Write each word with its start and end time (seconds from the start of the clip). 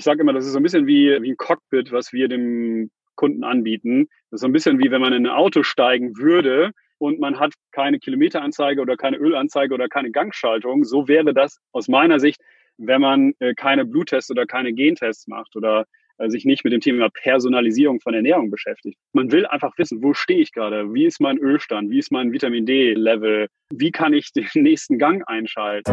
Ich 0.00 0.04
sage 0.04 0.22
immer, 0.22 0.32
das 0.32 0.46
ist 0.46 0.52
so 0.52 0.58
ein 0.58 0.62
bisschen 0.62 0.86
wie, 0.86 1.10
wie 1.20 1.32
ein 1.32 1.36
Cockpit, 1.36 1.92
was 1.92 2.10
wir 2.14 2.26
dem 2.26 2.90
Kunden 3.16 3.44
anbieten. 3.44 4.08
Das 4.30 4.38
ist 4.38 4.40
so 4.40 4.46
ein 4.46 4.52
bisschen 4.52 4.78
wie 4.78 4.90
wenn 4.90 5.02
man 5.02 5.12
in 5.12 5.26
ein 5.26 5.30
Auto 5.30 5.62
steigen 5.62 6.16
würde 6.16 6.70
und 6.96 7.20
man 7.20 7.38
hat 7.38 7.52
keine 7.70 7.98
Kilometeranzeige 7.98 8.80
oder 8.80 8.96
keine 8.96 9.18
Ölanzeige 9.18 9.74
oder 9.74 9.88
keine 9.88 10.10
Gangschaltung. 10.10 10.84
So 10.84 11.06
wäre 11.06 11.34
das 11.34 11.58
aus 11.72 11.86
meiner 11.88 12.18
Sicht, 12.18 12.40
wenn 12.78 13.02
man 13.02 13.34
äh, 13.40 13.52
keine 13.52 13.84
Bluttests 13.84 14.30
oder 14.30 14.46
keine 14.46 14.72
Gentests 14.72 15.28
macht 15.28 15.54
oder 15.54 15.84
äh, 16.16 16.30
sich 16.30 16.46
nicht 16.46 16.64
mit 16.64 16.72
dem 16.72 16.80
Thema 16.80 17.10
Personalisierung 17.10 18.00
von 18.00 18.14
Ernährung 18.14 18.50
beschäftigt. 18.50 18.96
Man 19.12 19.30
will 19.30 19.44
einfach 19.44 19.76
wissen, 19.76 20.02
wo 20.02 20.14
stehe 20.14 20.40
ich 20.40 20.52
gerade? 20.52 20.94
Wie 20.94 21.04
ist 21.04 21.20
mein 21.20 21.36
Ölstand? 21.36 21.90
Wie 21.90 21.98
ist 21.98 22.10
mein 22.10 22.32
Vitamin 22.32 22.64
D-Level? 22.64 23.48
Wie 23.68 23.90
kann 23.90 24.14
ich 24.14 24.32
den 24.32 24.48
nächsten 24.54 24.98
Gang 24.98 25.22
einschalten? 25.26 25.92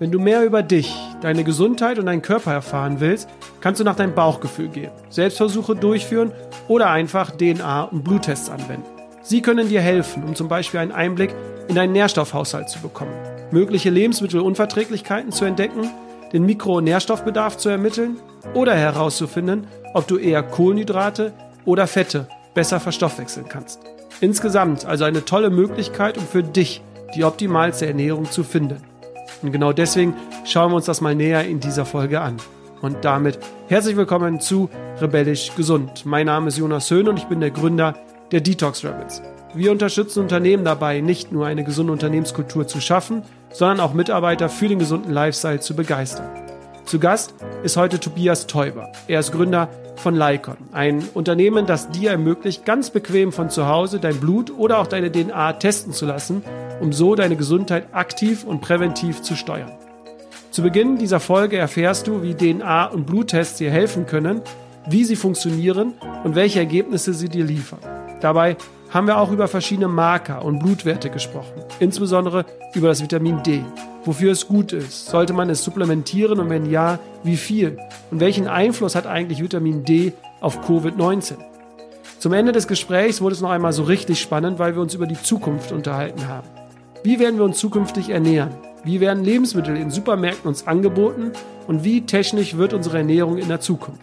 Wenn 0.00 0.10
du 0.10 0.18
mehr 0.18 0.44
über 0.44 0.64
dich, 0.64 0.92
deine 1.20 1.44
Gesundheit 1.44 2.00
und 2.00 2.06
deinen 2.06 2.20
Körper 2.20 2.52
erfahren 2.52 2.96
willst, 2.98 3.28
kannst 3.60 3.80
du 3.80 3.84
nach 3.84 3.94
deinem 3.94 4.14
Bauchgefühl 4.14 4.66
gehen, 4.66 4.90
Selbstversuche 5.08 5.76
durchführen 5.76 6.32
oder 6.66 6.90
einfach 6.90 7.30
DNA- 7.30 7.90
und 7.90 8.02
Bluttests 8.02 8.50
anwenden. 8.50 8.88
Sie 9.22 9.40
können 9.40 9.68
dir 9.68 9.80
helfen, 9.80 10.24
um 10.24 10.34
zum 10.34 10.48
Beispiel 10.48 10.80
einen 10.80 10.90
Einblick 10.90 11.32
in 11.68 11.76
deinen 11.76 11.92
Nährstoffhaushalt 11.92 12.68
zu 12.68 12.80
bekommen, 12.80 13.14
mögliche 13.52 13.90
Lebensmittelunverträglichkeiten 13.90 15.30
zu 15.30 15.44
entdecken, 15.44 15.88
den 16.32 16.44
Mikro- 16.44 16.78
und 16.78 16.84
Nährstoffbedarf 16.84 17.56
zu 17.56 17.68
ermitteln 17.68 18.16
oder 18.52 18.74
herauszufinden, 18.74 19.68
ob 19.94 20.08
du 20.08 20.18
eher 20.18 20.42
Kohlenhydrate 20.42 21.32
oder 21.64 21.86
Fette 21.86 22.26
besser 22.52 22.80
verstoffwechseln 22.80 23.48
kannst. 23.48 23.80
Insgesamt 24.20 24.86
also 24.86 25.04
eine 25.04 25.24
tolle 25.24 25.50
Möglichkeit, 25.50 26.18
um 26.18 26.26
für 26.26 26.42
dich 26.42 26.82
die 27.14 27.22
optimalste 27.22 27.86
Ernährung 27.86 28.24
zu 28.28 28.42
finden. 28.42 28.82
Und 29.44 29.52
genau 29.52 29.74
deswegen 29.74 30.14
schauen 30.46 30.72
wir 30.72 30.76
uns 30.76 30.86
das 30.86 31.02
mal 31.02 31.14
näher 31.14 31.46
in 31.46 31.60
dieser 31.60 31.84
Folge 31.84 32.22
an. 32.22 32.38
Und 32.80 33.04
damit 33.04 33.38
herzlich 33.68 33.94
willkommen 33.94 34.40
zu 34.40 34.70
Rebellisch 35.02 35.54
Gesund. 35.54 36.06
Mein 36.06 36.26
Name 36.26 36.48
ist 36.48 36.56
Jonas 36.56 36.90
Höhn 36.90 37.06
und 37.08 37.18
ich 37.18 37.26
bin 37.26 37.40
der 37.40 37.50
Gründer 37.50 37.94
der 38.32 38.40
Detox 38.40 38.82
Rebels. 38.84 39.20
Wir 39.52 39.70
unterstützen 39.70 40.20
Unternehmen 40.20 40.64
dabei, 40.64 41.02
nicht 41.02 41.30
nur 41.30 41.44
eine 41.44 41.62
gesunde 41.62 41.92
Unternehmenskultur 41.92 42.66
zu 42.66 42.80
schaffen, 42.80 43.22
sondern 43.50 43.80
auch 43.80 43.92
Mitarbeiter 43.92 44.48
für 44.48 44.68
den 44.68 44.78
gesunden 44.78 45.12
Lifestyle 45.12 45.60
zu 45.60 45.76
begeistern. 45.76 46.30
Zu 46.86 46.98
Gast 46.98 47.34
ist 47.62 47.76
heute 47.76 48.00
Tobias 48.00 48.46
Teuber. 48.46 48.92
Er 49.08 49.20
ist 49.20 49.32
Gründer 49.32 49.68
von 49.96 50.16
Lycon, 50.16 50.56
ein 50.72 51.06
Unternehmen, 51.12 51.66
das 51.66 51.90
dir 51.90 52.12
ermöglicht, 52.12 52.64
ganz 52.64 52.88
bequem 52.88 53.30
von 53.30 53.50
zu 53.50 53.68
Hause 53.68 54.00
dein 54.00 54.18
Blut 54.20 54.50
oder 54.56 54.78
auch 54.78 54.86
deine 54.86 55.12
DNA 55.12 55.52
testen 55.54 55.92
zu 55.92 56.06
lassen, 56.06 56.42
um 56.80 56.92
so 56.92 57.14
deine 57.14 57.36
Gesundheit 57.36 57.86
aktiv 57.92 58.44
und 58.44 58.60
präventiv 58.60 59.22
zu 59.22 59.36
steuern. 59.36 59.72
Zu 60.50 60.62
Beginn 60.62 60.98
dieser 60.98 61.20
Folge 61.20 61.56
erfährst 61.56 62.06
du, 62.06 62.22
wie 62.22 62.34
DNA- 62.34 62.90
und 62.90 63.06
Bluttests 63.06 63.58
dir 63.58 63.70
helfen 63.70 64.06
können, 64.06 64.40
wie 64.86 65.04
sie 65.04 65.16
funktionieren 65.16 65.94
und 66.22 66.34
welche 66.34 66.60
Ergebnisse 66.60 67.14
sie 67.14 67.28
dir 67.28 67.44
liefern. 67.44 67.80
Dabei 68.20 68.56
haben 68.90 69.06
wir 69.06 69.18
auch 69.18 69.32
über 69.32 69.48
verschiedene 69.48 69.88
Marker 69.88 70.44
und 70.44 70.60
Blutwerte 70.60 71.10
gesprochen, 71.10 71.62
insbesondere 71.80 72.44
über 72.74 72.88
das 72.88 73.02
Vitamin 73.02 73.42
D 73.42 73.64
wofür 74.06 74.32
es 74.32 74.46
gut 74.46 74.72
ist? 74.72 75.06
Sollte 75.06 75.32
man 75.32 75.50
es 75.50 75.64
supplementieren 75.64 76.38
und 76.38 76.50
wenn 76.50 76.70
ja, 76.70 76.98
wie 77.22 77.36
viel? 77.36 77.78
Und 78.10 78.20
welchen 78.20 78.46
Einfluss 78.46 78.94
hat 78.94 79.06
eigentlich 79.06 79.42
Vitamin 79.42 79.84
D 79.84 80.12
auf 80.40 80.60
Covid-19? 80.68 81.34
Zum 82.18 82.32
Ende 82.32 82.52
des 82.52 82.68
Gesprächs 82.68 83.20
wurde 83.20 83.34
es 83.34 83.40
noch 83.40 83.50
einmal 83.50 83.72
so 83.72 83.82
richtig 83.82 84.20
spannend, 84.20 84.58
weil 84.58 84.74
wir 84.74 84.82
uns 84.82 84.94
über 84.94 85.06
die 85.06 85.20
Zukunft 85.20 85.72
unterhalten 85.72 86.26
haben. 86.28 86.48
Wie 87.04 87.18
werden 87.18 87.36
wir 87.36 87.44
uns 87.44 87.58
zukünftig 87.58 88.08
ernähren? 88.08 88.54
Wie 88.82 88.98
werden 88.98 89.24
Lebensmittel 89.24 89.76
in 89.76 89.90
Supermärkten 89.90 90.48
uns 90.48 90.66
angeboten? 90.66 91.32
Und 91.66 91.84
wie 91.84 92.00
technisch 92.00 92.56
wird 92.56 92.72
unsere 92.72 92.96
Ernährung 92.96 93.36
in 93.36 93.48
der 93.48 93.60
Zukunft? 93.60 94.00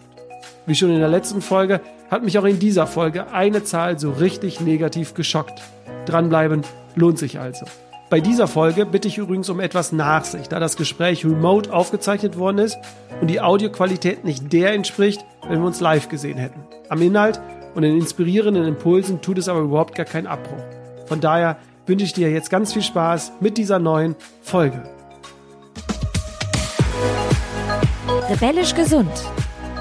Wie 0.66 0.76
schon 0.76 0.92
in 0.92 1.00
der 1.00 1.08
letzten 1.08 1.42
Folge 1.42 1.80
hat 2.12 2.22
mich 2.22 2.38
auch 2.38 2.44
in 2.44 2.60
dieser 2.60 2.86
Folge 2.86 3.32
eine 3.32 3.64
Zahl 3.64 3.98
so 3.98 4.12
richtig 4.12 4.60
negativ 4.60 5.14
geschockt. 5.14 5.62
Dranbleiben 6.06 6.62
lohnt 6.94 7.18
sich 7.18 7.40
also. 7.40 7.66
Bei 8.08 8.20
dieser 8.20 8.46
Folge 8.46 8.86
bitte 8.86 9.08
ich 9.08 9.18
übrigens 9.18 9.48
um 9.48 9.58
etwas 9.58 9.90
Nachsicht, 9.90 10.52
da 10.52 10.60
das 10.60 10.76
Gespräch 10.76 11.24
remote 11.24 11.72
aufgezeichnet 11.72 12.38
worden 12.38 12.58
ist 12.58 12.78
und 13.20 13.26
die 13.26 13.40
Audioqualität 13.40 14.22
nicht 14.22 14.52
der 14.52 14.74
entspricht, 14.74 15.24
wenn 15.48 15.58
wir 15.58 15.66
uns 15.66 15.80
live 15.80 16.08
gesehen 16.08 16.38
hätten. 16.38 16.60
Am 16.88 17.02
Inhalt 17.02 17.40
und 17.74 17.82
den 17.82 17.98
inspirierenden 17.98 18.64
Impulsen 18.64 19.20
tut 19.22 19.38
es 19.38 19.48
aber 19.48 19.60
überhaupt 19.60 19.96
gar 19.96 20.06
keinen 20.06 20.28
Abbruch. 20.28 20.62
Von 21.06 21.20
daher 21.20 21.56
wünsche 21.86 22.04
ich 22.04 22.12
dir 22.12 22.30
jetzt 22.30 22.50
ganz 22.50 22.72
viel 22.72 22.82
Spaß 22.82 23.32
mit 23.40 23.58
dieser 23.58 23.78
neuen 23.78 24.14
Folge. 24.42 24.82
Rebellisch 28.28 28.74
gesund. 28.74 29.10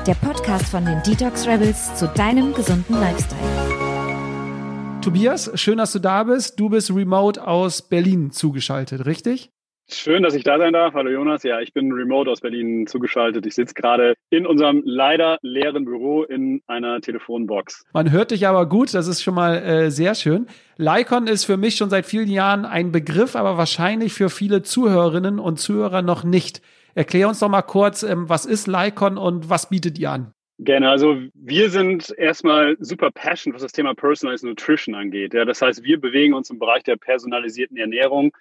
Der 0.08 0.16
Podcast 0.16 0.66
von 0.66 0.84
den 0.84 1.02
Detox 1.04 1.48
Rebels 1.48 1.96
zu 1.96 2.08
deinem 2.08 2.54
gesunden 2.54 3.00
Lifestyle. 3.00 5.00
Tobias, 5.02 5.52
schön, 5.56 5.78
dass 5.78 5.94
du 5.94 6.00
da 6.00 6.24
bist. 6.24 6.60
Du 6.60 6.70
bist 6.70 6.94
remote 6.94 7.46
aus 7.46 7.82
Berlin 7.82 8.32
zugeschaltet, 8.32 9.06
richtig? 9.06 9.52
Schön, 9.94 10.24
dass 10.24 10.34
ich 10.34 10.44
da 10.44 10.58
sein 10.58 10.72
darf. 10.72 10.94
Hallo 10.94 11.10
Jonas. 11.10 11.44
Ja, 11.44 11.60
ich 11.60 11.74
bin 11.74 11.92
remote 11.92 12.30
aus 12.30 12.40
Berlin 12.40 12.88
zugeschaltet. 12.88 13.46
Ich 13.46 13.56
sitze 13.56 13.74
gerade 13.74 14.16
in 14.30 14.46
unserem 14.46 14.82
leider 14.86 15.38
leeren 15.42 15.84
Büro 15.84 16.24
in 16.24 16.62
einer 16.68 17.02
Telefonbox. 17.02 17.84
Man 17.94 18.10
hört 18.10 18.32
dich 18.32 18.48
aber 18.48 18.68
gut, 18.68 18.94
das 18.94 19.08
ist 19.08 19.22
schon 19.22 19.36
mal 19.36 19.58
äh, 19.58 19.92
sehr 19.92 20.16
schön. 20.16 20.48
Lycon 20.78 21.28
ist 21.28 21.44
für 21.44 21.58
mich 21.58 21.76
schon 21.76 21.90
seit 21.90 22.06
vielen 22.06 22.30
Jahren 22.30 22.66
ein 22.66 22.92
Begriff, 22.92 23.36
aber 23.36 23.58
wahrscheinlich 23.58 24.14
für 24.14 24.30
viele 24.30 24.62
Zuhörerinnen 24.62 25.40
und 25.40 25.60
Zuhörer 25.60 26.02
noch 26.02 26.24
nicht. 26.24 26.62
Erklär 26.96 27.28
uns 27.28 27.40
doch 27.40 27.50
mal 27.50 27.62
kurz, 27.62 28.04
ähm, 28.04 28.30
was 28.30 28.46
ist 28.46 28.68
Lycon 28.68 29.18
und 29.18 29.50
was 29.50 29.70
bietet 29.70 30.00
ihr 30.00 30.12
an? 30.12 30.34
Gerne. 30.60 30.90
Also 30.90 31.18
wir 31.34 31.70
sind 31.70 32.14
erstmal 32.18 32.78
super 32.80 33.12
passionate, 33.12 33.56
was 33.56 33.64
das 33.64 33.72
Thema 33.72 33.94
Personalized 33.94 34.46
Nutrition 34.46 34.96
angeht. 34.96 35.34
Ja, 35.34 35.44
das 35.44 35.62
heißt, 35.62 35.84
wir 35.84 36.00
bewegen 36.00 36.34
uns 36.34 36.50
im 36.50 36.60
Bereich 36.60 36.84
der 36.84 36.96
personalisierten 36.96 37.78
Ernährung. 37.78 38.32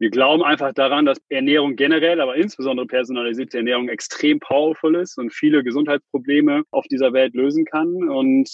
Wir 0.00 0.08
glauben 0.08 0.42
einfach 0.42 0.72
daran, 0.72 1.04
dass 1.04 1.20
Ernährung 1.28 1.76
generell, 1.76 2.22
aber 2.22 2.34
insbesondere 2.34 2.86
personalisierte 2.86 3.58
Ernährung 3.58 3.90
extrem 3.90 4.40
powerful 4.40 4.94
ist 4.94 5.18
und 5.18 5.30
viele 5.30 5.62
Gesundheitsprobleme 5.62 6.62
auf 6.70 6.86
dieser 6.86 7.12
Welt 7.12 7.34
lösen 7.34 7.66
kann. 7.66 8.08
Und 8.08 8.48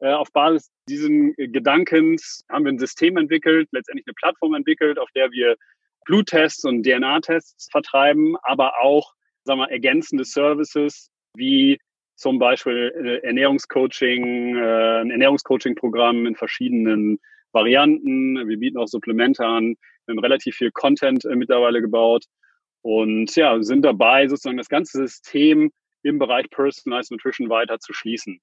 äh, 0.00 0.12
auf 0.12 0.30
Basis 0.30 0.70
diesen 0.90 1.34
Gedankens 1.36 2.44
haben 2.50 2.66
wir 2.66 2.72
ein 2.72 2.78
System 2.78 3.16
entwickelt, 3.16 3.70
letztendlich 3.72 4.06
eine 4.06 4.12
Plattform 4.12 4.52
entwickelt, 4.52 4.98
auf 4.98 5.08
der 5.12 5.30
wir 5.30 5.56
Bluttests 6.04 6.66
und 6.66 6.84
DNA-Tests 6.84 7.70
vertreiben, 7.70 8.36
aber 8.42 8.78
auch 8.82 9.14
sagen 9.44 9.60
wir, 9.60 9.70
ergänzende 9.70 10.26
Services 10.26 11.10
wie 11.34 11.78
zum 12.14 12.38
Beispiel 12.38 12.92
äh, 13.02 13.26
Ernährungscoaching, 13.26 14.54
äh, 14.54 15.00
ein 15.00 15.10
Ernährungscoaching-Programm 15.10 16.26
in 16.26 16.36
verschiedenen 16.36 17.20
Varianten. 17.52 18.46
Wir 18.46 18.58
bieten 18.58 18.76
auch 18.76 18.86
Supplemente 18.86 19.46
an. 19.46 19.76
Relativ 20.18 20.56
viel 20.56 20.70
Content 20.70 21.24
äh, 21.24 21.36
mittlerweile 21.36 21.80
gebaut 21.80 22.24
und 22.82 23.34
ja, 23.36 23.62
sind 23.62 23.82
dabei, 23.82 24.26
sozusagen 24.28 24.56
das 24.56 24.68
ganze 24.68 24.98
System 24.98 25.70
im 26.02 26.18
Bereich 26.18 26.48
Personalized 26.50 27.10
Nutrition 27.10 27.50
weiter 27.50 27.78
zu 27.78 27.92
schließen. 27.92 28.40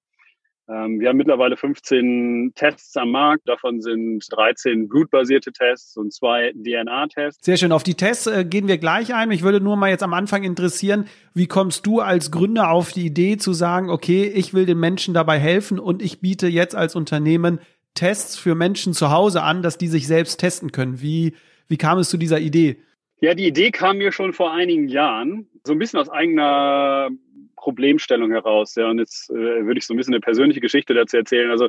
Ähm, 0.70 1.00
wir 1.00 1.10
haben 1.10 1.18
mittlerweile 1.18 1.56
15 1.56 2.52
Tests 2.54 2.96
am 2.98 3.12
Markt. 3.12 3.48
Davon 3.48 3.82
sind 3.82 4.26
13 4.30 4.90
blutbasierte 4.90 5.52
Tests 5.52 5.96
und 5.96 6.14
zwei 6.14 6.52
DNA-Tests. 6.54 7.44
Sehr 7.44 7.58
schön. 7.58 7.72
Auf 7.72 7.84
die 7.84 7.96
Tests 7.96 8.28
äh, 8.28 8.44
gehen 8.44 8.68
wir 8.68 8.78
gleich 8.78 9.14
ein. 9.14 9.30
Mich 9.30 9.44
würde 9.44 9.62
nur 9.62 9.78
mal 9.78 9.90
jetzt 9.90 10.04
am 10.04 10.14
Anfang 10.14 10.44
interessieren, 10.44 11.08
wie 11.34 11.48
kommst 11.48 11.86
du 11.86 12.02
als 12.02 12.32
Gründer 12.32 12.70
auf 12.70 12.92
die 12.92 13.06
Idee 13.06 13.38
zu 13.38 13.54
sagen, 13.54 13.90
okay, 13.90 14.26
ich 14.26 14.54
will 14.54 14.66
den 14.66 14.80
Menschen 14.80 15.14
dabei 15.14 15.40
helfen 15.40 15.80
und 15.80 16.02
ich 16.02 16.20
biete 16.20 16.48
jetzt 16.48 16.76
als 16.76 16.96
Unternehmen 16.96 17.60
Tests 17.94 18.38
für 18.38 18.54
Menschen 18.54 18.94
zu 18.94 19.10
Hause 19.10 19.44
an, 19.44 19.64
dass 19.64 19.78
die 19.78 19.88
sich 19.88 20.06
selbst 20.06 20.38
testen 20.38 20.72
können. 20.72 21.02
Wie, 21.02 21.34
wie 21.68 21.78
kam 21.78 22.00
es 22.00 22.10
zu 22.10 22.18
dieser 22.18 22.40
Idee? 22.40 22.78
Ja, 23.20 23.34
die 23.34 23.48
Idee 23.48 23.72
kam 23.72 23.98
mir 23.98 24.12
schon 24.12 24.34
vor 24.34 24.54
einigen 24.54 24.88
Jahren, 24.88 25.48
so 25.66 25.74
ein 25.74 25.80
bisschen 25.80 26.00
aus 26.00 26.10
eigener 26.10 27.10
Problemstellung 27.56 28.32
heraus. 28.32 28.76
Ja, 28.76 28.90
und 28.90 29.00
jetzt 29.00 29.30
äh, 29.30 29.34
würde 29.34 29.80
ich 29.80 29.86
so 29.86 29.94
ein 29.94 29.98
bisschen 29.98 30.14
eine 30.14 30.22
persönliche 30.22 30.62
Geschichte 30.62 30.94
dazu 30.94 31.18
erzählen. 31.18 31.50
Also 31.50 31.68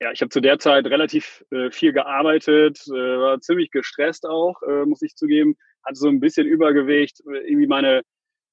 ja, 0.00 0.10
ich 0.12 0.20
habe 0.20 0.30
zu 0.30 0.40
der 0.40 0.58
Zeit 0.58 0.86
relativ 0.86 1.44
äh, 1.50 1.70
viel 1.70 1.92
gearbeitet, 1.92 2.82
äh, 2.88 2.92
war 2.92 3.40
ziemlich 3.40 3.70
gestresst 3.70 4.26
auch, 4.26 4.60
äh, 4.62 4.84
muss 4.84 5.02
ich 5.02 5.14
zugeben, 5.16 5.56
hatte 5.84 5.96
so 5.96 6.08
ein 6.08 6.20
bisschen 6.20 6.46
Übergewicht, 6.46 7.20
irgendwie 7.26 7.66
meine 7.66 8.02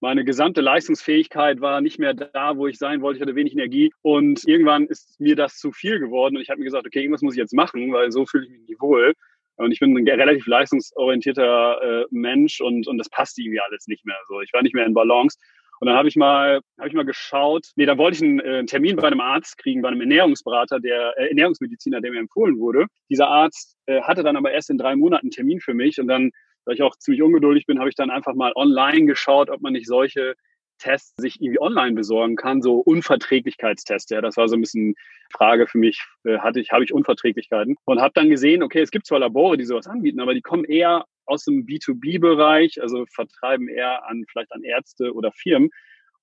meine 0.04 0.26
gesamte 0.26 0.60
Leistungsfähigkeit 0.60 1.62
war 1.62 1.80
nicht 1.80 1.98
mehr 1.98 2.14
da, 2.14 2.58
wo 2.58 2.68
ich 2.68 2.78
sein 2.78 3.02
wollte. 3.02 3.18
Ich 3.18 3.22
hatte 3.22 3.38
wenig 3.38 3.54
Energie 3.54 3.94
und 4.02 4.46
irgendwann 4.46 4.86
ist 4.88 5.18
mir 5.22 5.38
das 5.38 5.58
zu 5.58 5.72
viel 5.72 5.98
geworden 5.98 6.36
und 6.36 6.42
ich 6.42 6.50
habe 6.50 6.60
mir 6.60 6.66
gesagt, 6.66 6.86
okay, 6.86 7.00
irgendwas 7.00 7.22
muss 7.22 7.36
ich 7.36 7.40
jetzt 7.40 7.54
machen, 7.54 7.94
weil 7.94 8.12
so 8.12 8.26
fühle 8.26 8.44
ich 8.44 8.52
mich 8.52 8.68
nicht 8.68 8.82
wohl. 8.82 9.14
Und 9.58 9.72
ich 9.72 9.80
bin 9.80 9.96
ein 9.96 10.08
relativ 10.08 10.48
leistungsorientierter 10.48 11.82
äh, 11.82 12.06
Mensch 12.12 12.62
und, 12.62 12.88
und 12.88 12.98
das 12.98 13.10
passt 13.10 13.38
irgendwie 13.38 13.60
alles 13.60 13.88
nicht 13.88 14.06
mehr. 14.06 14.18
So, 14.28 14.42
ich 14.42 14.52
war 14.54 14.64
nicht 14.64 14.76
mehr 14.76 14.86
in 14.86 14.94
Balance. 14.94 15.38
Und 15.80 15.88
dann 15.88 15.98
habe 15.98 16.08
ich 16.08 16.16
mal, 16.16 16.62
habe 16.80 16.88
ich 16.88 16.94
mal 16.94 17.06
geschaut. 17.06 17.68
Nee, 17.76 17.86
da 17.86 17.98
wollte 17.98 18.16
ich 18.16 18.24
einen, 18.24 18.40
äh, 18.40 18.66
Termin 18.66 18.96
bei 18.96 19.08
einem 19.08 19.20
Arzt 19.20 19.58
kriegen, 19.58 19.82
bei 19.82 19.90
einem 19.90 20.02
Ernährungsberater, 20.02 20.80
der 20.80 21.14
äh, 21.18 21.28
Ernährungsmediziner, 21.28 22.00
der 22.00 22.12
mir 22.12 22.20
empfohlen 22.20 22.58
wurde. 22.58 22.88
Dieser 23.10 23.28
Arzt 23.28 23.76
äh, 23.86 24.02
hatte 24.02 24.24
dann 24.24 24.38
aber 24.38 24.52
erst 24.52 24.70
in 24.70 24.78
drei 24.78 24.96
Monaten 24.96 25.26
einen 25.26 25.32
Termin 25.32 25.60
für 25.60 25.74
mich 25.74 26.00
und 26.00 26.08
dann 26.08 26.32
da 26.66 26.72
ich 26.72 26.82
auch 26.82 26.96
ziemlich 26.96 27.22
ungeduldig 27.22 27.66
bin, 27.66 27.80
habe 27.80 27.90
ich 27.90 27.96
dann 27.96 28.10
einfach 28.10 28.36
mal 28.36 28.54
online 28.56 29.06
geschaut, 29.06 29.50
ob 29.50 29.62
man 29.62 29.74
nicht 29.74 29.88
solche 29.88 30.36
Tests 30.84 31.14
sich 31.18 31.42
irgendwie 31.42 31.62
online 31.62 31.96
besorgen 31.96 32.36
kann, 32.36 32.62
so 32.62 32.80
Unverträglichkeitstests. 32.80 34.10
Ja, 34.12 34.22
das 34.22 34.36
war 34.36 34.50
so 34.50 34.56
ein 34.56 34.62
bisschen 34.62 34.96
Frage 35.32 35.66
für 35.66 35.78
mich. 35.78 36.04
Äh, 36.26 36.40
hatte 36.40 36.60
ich, 36.60 36.72
habe 36.72 36.84
ich 36.84 36.94
Unverträglichkeiten 36.94 37.78
und 37.86 38.02
habe 38.02 38.14
dann 38.14 38.30
gesehen, 38.30 38.64
okay, 38.64 38.82
es 38.82 38.92
gibt 38.92 39.08
zwar 39.08 39.20
Labore, 39.20 39.58
die 39.58 39.66
sowas 39.66 39.88
anbieten, 39.88 40.20
aber 40.20 40.34
die 40.34 40.42
kommen 40.42 40.66
eher 40.66 41.06
aus 41.26 41.46
dem 41.46 41.66
B2B-Bereich, 41.66 42.82
also 42.82 43.06
vertreiben 43.10 43.70
eher 43.70 44.06
an 44.08 44.26
vielleicht 44.30 44.52
an 44.52 44.64
Ärzte 44.64 45.14
oder 45.14 45.32
Firmen 45.32 45.70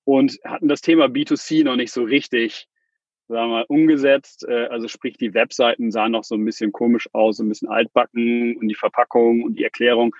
und 0.03 0.37
hatten 0.45 0.67
das 0.67 0.81
Thema 0.81 1.05
B2C 1.05 1.63
noch 1.63 1.75
nicht 1.75 1.91
so 1.91 2.03
richtig 2.03 2.67
sagen 3.27 3.49
wir 3.49 3.55
mal, 3.55 3.65
umgesetzt. 3.67 4.45
Äh, 4.47 4.67
also 4.67 4.87
sprich, 4.87 5.17
die 5.17 5.33
Webseiten 5.33 5.91
sahen 5.91 6.11
noch 6.11 6.23
so 6.23 6.35
ein 6.35 6.45
bisschen 6.45 6.71
komisch 6.71 7.09
aus, 7.13 7.37
so 7.37 7.43
ein 7.43 7.49
bisschen 7.49 7.69
altbacken 7.69 8.57
und 8.57 8.67
die 8.67 8.75
Verpackung 8.75 9.41
und 9.41 9.57
die 9.57 9.63
Erklärung 9.63 10.15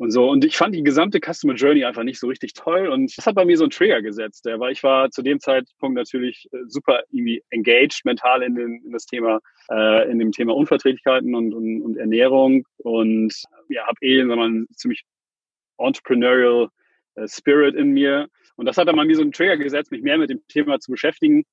und 0.00 0.12
so. 0.12 0.30
Und 0.30 0.46
ich 0.46 0.56
fand 0.56 0.74
die 0.74 0.82
gesamte 0.82 1.20
Customer 1.20 1.52
Journey 1.52 1.84
einfach 1.84 2.04
nicht 2.04 2.18
so 2.18 2.26
richtig 2.26 2.54
toll. 2.54 2.88
Und 2.88 3.14
das 3.18 3.26
hat 3.26 3.34
bei 3.34 3.44
mir 3.44 3.58
so 3.58 3.64
einen 3.64 3.70
Trigger 3.70 4.00
gesetzt, 4.00 4.46
weil 4.46 4.72
ich 4.72 4.82
war 4.82 5.10
zu 5.10 5.20
dem 5.20 5.40
Zeitpunkt 5.40 5.94
natürlich 5.94 6.48
äh, 6.52 6.56
super 6.68 7.02
irgendwie 7.10 7.44
engaged 7.50 8.00
mental 8.06 8.42
in, 8.42 8.54
den, 8.54 8.82
in 8.82 8.92
das 8.92 9.04
Thema, 9.04 9.40
äh, 9.70 10.10
in 10.10 10.18
dem 10.18 10.32
Thema 10.32 10.54
Unverträglichkeiten 10.54 11.34
und, 11.34 11.52
und, 11.52 11.82
und 11.82 11.98
Ernährung 11.98 12.64
und 12.78 13.34
ja, 13.68 13.86
habe 13.86 13.98
eh, 14.00 14.20
sagen 14.20 14.30
wir 14.30 14.36
mal, 14.36 14.64
ziemlich 14.74 15.04
entrepreneurial 15.76 16.68
äh, 17.16 17.28
Spirit 17.28 17.74
in 17.74 17.90
mir. 17.90 18.28
Und 18.56 18.64
das 18.64 18.78
hat 18.78 18.88
dann 18.88 18.96
bei 18.96 19.04
mir 19.04 19.16
so 19.16 19.22
einen 19.22 19.32
Trigger 19.32 19.58
gesetzt, 19.58 19.92
mich 19.92 20.00
mehr 20.00 20.16
mit 20.16 20.30
dem 20.30 20.40
Thema 20.48 20.80
zu 20.80 20.92
beschäftigen. 20.92 21.44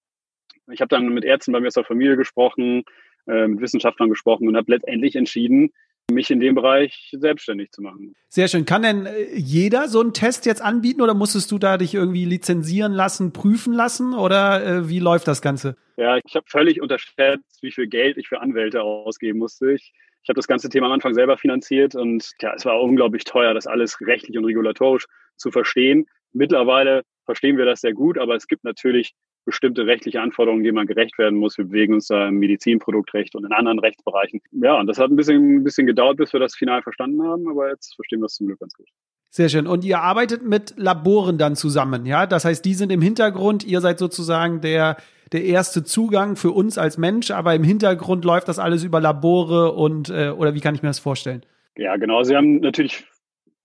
Ich 0.72 0.80
habe 0.80 0.88
dann 0.88 1.10
mit 1.10 1.26
Ärzten 1.26 1.52
bei 1.52 1.60
mir 1.60 1.68
aus 1.68 1.74
der 1.74 1.84
Familie 1.84 2.16
gesprochen, 2.16 2.86
äh, 3.28 3.46
mit 3.46 3.60
Wissenschaftlern 3.60 4.10
gesprochen 4.10 4.48
und 4.48 4.56
habe 4.56 4.72
letztendlich 4.72 5.18
entschieden, 5.18 5.74
mich 6.12 6.32
in 6.32 6.40
dem 6.40 6.56
Bereich 6.56 7.10
selbstständig 7.18 7.72
zu 7.72 7.82
machen. 7.82 8.16
Sehr 8.30 8.48
schön. 8.48 8.66
Kann 8.66 8.84
denn 8.84 9.06
äh, 9.06 9.36
jeder 9.36 9.88
so 9.88 10.00
einen 10.00 10.14
Test 10.14 10.46
jetzt 10.46 10.62
anbieten 10.62 11.02
oder 11.02 11.14
musstest 11.14 11.52
du 11.52 11.58
da 11.58 11.78
dich 11.78 11.94
irgendwie 11.94 12.26
lizenzieren 12.26 12.94
lassen, 12.94 13.34
prüfen 13.34 13.74
lassen 13.74 14.14
oder 14.14 14.66
äh, 14.66 14.90
wie 14.90 15.00
läuft 15.00 15.28
das 15.28 15.42
Ganze? 15.42 15.76
Ja, 15.98 16.18
ich 16.18 16.36
habe 16.36 16.46
völlig 16.48 16.82
unterschätzt, 16.82 17.62
wie 17.62 17.72
viel 17.72 17.88
Geld 17.88 18.18
ich 18.18 18.28
für 18.28 18.40
Anwälte 18.40 18.82
ausgeben 18.82 19.40
musste. 19.40 19.74
Ich, 19.74 19.94
ich 20.24 20.30
habe 20.30 20.38
das 20.38 20.48
ganze 20.48 20.70
Thema 20.70 20.88
am 20.88 20.94
Anfang 20.94 21.14
selber 21.14 21.38
finanziert 21.38 21.96
und 21.96 22.32
ja, 22.42 22.54
es 22.56 22.66
war 22.66 22.82
unglaublich 22.82 23.24
teuer, 23.24 23.54
das 23.54 23.68
alles 23.68 24.00
rechtlich 24.02 24.38
und 24.38 24.46
regulatorisch 24.46 25.06
zu 25.36 25.52
verstehen. 25.52 26.06
Mittlerweile 26.32 27.04
verstehen 27.28 27.58
wir 27.58 27.66
das 27.66 27.82
sehr 27.82 27.94
gut, 27.94 28.18
aber 28.18 28.36
es 28.36 28.48
gibt 28.48 28.64
natürlich 28.64 29.14
bestimmte 29.46 29.86
rechtliche 29.86 30.22
Anforderungen, 30.22 30.64
denen 30.64 30.76
man 30.76 30.88
gerecht 30.88 31.18
werden 31.18 31.38
muss. 31.38 31.58
Wir 31.58 31.66
bewegen 31.66 31.94
uns 31.94 32.08
da 32.08 32.28
im 32.28 32.36
Medizinproduktrecht 32.36 33.36
und 33.36 33.46
in 33.46 33.54
anderen 33.54 33.80
Rechtsbereichen. 33.80 34.42
Ja, 34.52 34.80
und 34.80 34.88
das 34.88 34.98
hat 34.98 35.10
ein 35.10 35.16
bisschen, 35.16 35.58
ein 35.58 35.64
bisschen 35.64 35.88
gedauert, 35.88 36.18
bis 36.18 36.34
wir 36.34 36.40
das 36.40 36.56
final 36.56 36.82
verstanden 36.82 37.24
haben, 37.24 37.48
aber 37.48 37.70
jetzt 37.70 37.96
verstehen 37.96 38.20
wir 38.20 38.26
es 38.26 38.34
zum 38.34 38.48
Glück 38.48 38.60
ganz 38.60 38.74
gut. 38.74 38.88
Sehr 39.30 39.50
schön. 39.50 39.68
Und 39.68 39.84
ihr 39.84 40.00
arbeitet 40.00 40.44
mit 40.44 40.74
Laboren 40.78 41.38
dann 41.38 41.56
zusammen, 41.56 42.06
ja? 42.06 42.26
Das 42.26 42.44
heißt, 42.44 42.64
die 42.66 42.74
sind 42.74 42.92
im 42.92 43.02
Hintergrund, 43.02 43.66
ihr 43.66 43.82
seid 43.82 44.00
sozusagen 44.00 44.62
der, 44.62 44.98
der 45.32 45.44
erste 45.46 45.84
Zugang 45.84 46.36
für 46.36 46.52
uns 46.52 46.78
als 46.78 46.98
Mensch, 46.98 47.32
aber 47.32 47.54
im 47.56 47.64
Hintergrund 47.64 48.26
läuft 48.26 48.48
das 48.48 48.60
alles 48.60 48.84
über 48.84 49.00
Labore 49.00 49.74
und, 49.74 50.10
äh, 50.10 50.30
oder 50.30 50.56
wie 50.56 50.60
kann 50.60 50.76
ich 50.76 50.82
mir 50.82 50.90
das 50.90 51.00
vorstellen? 51.00 51.46
Ja, 51.78 51.96
genau. 51.98 52.24
Sie 52.24 52.36
haben 52.36 52.60
natürlich, 52.60 53.06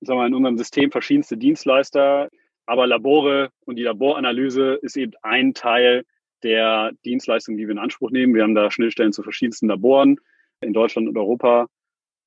sagen 0.01 0.19
wir 0.19 0.23
mal, 0.23 0.27
in 0.29 0.35
unserem 0.35 0.59
System 0.59 0.91
verschiedenste 0.91 1.37
Dienstleister, 1.37 2.29
aber 2.67 2.87
Labore 2.87 3.51
und 3.65 3.77
die 3.77 3.83
Laboranalyse 3.83 4.75
ist 4.83 4.97
eben 4.97 5.13
ein 5.23 5.55
Teil 5.55 6.05
der 6.43 6.93
Dienstleistung, 7.05 7.57
die 7.57 7.67
wir 7.67 7.73
in 7.73 7.79
Anspruch 7.79 8.11
nehmen. 8.11 8.35
Wir 8.35 8.43
haben 8.43 8.55
da 8.55 8.71
Schnittstellen 8.71 9.13
zu 9.13 9.23
verschiedensten 9.23 9.69
Laboren 9.69 10.17
in 10.61 10.73
Deutschland 10.73 11.09
und 11.09 11.17
Europa. 11.17 11.69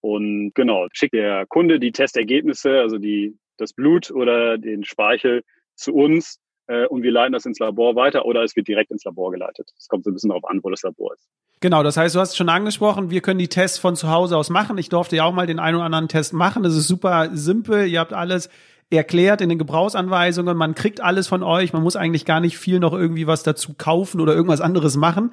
Und 0.01 0.53
genau, 0.53 0.87
schickt 0.91 1.13
der 1.13 1.45
Kunde 1.47 1.79
die 1.79 1.91
Testergebnisse, 1.91 2.79
also 2.79 2.97
die, 2.97 3.37
das 3.57 3.73
Blut 3.73 4.11
oder 4.11 4.57
den 4.57 4.83
Speichel 4.83 5.43
zu 5.75 5.93
uns 5.93 6.39
äh, 6.67 6.85
und 6.87 7.03
wir 7.03 7.11
leiten 7.11 7.33
das 7.33 7.45
ins 7.45 7.59
Labor 7.59 7.95
weiter 7.95 8.25
oder 8.25 8.43
es 8.43 8.55
wird 8.55 8.67
direkt 8.67 8.91
ins 8.91 9.03
Labor 9.03 9.31
geleitet. 9.31 9.71
Es 9.77 9.87
kommt 9.87 10.03
so 10.03 10.11
ein 10.11 10.13
bisschen 10.13 10.29
darauf 10.29 10.45
an, 10.45 10.59
wo 10.63 10.69
das 10.69 10.83
Labor 10.83 11.13
ist. 11.13 11.27
Genau, 11.61 11.83
das 11.83 11.97
heißt, 11.97 12.15
du 12.15 12.19
hast 12.19 12.31
es 12.31 12.37
schon 12.37 12.49
angesprochen, 12.49 13.09
wir 13.09 13.21
können 13.21 13.39
die 13.39 13.47
Tests 13.47 13.79
von 13.79 13.95
zu 13.95 14.09
Hause 14.09 14.37
aus 14.37 14.49
machen. 14.49 14.77
Ich 14.77 14.89
durfte 14.89 15.15
ja 15.15 15.23
auch 15.23 15.33
mal 15.33 15.47
den 15.47 15.59
einen 15.59 15.77
oder 15.77 15.85
anderen 15.85 16.07
Test 16.07 16.33
machen. 16.33 16.63
Das 16.63 16.75
ist 16.75 16.87
super 16.87 17.29
simpel. 17.33 17.87
Ihr 17.87 17.99
habt 17.99 18.13
alles 18.13 18.49
erklärt 18.91 19.41
in 19.41 19.49
den 19.49 19.57
Gebrauchsanweisungen. 19.57 20.55
Man 20.57 20.75
kriegt 20.75 21.01
alles 21.01 21.27
von 21.27 21.43
euch. 21.43 21.73
Man 21.73 21.83
muss 21.83 21.95
eigentlich 21.95 22.25
gar 22.25 22.39
nicht 22.39 22.57
viel 22.57 22.79
noch 22.79 22.93
irgendwie 22.93 23.27
was 23.27 23.43
dazu 23.43 23.73
kaufen 23.77 24.21
oder 24.21 24.33
irgendwas 24.33 24.61
anderes 24.61 24.95
machen. 24.95 25.31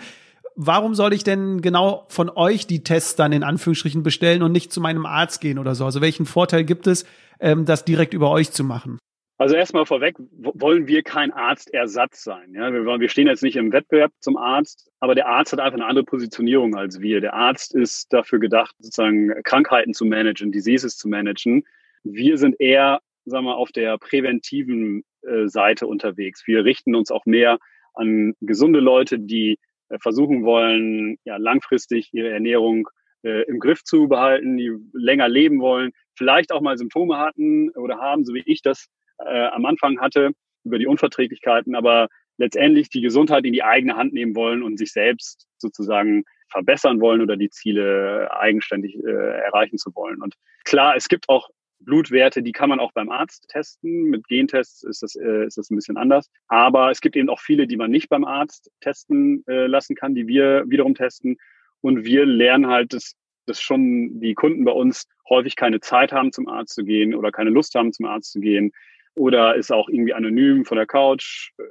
Warum 0.54 0.94
soll 0.94 1.12
ich 1.12 1.24
denn 1.24 1.62
genau 1.62 2.06
von 2.08 2.28
euch 2.28 2.66
die 2.66 2.82
Tests 2.82 3.16
dann 3.16 3.32
in 3.32 3.42
Anführungsstrichen 3.42 4.02
bestellen 4.02 4.42
und 4.42 4.52
nicht 4.52 4.72
zu 4.72 4.80
meinem 4.80 5.06
Arzt 5.06 5.40
gehen 5.40 5.58
oder 5.58 5.74
so? 5.74 5.84
Also 5.84 6.00
welchen 6.00 6.26
Vorteil 6.26 6.64
gibt 6.64 6.86
es, 6.86 7.06
ähm, 7.40 7.64
das 7.64 7.84
direkt 7.84 8.12
über 8.12 8.30
euch 8.30 8.50
zu 8.50 8.64
machen? 8.64 8.98
Also 9.38 9.56
erstmal 9.56 9.86
vorweg 9.86 10.14
wollen 10.18 10.86
wir 10.86 11.02
kein 11.02 11.32
Arztersatz 11.32 12.22
sein. 12.22 12.54
Ja? 12.54 12.72
Wir, 12.72 12.84
wir 12.84 13.08
stehen 13.08 13.26
jetzt 13.26 13.42
nicht 13.42 13.56
im 13.56 13.72
Wettbewerb 13.72 14.12
zum 14.20 14.36
Arzt, 14.36 14.90
aber 15.00 15.14
der 15.14 15.26
Arzt 15.26 15.52
hat 15.52 15.58
einfach 15.58 15.78
eine 15.78 15.86
andere 15.86 16.04
Positionierung 16.04 16.76
als 16.76 17.00
wir. 17.00 17.20
Der 17.20 17.34
Arzt 17.34 17.74
ist 17.74 18.12
dafür 18.12 18.38
gedacht, 18.38 18.74
sozusagen 18.78 19.32
Krankheiten 19.42 19.94
zu 19.94 20.04
managen, 20.04 20.52
Diseases 20.52 20.96
zu 20.96 21.08
managen. 21.08 21.64
Wir 22.04 22.38
sind 22.38 22.60
eher 22.60 23.00
sagen 23.24 23.46
wir, 23.46 23.56
auf 23.56 23.72
der 23.72 23.98
präventiven 23.98 25.04
äh, 25.22 25.46
Seite 25.48 25.86
unterwegs. 25.86 26.46
Wir 26.46 26.64
richten 26.64 26.94
uns 26.94 27.10
auch 27.10 27.24
mehr 27.26 27.58
an 27.94 28.34
gesunde 28.40 28.80
Leute, 28.80 29.18
die 29.18 29.58
äh, 29.88 29.98
versuchen 30.00 30.44
wollen, 30.44 31.18
ja, 31.24 31.36
langfristig 31.36 32.10
ihre 32.12 32.30
Ernährung 32.30 32.88
äh, 33.22 33.42
im 33.44 33.60
Griff 33.60 33.84
zu 33.84 34.08
behalten, 34.08 34.56
die 34.56 34.72
länger 34.92 35.28
leben 35.28 35.60
wollen, 35.60 35.92
vielleicht 36.16 36.52
auch 36.52 36.60
mal 36.60 36.78
Symptome 36.78 37.18
hatten 37.18 37.70
oder 37.70 37.98
haben, 37.98 38.24
so 38.24 38.34
wie 38.34 38.42
ich 38.46 38.62
das 38.62 38.88
äh, 39.18 39.46
am 39.46 39.64
Anfang 39.66 40.00
hatte, 40.00 40.32
über 40.64 40.78
die 40.78 40.86
Unverträglichkeiten, 40.86 41.74
aber 41.74 42.08
letztendlich 42.38 42.88
die 42.88 43.00
Gesundheit 43.00 43.44
in 43.44 43.52
die 43.52 43.62
eigene 43.62 43.96
Hand 43.96 44.12
nehmen 44.12 44.34
wollen 44.34 44.62
und 44.62 44.78
sich 44.78 44.92
selbst 44.92 45.46
sozusagen 45.58 46.24
verbessern 46.50 47.00
wollen 47.00 47.20
oder 47.20 47.36
die 47.36 47.50
Ziele 47.50 48.28
eigenständig 48.32 48.96
äh, 48.96 49.10
erreichen 49.10 49.78
zu 49.78 49.94
wollen. 49.94 50.20
Und 50.22 50.34
klar, 50.64 50.96
es 50.96 51.08
gibt 51.08 51.28
auch 51.28 51.48
Blutwerte, 51.84 52.42
die 52.42 52.52
kann 52.52 52.68
man 52.68 52.80
auch 52.80 52.92
beim 52.92 53.10
Arzt 53.10 53.48
testen. 53.48 54.04
Mit 54.04 54.26
Gentests 54.28 54.82
ist 54.82 55.02
das, 55.02 55.16
äh, 55.16 55.46
ist 55.46 55.58
das 55.58 55.70
ein 55.70 55.76
bisschen 55.76 55.96
anders. 55.96 56.30
Aber 56.48 56.90
es 56.90 57.00
gibt 57.00 57.16
eben 57.16 57.28
auch 57.28 57.40
viele, 57.40 57.66
die 57.66 57.76
man 57.76 57.90
nicht 57.90 58.08
beim 58.08 58.24
Arzt 58.24 58.70
testen 58.80 59.44
äh, 59.46 59.66
lassen 59.66 59.94
kann, 59.94 60.14
die 60.14 60.26
wir 60.26 60.64
wiederum 60.66 60.94
testen. 60.94 61.36
Und 61.80 62.04
wir 62.04 62.26
lernen 62.26 62.66
halt, 62.66 62.92
dass, 62.92 63.14
dass 63.46 63.60
schon 63.60 64.20
die 64.20 64.34
Kunden 64.34 64.64
bei 64.64 64.72
uns 64.72 65.06
häufig 65.28 65.56
keine 65.56 65.80
Zeit 65.80 66.12
haben, 66.12 66.32
zum 66.32 66.48
Arzt 66.48 66.74
zu 66.74 66.84
gehen 66.84 67.14
oder 67.14 67.32
keine 67.32 67.50
Lust 67.50 67.74
haben, 67.74 67.92
zum 67.92 68.06
Arzt 68.06 68.32
zu 68.32 68.40
gehen. 68.40 68.72
Oder 69.14 69.58
es 69.58 69.70
auch 69.70 69.88
irgendwie 69.88 70.14
anonym 70.14 70.64
von 70.64 70.76
der 70.76 70.86
Couch 70.86 71.52
äh, 71.58 71.62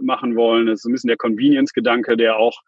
machen 0.00 0.34
wollen. 0.34 0.66
Das 0.66 0.80
ist 0.80 0.86
ein 0.86 0.92
bisschen 0.92 1.08
der 1.08 1.16
Convenience-Gedanke, 1.16 2.16
der 2.16 2.36
auch 2.36 2.62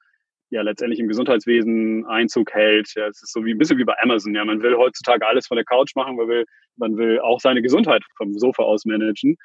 ja 0.54 0.62
letztendlich 0.62 1.00
im 1.00 1.08
Gesundheitswesen 1.08 2.06
Einzug 2.06 2.52
hält. 2.52 2.92
Ja, 2.94 3.08
es 3.08 3.22
ist 3.22 3.32
so 3.32 3.44
wie 3.44 3.52
ein 3.52 3.58
bisschen 3.58 3.78
wie 3.78 3.84
bei 3.84 3.94
Amazon. 4.00 4.34
Ja, 4.34 4.44
man 4.44 4.62
will 4.62 4.76
heutzutage 4.76 5.26
alles 5.26 5.46
von 5.46 5.56
der 5.56 5.64
Couch 5.64 5.94
machen, 5.94 6.16
man 6.16 6.28
will, 6.28 6.44
man 6.76 6.96
will 6.96 7.20
auch 7.20 7.40
seine 7.40 7.60
Gesundheit 7.60 8.02
vom 8.16 8.32
Sofa 8.38 8.62
aus 8.62 8.84
managen. 8.84 9.36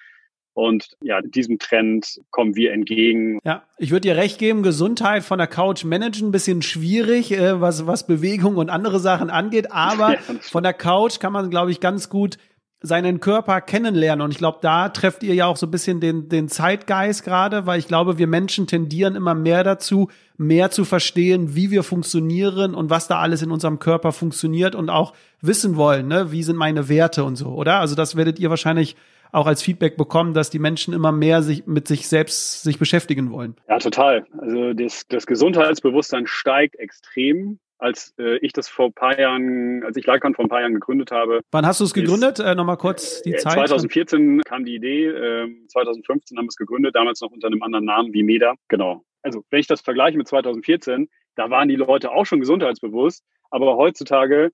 Und 0.54 0.90
ja, 1.02 1.22
diesem 1.22 1.58
Trend 1.58 2.20
kommen 2.32 2.56
wir 2.56 2.74
entgegen. 2.74 3.40
Ja, 3.44 3.64
ich 3.78 3.92
würde 3.92 4.02
dir 4.02 4.18
recht 4.18 4.40
geben, 4.40 4.62
Gesundheit 4.62 5.24
von 5.24 5.38
der 5.38 5.48
Couch 5.48 5.84
managen, 5.84 6.30
ein 6.30 6.32
bisschen 6.32 6.62
schwierig, 6.62 7.32
äh, 7.32 7.62
was, 7.62 7.88
was 7.88 8.06
Bewegung 8.08 8.58
und 8.58 8.70
andere 8.70 9.00
Sachen 9.00 9.30
angeht. 9.30 9.72
Aber 9.72 10.14
ja, 10.14 10.20
von 10.42 10.64
der 10.64 10.74
Couch 10.74 11.20
kann 11.20 11.34
man, 11.34 11.50
glaube 11.50 11.72
ich, 11.72 11.80
ganz 11.80 12.10
gut 12.10 12.38
seinen 12.82 13.20
Körper 13.20 13.60
kennenlernen. 13.60 14.24
Und 14.24 14.32
ich 14.32 14.38
glaube, 14.38 14.60
da 14.62 14.90
trefft 14.90 15.24
ihr 15.24 15.34
ja 15.34 15.48
auch 15.48 15.58
so 15.58 15.68
ein 15.68 15.72
bisschen 15.72 16.00
den, 16.00 16.30
den 16.30 16.48
Zeitgeist 16.48 17.26
gerade, 17.26 17.66
weil 17.66 17.80
ich 17.80 17.88
glaube, 17.88 18.18
wir 18.18 18.28
Menschen 18.28 18.68
tendieren 18.68 19.16
immer 19.16 19.34
mehr 19.34 19.64
dazu, 19.64 20.10
mehr 20.38 20.72
zu 20.72 20.86
verstehen, 20.86 21.56
wie 21.56 21.72
wir 21.72 21.84
funktionieren 21.84 22.76
und 22.76 22.90
was 22.90 23.08
da 23.08 23.20
alles 23.20 23.42
in 23.42 23.52
unserem 23.52 23.80
Körper 23.80 24.14
funktioniert 24.14 24.76
und 24.76 24.90
auch 24.90 25.14
wissen 25.42 25.76
wollen, 25.76 26.08
ne, 26.08 26.32
wie 26.32 26.44
sind 26.44 26.56
meine 26.56 26.88
Werte 26.88 27.26
und 27.26 27.36
so, 27.36 27.50
oder? 27.50 27.80
Also 27.80 27.96
das 27.96 28.16
werdet 28.16 28.40
ihr 28.40 28.50
wahrscheinlich 28.50 28.96
auch 29.32 29.46
als 29.46 29.62
Feedback 29.62 29.98
bekommen, 29.98 30.34
dass 30.34 30.50
die 30.50 30.60
Menschen 30.60 30.94
immer 30.94 31.12
mehr 31.12 31.42
sich 31.44 31.68
mit 31.68 31.88
sich 31.88 32.08
selbst 32.08 32.64
sich 32.64 32.80
beschäftigen 32.80 33.30
wollen. 33.32 33.56
Ja, 33.68 33.78
total. 33.78 34.26
Also 34.40 34.74
das, 34.74 35.08
das 35.08 35.28
Gesundheitsbewusstsein 35.28 36.26
steigt 36.26 36.78
extrem 36.78 37.60
als 37.80 38.14
äh, 38.20 38.38
ich 38.38 38.54
das 38.54 38.70
vor 38.70 38.88
ein 38.88 38.94
paar 38.94 39.20
Jahren, 39.20 39.84
als 39.84 39.98
ich 39.98 40.06
Lycon 40.06 40.36
vor 40.36 40.46
ein 40.46 40.50
paar 40.50 40.62
Jahren 40.62 40.74
gegründet 40.74 41.12
habe. 41.12 41.42
Wann 41.52 41.66
hast 41.66 41.80
du 41.80 41.86
es 41.86 41.94
gegründet? 41.94 42.40
Äh, 42.40 42.54
Nochmal 42.56 42.78
kurz 42.78 43.22
die 43.24 43.34
äh, 43.34 43.38
Zeit. 43.38 43.54
2014 43.54 44.42
kam 44.42 44.66
die 44.66 44.76
Idee, 44.76 45.08
äh, 45.08 45.48
2015 45.68 46.38
haben 46.38 46.46
wir 46.46 46.50
es 46.50 46.58
gegründet, 46.58 46.96
damals 46.96 47.22
noch 47.22 47.32
unter 47.32 47.48
einem 47.48 47.64
anderen 47.64 47.86
Namen 47.86 48.14
wie 48.14 48.24
Meda. 48.24 48.56
Genau. 48.68 49.04
Also 49.22 49.44
wenn 49.50 49.60
ich 49.60 49.68
das 49.68 49.82
vergleiche 49.82 50.18
mit 50.18 50.28
2014, 50.28 51.10
da 51.36 51.50
waren 51.50 51.70
die 51.70 51.76
Leute 51.76 52.12
auch 52.12 52.26
schon 52.26 52.40
gesundheitsbewusst, 52.40 53.24
aber 53.50 53.78
heutzutage 53.78 54.52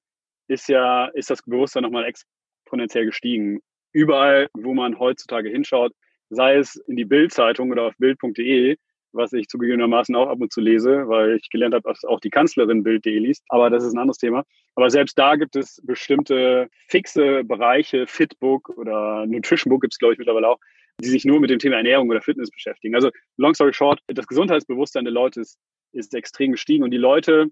ist 0.47 0.69
ja, 0.69 1.05
ist 1.07 1.29
das 1.29 1.41
Bewusstsein 1.41 1.83
nochmal 1.83 2.05
exponentiell 2.05 3.05
gestiegen. 3.05 3.59
Überall, 3.91 4.47
wo 4.53 4.73
man 4.73 4.99
heutzutage 4.99 5.49
hinschaut, 5.49 5.93
sei 6.29 6.57
es 6.57 6.75
in 6.75 6.95
die 6.95 7.05
Bild-Zeitung 7.05 7.71
oder 7.71 7.83
auf 7.83 7.93
bild.de, 7.97 8.77
was 9.15 9.33
ich 9.33 9.47
zugegebenermaßen 9.47 10.15
auch 10.15 10.27
ab 10.27 10.39
und 10.41 10.51
zu 10.51 10.61
lese, 10.61 11.07
weil 11.07 11.37
ich 11.37 11.49
gelernt 11.49 11.73
habe, 11.73 11.87
dass 11.87 12.03
auch 12.05 12.19
die 12.19 12.29
Kanzlerin 12.29 12.83
Bild.de 12.83 13.17
liest. 13.17 13.43
Aber 13.49 13.69
das 13.69 13.83
ist 13.83 13.93
ein 13.93 13.99
anderes 13.99 14.17
Thema. 14.17 14.43
Aber 14.75 14.89
selbst 14.89 15.17
da 15.17 15.35
gibt 15.35 15.55
es 15.55 15.81
bestimmte 15.83 16.69
fixe 16.87 17.43
Bereiche, 17.43 18.07
Fitbook 18.07 18.69
oder 18.77 19.25
Nutrition 19.25 19.69
Book 19.69 19.81
gibt 19.81 19.93
es, 19.93 19.99
glaube 19.99 20.13
ich, 20.13 20.19
mittlerweile 20.19 20.49
auch, 20.49 20.59
die 21.01 21.09
sich 21.09 21.25
nur 21.25 21.39
mit 21.39 21.49
dem 21.49 21.59
Thema 21.59 21.77
Ernährung 21.77 22.09
oder 22.09 22.21
Fitness 22.21 22.51
beschäftigen. 22.51 22.95
Also 22.95 23.09
long 23.37 23.53
story 23.53 23.73
short, 23.73 23.99
das 24.07 24.27
Gesundheitsbewusstsein 24.27 25.05
der 25.05 25.13
Leute 25.13 25.41
ist, 25.41 25.57
ist 25.91 26.13
extrem 26.13 26.51
gestiegen 26.51 26.83
und 26.83 26.91
die 26.91 26.97
Leute, 26.97 27.47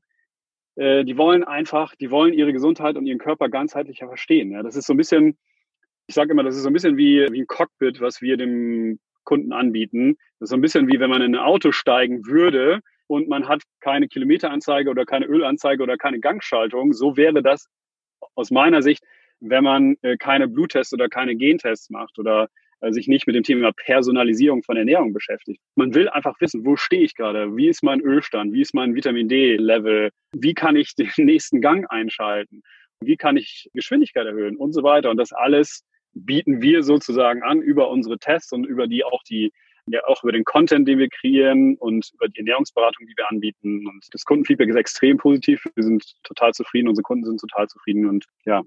äh, 0.76 1.04
die 1.04 1.18
wollen 1.18 1.44
einfach, 1.44 1.96
die 1.96 2.12
wollen 2.12 2.34
ihre 2.34 2.54
Gesundheit 2.54 2.98
und 2.98 3.06
ihren 3.06 3.20
Körper 3.20 3.50
ganzheitlicher 3.50 4.08
verstehen. 4.08 4.52
Ja, 4.52 4.64
das 4.64 4.76
ist 4.76 4.88
so 4.88 4.94
ein 4.94 4.98
bisschen, 4.98 5.38
ich 6.08 6.16
sage 6.16 6.32
immer, 6.32 6.44
das 6.44 6.56
ist 6.56 6.64
so 6.64 6.70
ein 6.70 6.74
bisschen 6.74 6.98
wie, 6.98 7.28
wie 7.32 7.42
ein 7.42 7.48
Cockpit, 7.48 8.02
was 8.02 8.22
wir 8.22 8.38
dem 8.38 9.00
Kunden 9.24 9.54
anbieten. 9.54 10.18
Das 10.40 10.48
ist 10.48 10.50
so 10.50 10.56
ein 10.56 10.62
bisschen 10.62 10.88
wie 10.88 11.00
wenn 11.00 11.10
man 11.10 11.22
in 11.22 11.36
ein 11.36 11.42
Auto 11.42 11.72
steigen 11.72 12.26
würde 12.26 12.80
und 13.08 13.28
man 13.28 13.48
hat 13.48 13.62
keine 13.80 14.08
Kilometeranzeige 14.08 14.90
oder 14.90 15.06
keine 15.06 15.26
Ölanzeige 15.26 15.84
oder 15.84 15.98
keine 15.98 16.20
Gangschaltung. 16.20 16.94
So 16.94 17.18
wäre 17.18 17.44
das 17.44 17.68
aus 18.36 18.52
meiner 18.52 18.82
Sicht, 18.82 19.04
wenn 19.40 19.64
man 19.64 19.98
äh, 20.02 20.18
keine 20.18 20.48
Bluttests 20.48 20.94
oder 20.94 21.10
keine 21.10 21.36
Gentests 21.36 21.90
macht 21.90 22.18
oder 22.18 22.50
äh, 22.80 22.92
sich 22.92 23.08
nicht 23.08 23.28
mit 23.28 23.36
dem 23.36 23.44
Thema 23.44 23.72
Personalisierung 23.72 24.64
von 24.64 24.78
Ernährung 24.78 25.14
beschäftigt. 25.14 25.62
Man 25.76 25.94
will 25.94 26.10
einfach 26.10 26.40
wissen, 26.40 26.66
wo 26.66 26.76
stehe 26.76 27.04
ich 27.04 27.16
gerade? 27.16 27.56
Wie 27.56 27.68
ist 27.68 27.84
mein 27.84 28.02
Ölstand? 28.02 28.54
Wie 28.54 28.62
ist 28.62 28.74
mein 28.74 28.96
Vitamin 28.96 29.28
D-Level? 29.28 30.12
Wie 30.34 30.54
kann 30.54 30.76
ich 30.76 30.96
den 30.96 31.12
nächsten 31.18 31.62
Gang 31.62 31.86
einschalten? 31.90 32.62
Wie 33.02 33.18
kann 33.18 33.38
ich 33.38 33.70
Geschwindigkeit 33.74 34.26
erhöhen 34.26 34.56
und 34.56 34.74
so 34.74 34.84
weiter? 34.84 35.10
Und 35.10 35.18
das 35.18 35.34
alles 35.34 35.84
bieten 36.14 36.62
wir 36.62 36.84
sozusagen 36.84 37.44
an 37.44 37.62
über 37.62 37.90
unsere 37.90 38.20
Tests 38.20 38.52
und 38.52 38.66
über 38.66 38.88
die 38.88 39.04
auch 39.04 39.24
die 39.24 39.52
ja 39.88 40.00
auch 40.08 40.24
über 40.24 40.32
den 40.32 40.46
Content, 40.46 40.88
den 40.88 40.98
wir 40.98 41.10
kreieren 41.10 41.76
und 41.78 42.12
über 42.14 42.28
die 42.30 42.40
Ernährungsberatung, 42.40 43.06
die 43.06 43.14
wir 43.18 43.30
anbieten. 43.30 43.86
Und 43.88 44.06
das 44.12 44.24
Kundenfeedback 44.24 44.70
ist 44.70 44.78
extrem 44.78 45.18
positiv. 45.18 45.66
Wir 45.76 45.84
sind 45.84 46.06
total 46.24 46.54
zufrieden, 46.54 46.88
unsere 46.88 47.04
Kunden 47.04 47.26
sind 47.26 47.40
total 47.40 47.68
zufrieden 47.68 48.08
und 48.08 48.26
ja, 48.46 48.62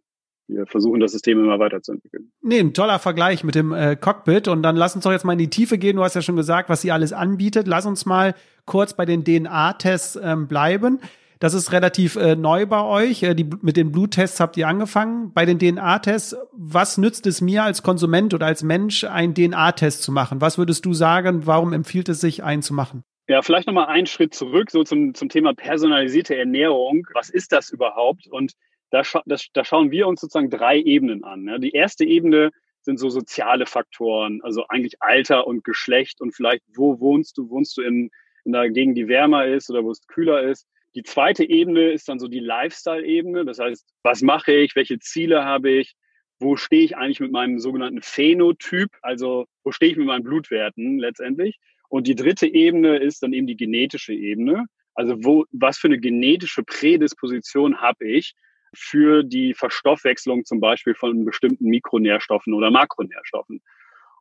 wir 0.48 0.66
versuchen 0.66 1.00
das 1.00 1.12
System 1.12 1.40
immer 1.40 1.58
weiterzuentwickeln. 1.58 2.30
Nee, 2.40 2.60
ein 2.60 2.72
toller 2.72 2.98
Vergleich 2.98 3.42
mit 3.42 3.54
dem 3.54 3.72
äh, 3.72 3.96
Cockpit. 3.96 4.46
Und 4.46 4.62
dann 4.62 4.76
lass 4.76 4.94
uns 4.94 5.04
doch 5.04 5.10
jetzt 5.10 5.24
mal 5.24 5.32
in 5.32 5.38
die 5.40 5.50
Tiefe 5.50 5.76
gehen. 5.76 5.96
Du 5.96 6.04
hast 6.04 6.14
ja 6.14 6.22
schon 6.22 6.36
gesagt, 6.36 6.68
was 6.68 6.82
sie 6.82 6.92
alles 6.92 7.12
anbietet. 7.12 7.66
Lass 7.66 7.84
uns 7.84 8.06
mal 8.06 8.34
kurz 8.64 8.94
bei 8.94 9.04
den 9.04 9.24
DNA-Tests 9.24 10.18
ähm, 10.22 10.46
bleiben. 10.46 11.00
Das 11.38 11.52
ist 11.52 11.72
relativ 11.72 12.16
äh, 12.16 12.34
neu 12.34 12.66
bei 12.66 12.82
euch. 12.82 13.22
Äh, 13.22 13.34
die, 13.34 13.44
mit 13.60 13.76
den 13.76 13.92
Bluttests 13.92 14.40
habt 14.40 14.56
ihr 14.56 14.68
angefangen. 14.68 15.32
Bei 15.34 15.44
den 15.44 15.58
DNA-Tests, 15.58 16.36
was 16.52 16.96
nützt 16.96 17.26
es 17.26 17.40
mir 17.40 17.64
als 17.64 17.82
Konsument 17.82 18.32
oder 18.32 18.46
als 18.46 18.62
Mensch, 18.62 19.04
einen 19.04 19.34
DNA-Test 19.34 20.02
zu 20.02 20.12
machen? 20.12 20.40
Was 20.40 20.56
würdest 20.56 20.86
du 20.86 20.94
sagen, 20.94 21.46
warum 21.46 21.72
empfiehlt 21.72 22.08
es 22.08 22.20
sich, 22.20 22.42
einen 22.42 22.62
zu 22.62 22.72
machen? 22.72 23.04
Ja, 23.28 23.42
vielleicht 23.42 23.66
nochmal 23.66 23.86
einen 23.86 24.06
Schritt 24.06 24.34
zurück, 24.34 24.70
so 24.70 24.84
zum, 24.84 25.12
zum 25.14 25.28
Thema 25.28 25.52
personalisierte 25.52 26.36
Ernährung. 26.36 27.06
Was 27.12 27.28
ist 27.28 27.52
das 27.52 27.70
überhaupt? 27.70 28.28
Und 28.28 28.52
da, 28.90 29.04
scha 29.04 29.22
das, 29.26 29.48
da 29.52 29.64
schauen 29.64 29.90
wir 29.90 30.06
uns 30.06 30.20
sozusagen 30.20 30.48
drei 30.48 30.78
Ebenen 30.78 31.24
an. 31.24 31.46
Ja. 31.46 31.58
Die 31.58 31.72
erste 31.72 32.04
Ebene 32.04 32.50
sind 32.82 32.98
so 32.98 33.10
soziale 33.10 33.66
Faktoren, 33.66 34.40
also 34.42 34.64
eigentlich 34.68 34.94
Alter 35.00 35.46
und 35.46 35.64
Geschlecht 35.64 36.20
und 36.20 36.34
vielleicht, 36.34 36.62
wo 36.74 37.00
wohnst 37.00 37.36
du? 37.36 37.50
Wohnst 37.50 37.76
du 37.76 37.82
in, 37.82 38.10
in 38.44 38.54
einer 38.54 38.70
Gegend, 38.70 38.96
die 38.96 39.08
wärmer 39.08 39.44
ist 39.46 39.68
oder 39.68 39.82
wo 39.82 39.90
es 39.90 40.06
kühler 40.06 40.42
ist? 40.42 40.66
Die 40.96 41.02
zweite 41.02 41.44
Ebene 41.44 41.90
ist 41.90 42.08
dann 42.08 42.18
so 42.18 42.26
die 42.26 42.40
Lifestyle-Ebene. 42.40 43.44
Das 43.44 43.58
heißt, 43.58 43.86
was 44.02 44.22
mache 44.22 44.52
ich? 44.52 44.74
Welche 44.74 44.98
Ziele 44.98 45.44
habe 45.44 45.70
ich? 45.70 45.94
Wo 46.40 46.56
stehe 46.56 46.82
ich 46.82 46.96
eigentlich 46.96 47.20
mit 47.20 47.32
meinem 47.32 47.58
sogenannten 47.58 48.00
Phänotyp? 48.00 48.88
Also, 49.02 49.44
wo 49.62 49.72
stehe 49.72 49.92
ich 49.92 49.98
mit 49.98 50.06
meinen 50.06 50.24
Blutwerten 50.24 50.98
letztendlich? 50.98 51.58
Und 51.90 52.06
die 52.06 52.14
dritte 52.14 52.46
Ebene 52.46 52.96
ist 52.96 53.22
dann 53.22 53.34
eben 53.34 53.46
die 53.46 53.58
genetische 53.58 54.14
Ebene. 54.14 54.64
Also, 54.94 55.22
wo, 55.22 55.44
was 55.52 55.76
für 55.76 55.88
eine 55.88 55.98
genetische 55.98 56.62
Prädisposition 56.62 57.78
habe 57.82 58.08
ich 58.08 58.34
für 58.74 59.22
die 59.22 59.52
Verstoffwechslung 59.52 60.46
zum 60.46 60.60
Beispiel 60.60 60.94
von 60.94 61.26
bestimmten 61.26 61.66
Mikronährstoffen 61.66 62.54
oder 62.54 62.70
Makronährstoffen? 62.70 63.60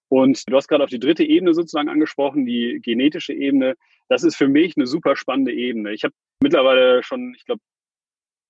Und 0.09 0.43
du 0.49 0.55
hast 0.55 0.67
gerade 0.67 0.83
auf 0.83 0.89
die 0.89 0.99
dritte 0.99 1.23
Ebene 1.23 1.53
sozusagen 1.53 1.89
angesprochen, 1.89 2.45
die 2.45 2.79
genetische 2.83 3.33
Ebene. 3.33 3.75
Das 4.09 4.23
ist 4.23 4.35
für 4.35 4.49
mich 4.49 4.75
eine 4.75 4.87
super 4.87 5.15
spannende 5.15 5.53
Ebene. 5.53 5.93
Ich 5.93 6.03
habe 6.03 6.13
mittlerweile 6.41 7.03
schon, 7.03 7.33
ich 7.35 7.45
glaube, 7.45 7.61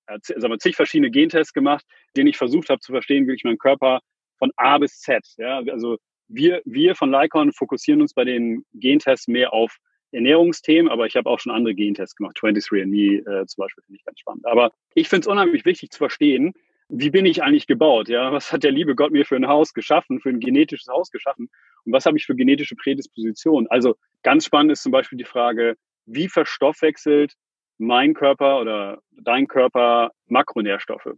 sagen 0.06 0.52
wir, 0.52 0.58
zig 0.58 0.76
verschiedene 0.76 1.10
Gentests 1.10 1.52
gemacht, 1.52 1.84
denen 2.16 2.28
ich 2.28 2.36
versucht 2.36 2.70
habe 2.70 2.80
zu 2.80 2.92
verstehen, 2.92 3.26
wie 3.26 3.34
ich 3.34 3.44
meinen 3.44 3.58
Körper 3.58 4.00
von 4.38 4.52
A 4.56 4.78
bis 4.78 5.00
Z. 5.00 5.24
Ja, 5.38 5.58
also 5.70 5.98
wir, 6.28 6.62
wir 6.64 6.94
von 6.94 7.10
Lycon 7.10 7.52
fokussieren 7.52 8.00
uns 8.02 8.14
bei 8.14 8.24
den 8.24 8.64
Gentests 8.74 9.28
mehr 9.28 9.52
auf 9.52 9.76
Ernährungsthemen, 10.12 10.90
aber 10.90 11.06
ich 11.06 11.16
habe 11.16 11.28
auch 11.28 11.40
schon 11.40 11.52
andere 11.52 11.74
Gentests 11.74 12.16
gemacht. 12.16 12.36
23andMe 12.38 13.18
äh, 13.18 13.46
zum 13.46 13.62
Beispiel 13.62 13.84
finde 13.84 13.98
ich 13.98 14.04
ganz 14.04 14.20
spannend. 14.20 14.46
Aber 14.46 14.72
ich 14.94 15.08
finde 15.08 15.22
es 15.22 15.26
unheimlich 15.26 15.64
wichtig 15.64 15.90
zu 15.90 15.98
verstehen, 15.98 16.54
wie 16.88 17.10
bin 17.10 17.26
ich 17.26 17.42
eigentlich 17.42 17.66
gebaut? 17.66 18.08
Ja, 18.08 18.32
was 18.32 18.52
hat 18.52 18.62
der 18.62 18.70
liebe 18.70 18.94
Gott 18.94 19.10
mir 19.10 19.26
für 19.26 19.34
ein 19.34 19.48
Haus 19.48 19.74
geschaffen, 19.74 20.20
für 20.20 20.28
ein 20.28 20.38
genetisches 20.38 20.86
Haus 20.86 21.10
geschaffen? 21.10 21.50
Und 21.84 21.92
was 21.92 22.06
habe 22.06 22.16
ich 22.16 22.26
für 22.26 22.36
genetische 22.36 22.76
Prädisposition? 22.76 23.66
Also 23.68 23.96
ganz 24.22 24.44
spannend 24.46 24.72
ist 24.72 24.82
zum 24.82 24.92
Beispiel 24.92 25.18
die 25.18 25.24
Frage, 25.24 25.76
wie 26.06 26.28
verstoffwechselt 26.28 27.34
mein 27.78 28.14
Körper 28.14 28.60
oder 28.60 29.00
dein 29.12 29.46
Körper 29.46 30.10
Makronährstoffe? 30.26 31.14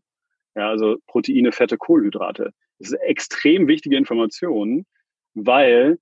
Ja, 0.55 0.69
also 0.69 0.97
Proteine, 1.07 1.53
Fette, 1.53 1.77
Kohlenhydrate. 1.77 2.53
Das 2.79 2.91
ist 2.91 3.01
extrem 3.01 3.69
wichtige 3.69 3.97
Information, 3.97 4.85
weil 5.35 5.99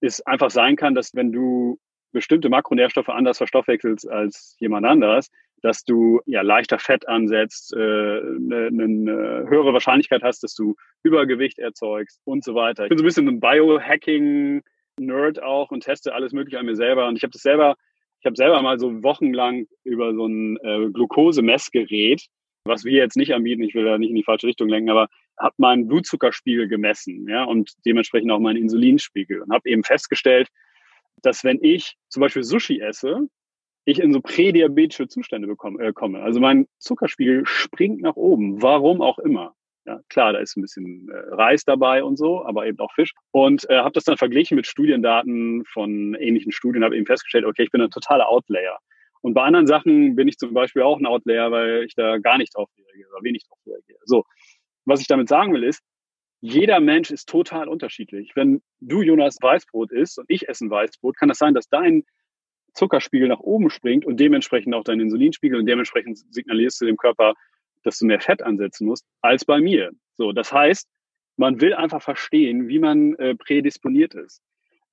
es 0.00 0.24
einfach 0.26 0.50
sein 0.50 0.76
kann, 0.76 0.94
dass 0.94 1.14
wenn 1.14 1.32
du 1.32 1.78
bestimmte 2.12 2.48
Makronährstoffe 2.48 3.08
anders 3.08 3.38
verstoffwechselst 3.38 4.08
als 4.08 4.56
jemand 4.58 4.86
anders, 4.86 5.30
dass 5.62 5.84
du 5.84 6.20
ja 6.26 6.42
leichter 6.42 6.78
Fett 6.78 7.08
ansetzt, 7.08 7.74
äh, 7.74 7.78
eine, 7.78 8.68
eine 8.68 9.46
höhere 9.48 9.72
Wahrscheinlichkeit 9.72 10.22
hast, 10.22 10.42
dass 10.42 10.54
du 10.54 10.76
Übergewicht 11.02 11.58
erzeugst 11.58 12.20
und 12.24 12.44
so 12.44 12.54
weiter. 12.54 12.84
Ich 12.84 12.90
bin 12.90 12.98
so 12.98 13.04
ein 13.04 13.06
bisschen 13.06 13.28
ein 13.28 13.40
Biohacking-Nerd 13.40 15.42
auch 15.42 15.70
und 15.70 15.82
teste 15.82 16.14
alles 16.14 16.32
Mögliche 16.32 16.58
an 16.58 16.66
mir 16.66 16.76
selber. 16.76 17.08
Und 17.08 17.16
ich 17.16 17.22
habe 17.22 17.32
das 17.32 17.42
selber, 17.42 17.76
ich 18.20 18.26
habe 18.26 18.36
selber 18.36 18.60
mal 18.62 18.78
so 18.78 19.02
wochenlang 19.02 19.66
über 19.84 20.14
so 20.14 20.26
ein 20.26 20.56
äh, 20.58 20.90
Glukosemessgerät, 20.90 22.26
was 22.64 22.84
wir 22.84 22.92
jetzt 22.92 23.16
nicht 23.16 23.34
anbieten, 23.34 23.62
ich 23.62 23.74
will 23.74 23.84
da 23.84 23.98
nicht 23.98 24.10
in 24.10 24.16
die 24.16 24.24
falsche 24.24 24.46
Richtung 24.46 24.68
lenken, 24.68 24.90
aber 24.90 25.08
habe 25.38 25.54
meinen 25.58 25.86
Blutzuckerspiegel 25.86 26.68
gemessen, 26.68 27.28
ja, 27.28 27.44
und 27.44 27.72
dementsprechend 27.86 28.30
auch 28.30 28.40
meinen 28.40 28.56
Insulinspiegel 28.56 29.42
und 29.42 29.52
habe 29.52 29.68
eben 29.68 29.84
festgestellt, 29.84 30.48
dass 31.22 31.44
wenn 31.44 31.58
ich 31.62 31.96
zum 32.08 32.20
Beispiel 32.20 32.42
Sushi 32.42 32.80
esse, 32.80 33.28
ich 33.84 34.00
in 34.00 34.12
so 34.12 34.20
prädiabetische 34.20 35.08
Zustände 35.08 35.48
bekomme, 35.48 35.82
äh, 35.82 35.92
komme. 35.92 36.20
Also 36.20 36.40
mein 36.40 36.66
Zuckerspiegel 36.78 37.46
springt 37.46 38.02
nach 38.02 38.16
oben, 38.16 38.60
warum 38.60 39.00
auch 39.00 39.18
immer. 39.18 39.54
Ja, 39.88 40.02
klar, 40.10 40.34
da 40.34 40.38
ist 40.40 40.54
ein 40.54 40.60
bisschen 40.60 41.08
äh, 41.08 41.34
Reis 41.34 41.64
dabei 41.64 42.04
und 42.04 42.18
so, 42.18 42.44
aber 42.44 42.66
eben 42.66 42.78
auch 42.78 42.92
Fisch. 42.92 43.14
Und 43.30 43.64
äh, 43.70 43.78
habe 43.78 43.92
das 43.92 44.04
dann 44.04 44.18
verglichen 44.18 44.54
mit 44.54 44.66
Studiendaten 44.66 45.64
von 45.64 46.14
ähnlichen 46.14 46.52
Studien, 46.52 46.84
habe 46.84 46.94
eben 46.94 47.06
festgestellt, 47.06 47.46
okay, 47.46 47.62
ich 47.62 47.70
bin 47.70 47.80
ein 47.80 47.90
totaler 47.90 48.28
Outlayer. 48.28 48.78
Und 49.22 49.32
bei 49.32 49.44
anderen 49.44 49.66
Sachen 49.66 50.14
bin 50.14 50.28
ich 50.28 50.36
zum 50.36 50.52
Beispiel 50.52 50.82
auch 50.82 50.98
ein 50.98 51.06
Outlayer, 51.06 51.50
weil 51.50 51.84
ich 51.84 51.94
da 51.94 52.18
gar 52.18 52.36
nicht 52.36 52.54
drauf 52.54 52.68
reagiere 52.76 53.08
oder 53.14 53.24
wenig 53.24 53.44
drauf 53.48 53.58
reagiere. 53.66 53.98
So, 54.04 54.24
was 54.84 55.00
ich 55.00 55.06
damit 55.06 55.30
sagen 55.30 55.54
will, 55.54 55.64
ist, 55.64 55.80
jeder 56.42 56.80
Mensch 56.80 57.10
ist 57.10 57.26
total 57.26 57.66
unterschiedlich. 57.66 58.32
Wenn 58.34 58.60
du, 58.80 59.00
Jonas, 59.00 59.38
Weißbrot 59.40 59.90
isst 59.90 60.18
und 60.18 60.26
ich 60.28 60.50
esse 60.50 60.66
ein 60.66 60.70
Weißbrot, 60.70 61.16
kann 61.16 61.30
das 61.30 61.38
sein, 61.38 61.54
dass 61.54 61.70
dein 61.70 62.04
Zuckerspiegel 62.74 63.26
nach 63.26 63.40
oben 63.40 63.70
springt 63.70 64.04
und 64.04 64.20
dementsprechend 64.20 64.74
auch 64.74 64.84
dein 64.84 65.00
Insulinspiegel 65.00 65.58
und 65.58 65.64
dementsprechend 65.64 66.18
signalierst 66.30 66.78
du 66.82 66.84
dem 66.84 66.98
Körper, 66.98 67.32
dass 67.82 67.98
du 67.98 68.06
mehr 68.06 68.20
Fett 68.20 68.42
ansetzen 68.42 68.86
musst, 68.86 69.04
als 69.22 69.44
bei 69.44 69.60
mir. 69.60 69.90
So, 70.16 70.32
das 70.32 70.52
heißt, 70.52 70.88
man 71.36 71.60
will 71.60 71.74
einfach 71.74 72.02
verstehen, 72.02 72.68
wie 72.68 72.78
man 72.78 73.14
äh, 73.16 73.34
prädisponiert 73.34 74.14
ist. 74.14 74.42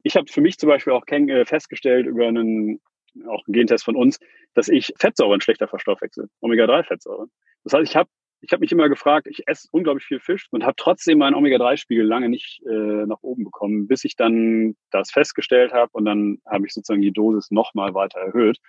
Ich 0.03 0.15
habe 0.15 0.31
für 0.31 0.41
mich 0.41 0.57
zum 0.57 0.69
Beispiel 0.69 0.93
auch 0.93 1.05
äh, 1.07 1.45
festgestellt 1.45 2.05
über 2.05 2.27
einen 2.27 2.79
auch 3.27 3.47
einen 3.47 3.53
Gentest 3.53 3.85
von 3.85 3.95
uns, 3.95 4.19
dass 4.53 4.67
ich 4.67 4.93
Fettsäuren 4.99 5.39
schlechter 5.39 5.69
verstoffwechsel, 5.69 6.27
Omega-3-Fettsäuren. 6.41 7.31
Das 7.63 7.73
heißt, 7.73 7.89
ich 7.89 7.95
habe 7.95 8.09
ich 8.41 8.51
habe 8.51 8.59
mich 8.59 8.71
immer 8.71 8.89
gefragt, 8.89 9.27
ich 9.27 9.47
esse 9.47 9.67
unglaublich 9.71 10.05
viel 10.05 10.19
Fisch 10.19 10.47
und 10.51 10.63
habe 10.63 10.75
trotzdem 10.77 11.17
meinen 11.17 11.33
Omega-3-Spiegel 11.33 12.05
lange 12.05 12.29
nicht 12.29 12.61
äh, 12.67 13.05
nach 13.05 13.23
oben 13.23 13.43
bekommen, 13.43 13.87
bis 13.87 14.03
ich 14.03 14.15
dann 14.15 14.75
das 14.91 15.09
festgestellt 15.11 15.73
habe 15.73 15.89
und 15.93 16.05
dann 16.05 16.39
habe 16.45 16.67
ich 16.67 16.73
sozusagen 16.73 17.01
die 17.01 17.13
Dosis 17.13 17.49
nochmal 17.49 17.95
weiter 17.95 18.19
erhöht. 18.19 18.59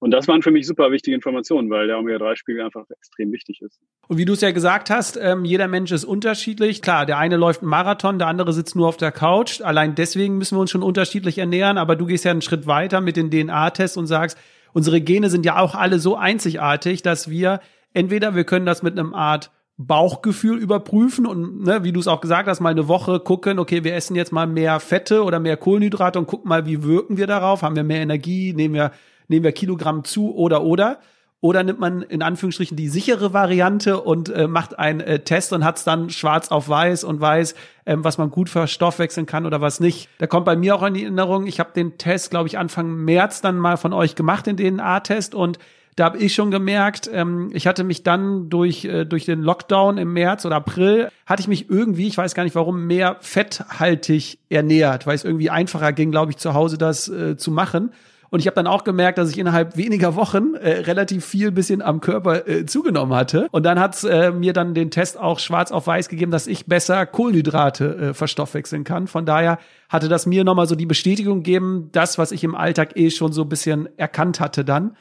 Und 0.00 0.10
das 0.10 0.28
waren 0.28 0.42
für 0.42 0.50
mich 0.50 0.66
super 0.66 0.90
wichtige 0.90 1.14
Informationen, 1.14 1.70
weil 1.70 1.86
der 1.86 1.98
Omega-3-Spiegel 1.98 2.62
einfach 2.62 2.84
extrem 2.90 3.32
wichtig 3.32 3.62
ist. 3.62 3.80
Und 4.06 4.18
wie 4.18 4.24
du 4.24 4.34
es 4.34 4.42
ja 4.42 4.50
gesagt 4.50 4.90
hast, 4.90 5.18
ähm, 5.20 5.44
jeder 5.44 5.66
Mensch 5.66 5.92
ist 5.92 6.04
unterschiedlich. 6.04 6.82
Klar, 6.82 7.06
der 7.06 7.18
eine 7.18 7.36
läuft 7.36 7.62
einen 7.62 7.70
Marathon, 7.70 8.18
der 8.18 8.28
andere 8.28 8.52
sitzt 8.52 8.76
nur 8.76 8.88
auf 8.88 8.98
der 8.98 9.12
Couch. 9.12 9.62
Allein 9.62 9.94
deswegen 9.94 10.36
müssen 10.36 10.56
wir 10.56 10.60
uns 10.60 10.70
schon 10.70 10.82
unterschiedlich 10.82 11.38
ernähren. 11.38 11.78
Aber 11.78 11.96
du 11.96 12.06
gehst 12.06 12.24
ja 12.24 12.32
einen 12.32 12.42
Schritt 12.42 12.66
weiter 12.66 13.00
mit 13.00 13.16
den 13.16 13.30
DNA-Tests 13.30 13.96
und 13.96 14.06
sagst, 14.06 14.36
unsere 14.72 15.00
Gene 15.00 15.30
sind 15.30 15.46
ja 15.46 15.58
auch 15.58 15.74
alle 15.74 15.98
so 15.98 16.16
einzigartig, 16.16 17.02
dass 17.02 17.30
wir 17.30 17.60
entweder 17.94 18.34
wir 18.34 18.44
können 18.44 18.66
das 18.66 18.82
mit 18.82 18.98
einem 18.98 19.14
Art 19.14 19.50
Bauchgefühl 19.76 20.58
überprüfen 20.58 21.26
und 21.26 21.64
ne, 21.64 21.82
wie 21.82 21.90
du 21.90 21.98
es 21.98 22.06
auch 22.06 22.20
gesagt 22.20 22.48
hast, 22.48 22.60
mal 22.60 22.70
eine 22.70 22.86
Woche 22.86 23.18
gucken, 23.18 23.58
okay, 23.58 23.82
wir 23.82 23.94
essen 23.94 24.14
jetzt 24.14 24.32
mal 24.32 24.46
mehr 24.46 24.78
Fette 24.78 25.24
oder 25.24 25.40
mehr 25.40 25.56
Kohlenhydrate 25.56 26.18
und 26.18 26.26
gucken 26.26 26.48
mal, 26.48 26.64
wie 26.64 26.84
wirken 26.84 27.16
wir 27.16 27.26
darauf? 27.26 27.62
Haben 27.62 27.74
wir 27.74 27.82
mehr 27.82 28.00
Energie? 28.00 28.52
Nehmen 28.52 28.74
wir, 28.74 28.92
nehmen 29.28 29.44
wir 29.44 29.52
Kilogramm 29.52 30.04
zu 30.04 30.34
oder 30.34 30.62
oder? 30.62 30.98
Oder 31.44 31.62
nimmt 31.62 31.78
man 31.78 32.00
in 32.00 32.22
Anführungsstrichen 32.22 32.74
die 32.74 32.88
sichere 32.88 33.34
Variante 33.34 34.00
und 34.00 34.30
äh, 34.30 34.48
macht 34.48 34.78
einen 34.78 35.00
äh, 35.00 35.18
Test 35.18 35.52
und 35.52 35.62
hat 35.62 35.76
es 35.76 35.84
dann 35.84 36.08
schwarz 36.08 36.50
auf 36.50 36.70
weiß 36.70 37.04
und 37.04 37.20
weiß, 37.20 37.54
ähm, 37.84 38.02
was 38.02 38.16
man 38.16 38.30
gut 38.30 38.48
verstoffwechseln 38.48 39.26
kann 39.26 39.44
oder 39.44 39.60
was 39.60 39.78
nicht. 39.78 40.08
Da 40.16 40.26
kommt 40.26 40.46
bei 40.46 40.56
mir 40.56 40.74
auch 40.74 40.82
in 40.82 40.94
die 40.94 41.02
Erinnerung, 41.02 41.46
ich 41.46 41.60
habe 41.60 41.72
den 41.76 41.98
Test, 41.98 42.30
glaube 42.30 42.48
ich, 42.48 42.56
Anfang 42.56 42.94
März 42.94 43.42
dann 43.42 43.58
mal 43.58 43.76
von 43.76 43.92
euch 43.92 44.14
gemacht, 44.14 44.46
den 44.46 44.56
DNA-Test 44.56 45.34
und 45.34 45.58
da 45.96 46.06
habe 46.06 46.18
ich 46.18 46.34
schon 46.34 46.50
gemerkt, 46.50 47.08
ähm, 47.12 47.50
ich 47.52 47.66
hatte 47.66 47.84
mich 47.84 48.02
dann 48.02 48.48
durch, 48.48 48.84
äh, 48.86 49.04
durch 49.04 49.26
den 49.26 49.42
Lockdown 49.42 49.98
im 49.98 50.12
März 50.12 50.44
oder 50.44 50.56
April, 50.56 51.10
hatte 51.26 51.42
ich 51.42 51.48
mich 51.48 51.70
irgendwie, 51.70 52.08
ich 52.08 52.16
weiß 52.16 52.34
gar 52.34 52.44
nicht 52.44 52.56
warum, 52.56 52.86
mehr 52.86 53.16
fetthaltig 53.20 54.38
ernährt, 54.48 55.06
weil 55.06 55.14
es 55.14 55.24
irgendwie 55.24 55.50
einfacher 55.50 55.92
ging, 55.92 56.10
glaube 56.10 56.32
ich, 56.32 56.38
zu 56.38 56.54
Hause 56.54 56.78
das 56.78 57.08
äh, 57.08 57.36
zu 57.36 57.50
machen. 57.50 57.92
Und 58.34 58.40
ich 58.40 58.48
habe 58.48 58.56
dann 58.56 58.66
auch 58.66 58.82
gemerkt, 58.82 59.18
dass 59.18 59.30
ich 59.30 59.38
innerhalb 59.38 59.76
weniger 59.76 60.16
Wochen 60.16 60.54
äh, 60.54 60.80
relativ 60.80 61.24
viel 61.24 61.52
bisschen 61.52 61.80
am 61.80 62.00
Körper 62.00 62.48
äh, 62.48 62.66
zugenommen 62.66 63.14
hatte. 63.14 63.46
Und 63.52 63.64
dann 63.64 63.78
hat's 63.78 64.02
äh, 64.02 64.32
mir 64.32 64.52
dann 64.52 64.74
den 64.74 64.90
Test 64.90 65.16
auch 65.16 65.38
schwarz 65.38 65.70
auf 65.70 65.86
weiß 65.86 66.08
gegeben, 66.08 66.32
dass 66.32 66.48
ich 66.48 66.66
besser 66.66 67.06
Kohlenhydrate 67.06 67.96
äh, 67.96 68.12
verstoffwechseln 68.12 68.82
kann. 68.82 69.06
Von 69.06 69.24
daher 69.24 69.60
hatte 69.88 70.08
das 70.08 70.26
mir 70.26 70.42
nochmal 70.42 70.66
so 70.66 70.74
die 70.74 70.84
Bestätigung 70.84 71.44
gegeben, 71.44 71.90
das, 71.92 72.18
was 72.18 72.32
ich 72.32 72.42
im 72.42 72.56
Alltag 72.56 72.96
eh 72.96 73.10
schon 73.10 73.32
so 73.32 73.42
ein 73.42 73.48
bisschen 73.48 73.88
erkannt 74.00 74.40
hatte 74.40 74.64
dann. 74.64 74.96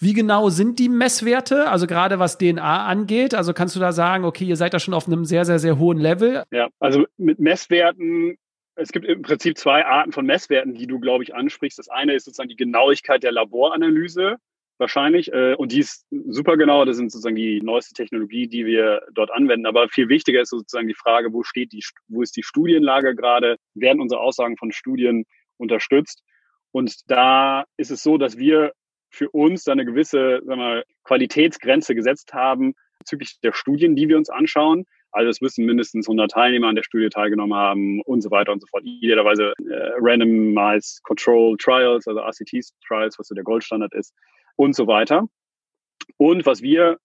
Wie 0.00 0.12
genau 0.12 0.48
sind 0.48 0.80
die 0.80 0.88
Messwerte? 0.88 1.70
Also 1.70 1.86
gerade 1.86 2.18
was 2.18 2.38
DNA 2.38 2.86
angeht. 2.86 3.36
Also 3.36 3.52
kannst 3.52 3.76
du 3.76 3.80
da 3.80 3.92
sagen, 3.92 4.24
okay, 4.24 4.46
ihr 4.46 4.56
seid 4.56 4.74
da 4.74 4.80
schon 4.80 4.94
auf 4.94 5.06
einem 5.06 5.24
sehr, 5.24 5.44
sehr, 5.44 5.60
sehr 5.60 5.78
hohen 5.78 5.98
Level? 5.98 6.42
Ja, 6.50 6.66
also 6.80 7.04
mit 7.18 7.38
Messwerten 7.38 8.36
es 8.78 8.92
gibt 8.92 9.06
im 9.06 9.22
Prinzip 9.22 9.58
zwei 9.58 9.84
Arten 9.84 10.12
von 10.12 10.24
Messwerten, 10.24 10.74
die 10.74 10.86
du, 10.86 11.00
glaube 11.00 11.24
ich, 11.24 11.34
ansprichst. 11.34 11.78
Das 11.78 11.88
eine 11.88 12.14
ist 12.14 12.24
sozusagen 12.24 12.48
die 12.48 12.56
Genauigkeit 12.56 13.22
der 13.22 13.32
Laboranalyse 13.32 14.36
wahrscheinlich. 14.78 15.32
Äh, 15.32 15.54
und 15.54 15.72
die 15.72 15.80
ist 15.80 16.06
super 16.28 16.56
genau. 16.56 16.84
Das 16.84 16.96
sind 16.96 17.10
sozusagen 17.10 17.36
die 17.36 17.60
neueste 17.60 17.92
Technologie, 17.94 18.46
die 18.46 18.64
wir 18.64 19.02
dort 19.12 19.32
anwenden. 19.32 19.66
Aber 19.66 19.88
viel 19.88 20.08
wichtiger 20.08 20.40
ist 20.40 20.50
sozusagen 20.50 20.86
die 20.86 20.94
Frage, 20.94 21.32
wo 21.32 21.42
steht 21.42 21.72
die, 21.72 21.82
wo 22.06 22.22
ist 22.22 22.36
die 22.36 22.44
Studienlage 22.44 23.16
gerade? 23.16 23.56
Werden 23.74 24.00
unsere 24.00 24.20
Aussagen 24.20 24.56
von 24.56 24.70
Studien 24.70 25.24
unterstützt? 25.56 26.22
Und 26.70 27.10
da 27.10 27.64
ist 27.76 27.90
es 27.90 28.02
so, 28.02 28.16
dass 28.16 28.38
wir 28.38 28.72
für 29.10 29.28
uns 29.30 29.66
eine 29.66 29.84
gewisse 29.84 30.40
sagen 30.44 30.60
wir, 30.60 30.84
Qualitätsgrenze 31.02 31.94
gesetzt 31.94 32.32
haben 32.32 32.74
bezüglich 33.00 33.40
der 33.42 33.52
Studien, 33.52 33.96
die 33.96 34.08
wir 34.08 34.18
uns 34.18 34.28
anschauen. 34.28 34.84
Also 35.12 35.30
es 35.30 35.40
müssen 35.40 35.64
mindestens 35.64 36.06
100 36.06 36.30
Teilnehmer 36.30 36.68
an 36.68 36.74
der 36.74 36.82
Studie 36.82 37.08
teilgenommen 37.08 37.56
haben 37.56 38.00
und 38.02 38.20
so 38.20 38.30
weiter 38.30 38.52
und 38.52 38.60
so 38.60 38.66
fort. 38.66 38.84
Idealerweise 38.84 39.52
äh, 39.58 39.90
Randomized 39.98 41.02
Control 41.02 41.56
Trials, 41.56 42.06
also 42.06 42.20
RCT-Trials, 42.20 43.18
was 43.18 43.28
so 43.28 43.34
der 43.34 43.44
Goldstandard 43.44 43.94
ist 43.94 44.14
und 44.56 44.74
so 44.74 44.86
weiter. 44.86 45.28
Und 46.16 46.46
was 46.46 46.62
wir 46.62 46.98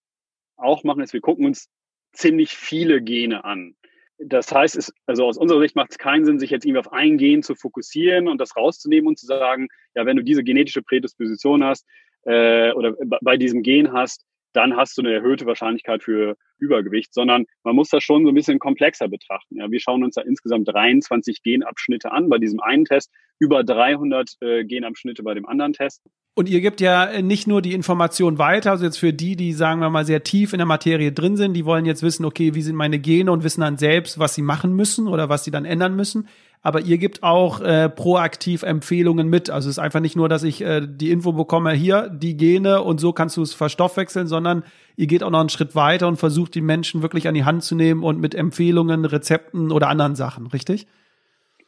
auch 0.56 0.84
machen, 0.84 1.02
ist, 1.02 1.12
wir 1.12 1.20
gucken 1.20 1.46
uns 1.46 1.68
ziemlich 2.12 2.50
viele 2.50 3.02
Gene 3.02 3.44
an. 3.44 3.74
Das 4.18 4.52
heißt, 4.52 4.76
es, 4.76 4.92
also 5.06 5.26
aus 5.26 5.36
unserer 5.36 5.60
Sicht 5.60 5.74
macht 5.74 5.90
es 5.90 5.98
keinen 5.98 6.24
Sinn, 6.24 6.38
sich 6.38 6.50
jetzt 6.50 6.64
irgendwie 6.64 6.78
auf 6.78 6.92
ein 6.92 7.18
Gen 7.18 7.42
zu 7.42 7.54
fokussieren 7.54 8.28
und 8.28 8.40
das 8.40 8.56
rauszunehmen 8.56 9.08
und 9.08 9.18
zu 9.18 9.26
sagen, 9.26 9.68
ja, 9.94 10.06
wenn 10.06 10.16
du 10.16 10.22
diese 10.22 10.44
genetische 10.44 10.82
Prädisposition 10.82 11.64
hast 11.64 11.84
äh, 12.22 12.72
oder 12.72 12.94
bei 13.20 13.36
diesem 13.36 13.62
Gen 13.62 13.92
hast, 13.92 14.24
dann 14.54 14.76
hast 14.76 14.96
du 14.96 15.02
eine 15.02 15.12
erhöhte 15.12 15.46
Wahrscheinlichkeit 15.46 16.02
für 16.02 16.36
Übergewicht, 16.58 17.12
sondern 17.12 17.44
man 17.62 17.74
muss 17.74 17.88
das 17.88 18.02
schon 18.02 18.24
so 18.24 18.30
ein 18.30 18.34
bisschen 18.34 18.58
komplexer 18.58 19.08
betrachten. 19.08 19.56
Ja, 19.56 19.70
wir 19.70 19.80
schauen 19.80 20.04
uns 20.04 20.14
da 20.14 20.22
insgesamt 20.22 20.68
23 20.68 21.42
Genabschnitte 21.42 22.12
an 22.12 22.28
bei 22.28 22.38
diesem 22.38 22.60
einen 22.60 22.84
Test, 22.84 23.10
über 23.38 23.64
300 23.64 24.36
äh, 24.40 24.64
Genabschnitte 24.64 25.22
bei 25.22 25.34
dem 25.34 25.46
anderen 25.46 25.72
Test. 25.72 26.02
Und 26.36 26.48
ihr 26.48 26.60
gebt 26.60 26.80
ja 26.80 27.22
nicht 27.22 27.46
nur 27.46 27.62
die 27.62 27.74
Information 27.74 28.38
weiter, 28.38 28.72
also 28.72 28.84
jetzt 28.84 28.98
für 28.98 29.12
die, 29.12 29.36
die 29.36 29.52
sagen 29.52 29.80
wir 29.80 29.90
mal 29.90 30.04
sehr 30.04 30.24
tief 30.24 30.52
in 30.52 30.58
der 30.58 30.66
Materie 30.66 31.12
drin 31.12 31.36
sind, 31.36 31.54
die 31.54 31.64
wollen 31.64 31.86
jetzt 31.86 32.02
wissen, 32.02 32.24
okay, 32.24 32.54
wie 32.54 32.62
sind 32.62 32.74
meine 32.74 32.98
Gene 32.98 33.30
und 33.30 33.44
wissen 33.44 33.60
dann 33.60 33.78
selbst, 33.78 34.18
was 34.18 34.34
sie 34.34 34.42
machen 34.42 34.74
müssen 34.74 35.06
oder 35.06 35.28
was 35.28 35.44
sie 35.44 35.52
dann 35.52 35.64
ändern 35.64 35.94
müssen 35.94 36.28
aber 36.64 36.80
ihr 36.80 36.96
gebt 36.96 37.22
auch 37.22 37.60
äh, 37.60 37.90
proaktiv 37.90 38.62
Empfehlungen 38.62 39.28
mit. 39.28 39.50
Also 39.50 39.68
es 39.68 39.76
ist 39.76 39.78
einfach 39.78 40.00
nicht 40.00 40.16
nur, 40.16 40.30
dass 40.30 40.42
ich 40.42 40.62
äh, 40.62 40.80
die 40.84 41.10
Info 41.10 41.32
bekomme, 41.32 41.72
hier 41.72 42.08
die 42.08 42.38
Gene 42.38 42.82
und 42.82 42.98
so 42.98 43.12
kannst 43.12 43.36
du 43.36 43.42
es 43.42 43.52
verstoffwechseln, 43.52 44.26
sondern 44.26 44.64
ihr 44.96 45.06
geht 45.06 45.22
auch 45.22 45.30
noch 45.30 45.40
einen 45.40 45.50
Schritt 45.50 45.76
weiter 45.76 46.08
und 46.08 46.16
versucht 46.16 46.54
die 46.54 46.62
Menschen 46.62 47.02
wirklich 47.02 47.28
an 47.28 47.34
die 47.34 47.44
Hand 47.44 47.64
zu 47.64 47.76
nehmen 47.76 48.02
und 48.02 48.18
mit 48.18 48.34
Empfehlungen, 48.34 49.04
Rezepten 49.04 49.70
oder 49.70 49.88
anderen 49.88 50.14
Sachen, 50.14 50.46
richtig? 50.46 50.86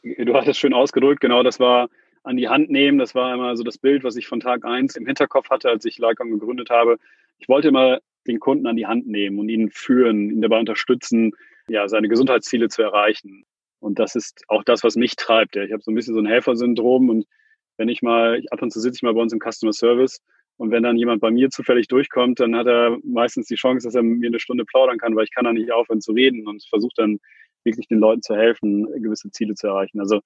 Du 0.03 0.35
hast 0.35 0.49
es 0.49 0.57
schön 0.57 0.73
ausgedrückt, 0.73 1.21
genau, 1.21 1.43
das 1.43 1.61
war 1.61 1.89
an 2.23 2.39
die 2.39 2.49
Hand 2.49 2.71
nehmen. 2.71 2.99
Das 2.99 3.15
war 3.15 3.35
immer 3.35 3.55
so 3.55 3.65
das 3.65 3.77
Bild, 3.77 4.03
was 4.03 4.17
ich 4.17 4.27
von 4.27 4.41
Tag 4.41 4.65
eins 4.65 4.97
im 4.97 5.05
Hinterkopf 5.05 5.51
hatte, 5.51 5.69
als 5.69 5.85
ich 5.85 5.99
Lycon 5.99 6.31
gegründet 6.31 6.71
habe. 6.71 6.97
Ich 7.39 7.49
wollte 7.51 7.69
immer 7.69 7.99
den 8.27 8.41
Kunden 8.41 8.67
an 8.67 8.77
die 8.77 8.87
Hand 8.87 9.07
nehmen 9.07 9.39
und 9.39 9.51
ihn 9.51 9.69
führen, 9.71 10.31
ihn 10.31 10.41
dabei 10.41 10.59
unterstützen, 10.59 11.33
ja, 11.69 11.87
seine 11.87 12.09
Gesundheitsziele 12.09 12.69
zu 12.69 12.81
erreichen. 12.81 13.45
Und 13.81 13.99
das 13.99 14.15
ist 14.15 14.45
auch 14.49 14.65
das, 14.65 14.83
was 14.85 14.97
mich 14.97 15.17
treibt. 15.17 15.57
Ich 15.57 15.73
habe 15.73 15.83
so 15.83 15.91
ein 15.91 15.95
bisschen 15.95 16.15
so 16.15 16.21
ein 16.21 16.27
Helfersyndrom 16.27 17.09
und 17.11 17.27
wenn 17.77 17.89
ich 17.89 18.03
mal, 18.03 18.43
ab 18.51 18.63
und 18.63 18.73
zu 18.73 18.81
sitze 18.81 18.97
ich 18.97 19.03
mal 19.03 19.15
bei 19.15 19.21
uns 19.21 19.33
im 19.33 19.41
Customer 19.41 19.73
Service 19.73 20.21
und 20.57 20.71
wenn 20.71 20.83
dann 20.83 20.97
jemand 20.97 21.21
bei 21.21 21.31
mir 21.31 21.51
zufällig 21.51 21.89
durchkommt, 21.89 22.41
dann 22.41 22.57
hat 22.57 22.67
er 22.67 22.99
meistens 23.05 23.47
die 23.47 23.57
Chance, 23.57 23.87
dass 23.87 23.95
er 23.95 24.03
mir 24.03 24.29
eine 24.29 24.41
Stunde 24.41 24.65
plaudern 24.65 24.99
kann, 24.99 25.15
weil 25.15 25.25
ich 25.25 25.35
kann 25.35 25.45
da 25.45 25.53
nicht 25.53 25.71
aufhören 25.73 26.01
zu 26.01 26.13
reden 26.13 26.47
und 26.47 26.65
versuche 26.69 26.95
dann 26.97 27.19
wirklich 27.65 27.89
den 27.89 27.99
Leuten 27.99 28.23
zu 28.23 28.35
helfen, 28.35 28.87
gewisse 29.03 29.31
Ziele 29.31 29.55
zu 29.55 29.67
erreichen. 29.67 30.01
Also 30.01 30.21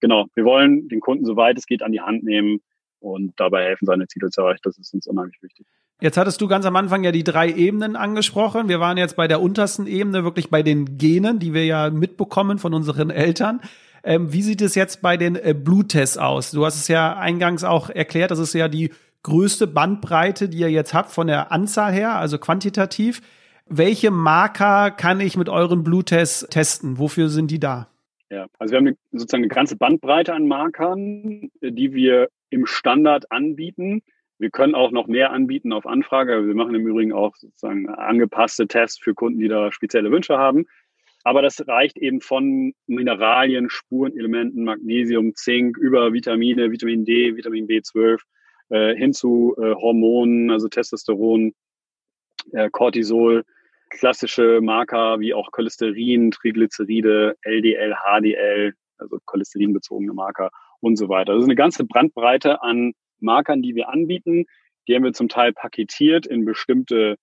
genau, 0.00 0.26
wir 0.34 0.44
wollen 0.44 0.88
den 0.88 1.00
Kunden 1.00 1.24
so 1.24 1.36
weit 1.36 1.58
es 1.58 1.66
geht 1.66 1.82
an 1.82 1.92
die 1.92 2.00
Hand 2.00 2.24
nehmen 2.24 2.60
und 2.98 3.38
dabei 3.38 3.64
helfen, 3.64 3.86
seine 3.86 4.08
Ziele 4.08 4.30
zu 4.30 4.40
erreichen. 4.40 4.62
Das 4.64 4.78
ist 4.78 4.92
uns 4.92 5.06
unheimlich 5.06 5.40
wichtig. 5.42 5.66
Jetzt 6.00 6.18
hattest 6.18 6.40
du 6.42 6.46
ganz 6.46 6.66
am 6.66 6.76
Anfang 6.76 7.04
ja 7.04 7.12
die 7.12 7.24
drei 7.24 7.50
Ebenen 7.50 7.96
angesprochen. 7.96 8.68
Wir 8.68 8.80
waren 8.80 8.98
jetzt 8.98 9.16
bei 9.16 9.28
der 9.28 9.40
untersten 9.40 9.86
Ebene, 9.86 10.24
wirklich 10.24 10.50
bei 10.50 10.62
den 10.62 10.98
Genen, 10.98 11.38
die 11.38 11.54
wir 11.54 11.64
ja 11.64 11.88
mitbekommen 11.88 12.58
von 12.58 12.74
unseren 12.74 13.08
Eltern. 13.08 13.60
Ähm, 14.04 14.30
wie 14.32 14.42
sieht 14.42 14.60
es 14.60 14.74
jetzt 14.74 15.00
bei 15.00 15.16
den 15.16 15.36
äh, 15.36 15.54
Bluttests 15.54 16.18
aus? 16.18 16.50
Du 16.50 16.66
hast 16.66 16.76
es 16.76 16.88
ja 16.88 17.16
eingangs 17.16 17.64
auch 17.64 17.88
erklärt, 17.88 18.30
das 18.30 18.38
ist 18.38 18.52
ja 18.52 18.68
die 18.68 18.90
größte 19.22 19.66
Bandbreite, 19.66 20.48
die 20.50 20.58
ihr 20.58 20.70
jetzt 20.70 20.92
habt 20.92 21.10
von 21.10 21.26
der 21.26 21.50
Anzahl 21.50 21.92
her, 21.92 22.16
also 22.16 22.38
quantitativ. 22.38 23.22
Welche 23.66 24.10
Marker 24.10 24.92
kann 24.92 25.20
ich 25.20 25.36
mit 25.36 25.48
euren 25.48 25.82
Bluttests 25.82 26.46
testen? 26.50 26.98
Wofür 26.98 27.30
sind 27.30 27.50
die 27.50 27.58
da? 27.58 27.88
Ja, 28.30 28.46
also 28.58 28.72
wir 28.72 28.78
haben 28.78 28.96
sozusagen 29.12 29.44
eine 29.44 29.48
ganze 29.48 29.76
Bandbreite 29.76 30.34
an 30.34 30.46
Markern, 30.46 31.50
die 31.62 31.92
wir 31.94 32.28
im 32.50 32.66
Standard 32.66 33.32
anbieten. 33.32 34.02
Wir 34.38 34.50
können 34.50 34.74
auch 34.74 34.90
noch 34.90 35.06
mehr 35.06 35.32
anbieten 35.32 35.72
auf 35.72 35.86
Anfrage. 35.86 36.46
Wir 36.46 36.54
machen 36.54 36.74
im 36.74 36.86
Übrigen 36.86 37.12
auch 37.12 37.34
sozusagen 37.36 37.88
angepasste 37.88 38.66
Tests 38.66 38.98
für 38.98 39.14
Kunden, 39.14 39.40
die 39.40 39.48
da 39.48 39.72
spezielle 39.72 40.10
Wünsche 40.10 40.36
haben. 40.36 40.66
Aber 41.24 41.42
das 41.42 41.66
reicht 41.66 41.96
eben 41.96 42.20
von 42.20 42.72
Mineralien, 42.86 43.68
Spurenelementen, 43.68 44.62
Magnesium, 44.62 45.34
Zink, 45.34 45.76
über 45.76 46.12
Vitamine, 46.12 46.70
Vitamin 46.70 47.04
D, 47.04 47.34
Vitamin 47.34 47.66
B12, 47.66 48.20
äh, 48.68 48.94
hin 48.94 49.12
zu 49.12 49.56
äh, 49.58 49.74
Hormonen, 49.74 50.50
also 50.50 50.68
Testosteron, 50.68 51.52
äh, 52.52 52.68
Cortisol, 52.70 53.44
klassische 53.90 54.60
Marker 54.60 55.18
wie 55.18 55.34
auch 55.34 55.50
Cholesterin, 55.50 56.30
Triglyceride, 56.30 57.36
LDL, 57.42 57.94
HDL, 57.94 58.74
also 58.98 59.18
cholesterinbezogene 59.24 60.12
Marker 60.12 60.50
und 60.80 60.96
so 60.96 61.08
weiter. 61.08 61.32
Das 61.32 61.42
ist 61.42 61.48
eine 61.48 61.56
ganze 61.56 61.84
Brandbreite 61.84 62.62
an 62.62 62.92
Markern, 63.20 63.62
die 63.62 63.74
wir 63.74 63.88
anbieten. 63.88 64.46
Die 64.88 64.94
haben 64.94 65.04
wir 65.04 65.12
zum 65.12 65.28
Teil 65.28 65.52
paketiert 65.52 66.26
in 66.26 66.44
bestimmte 66.44 67.16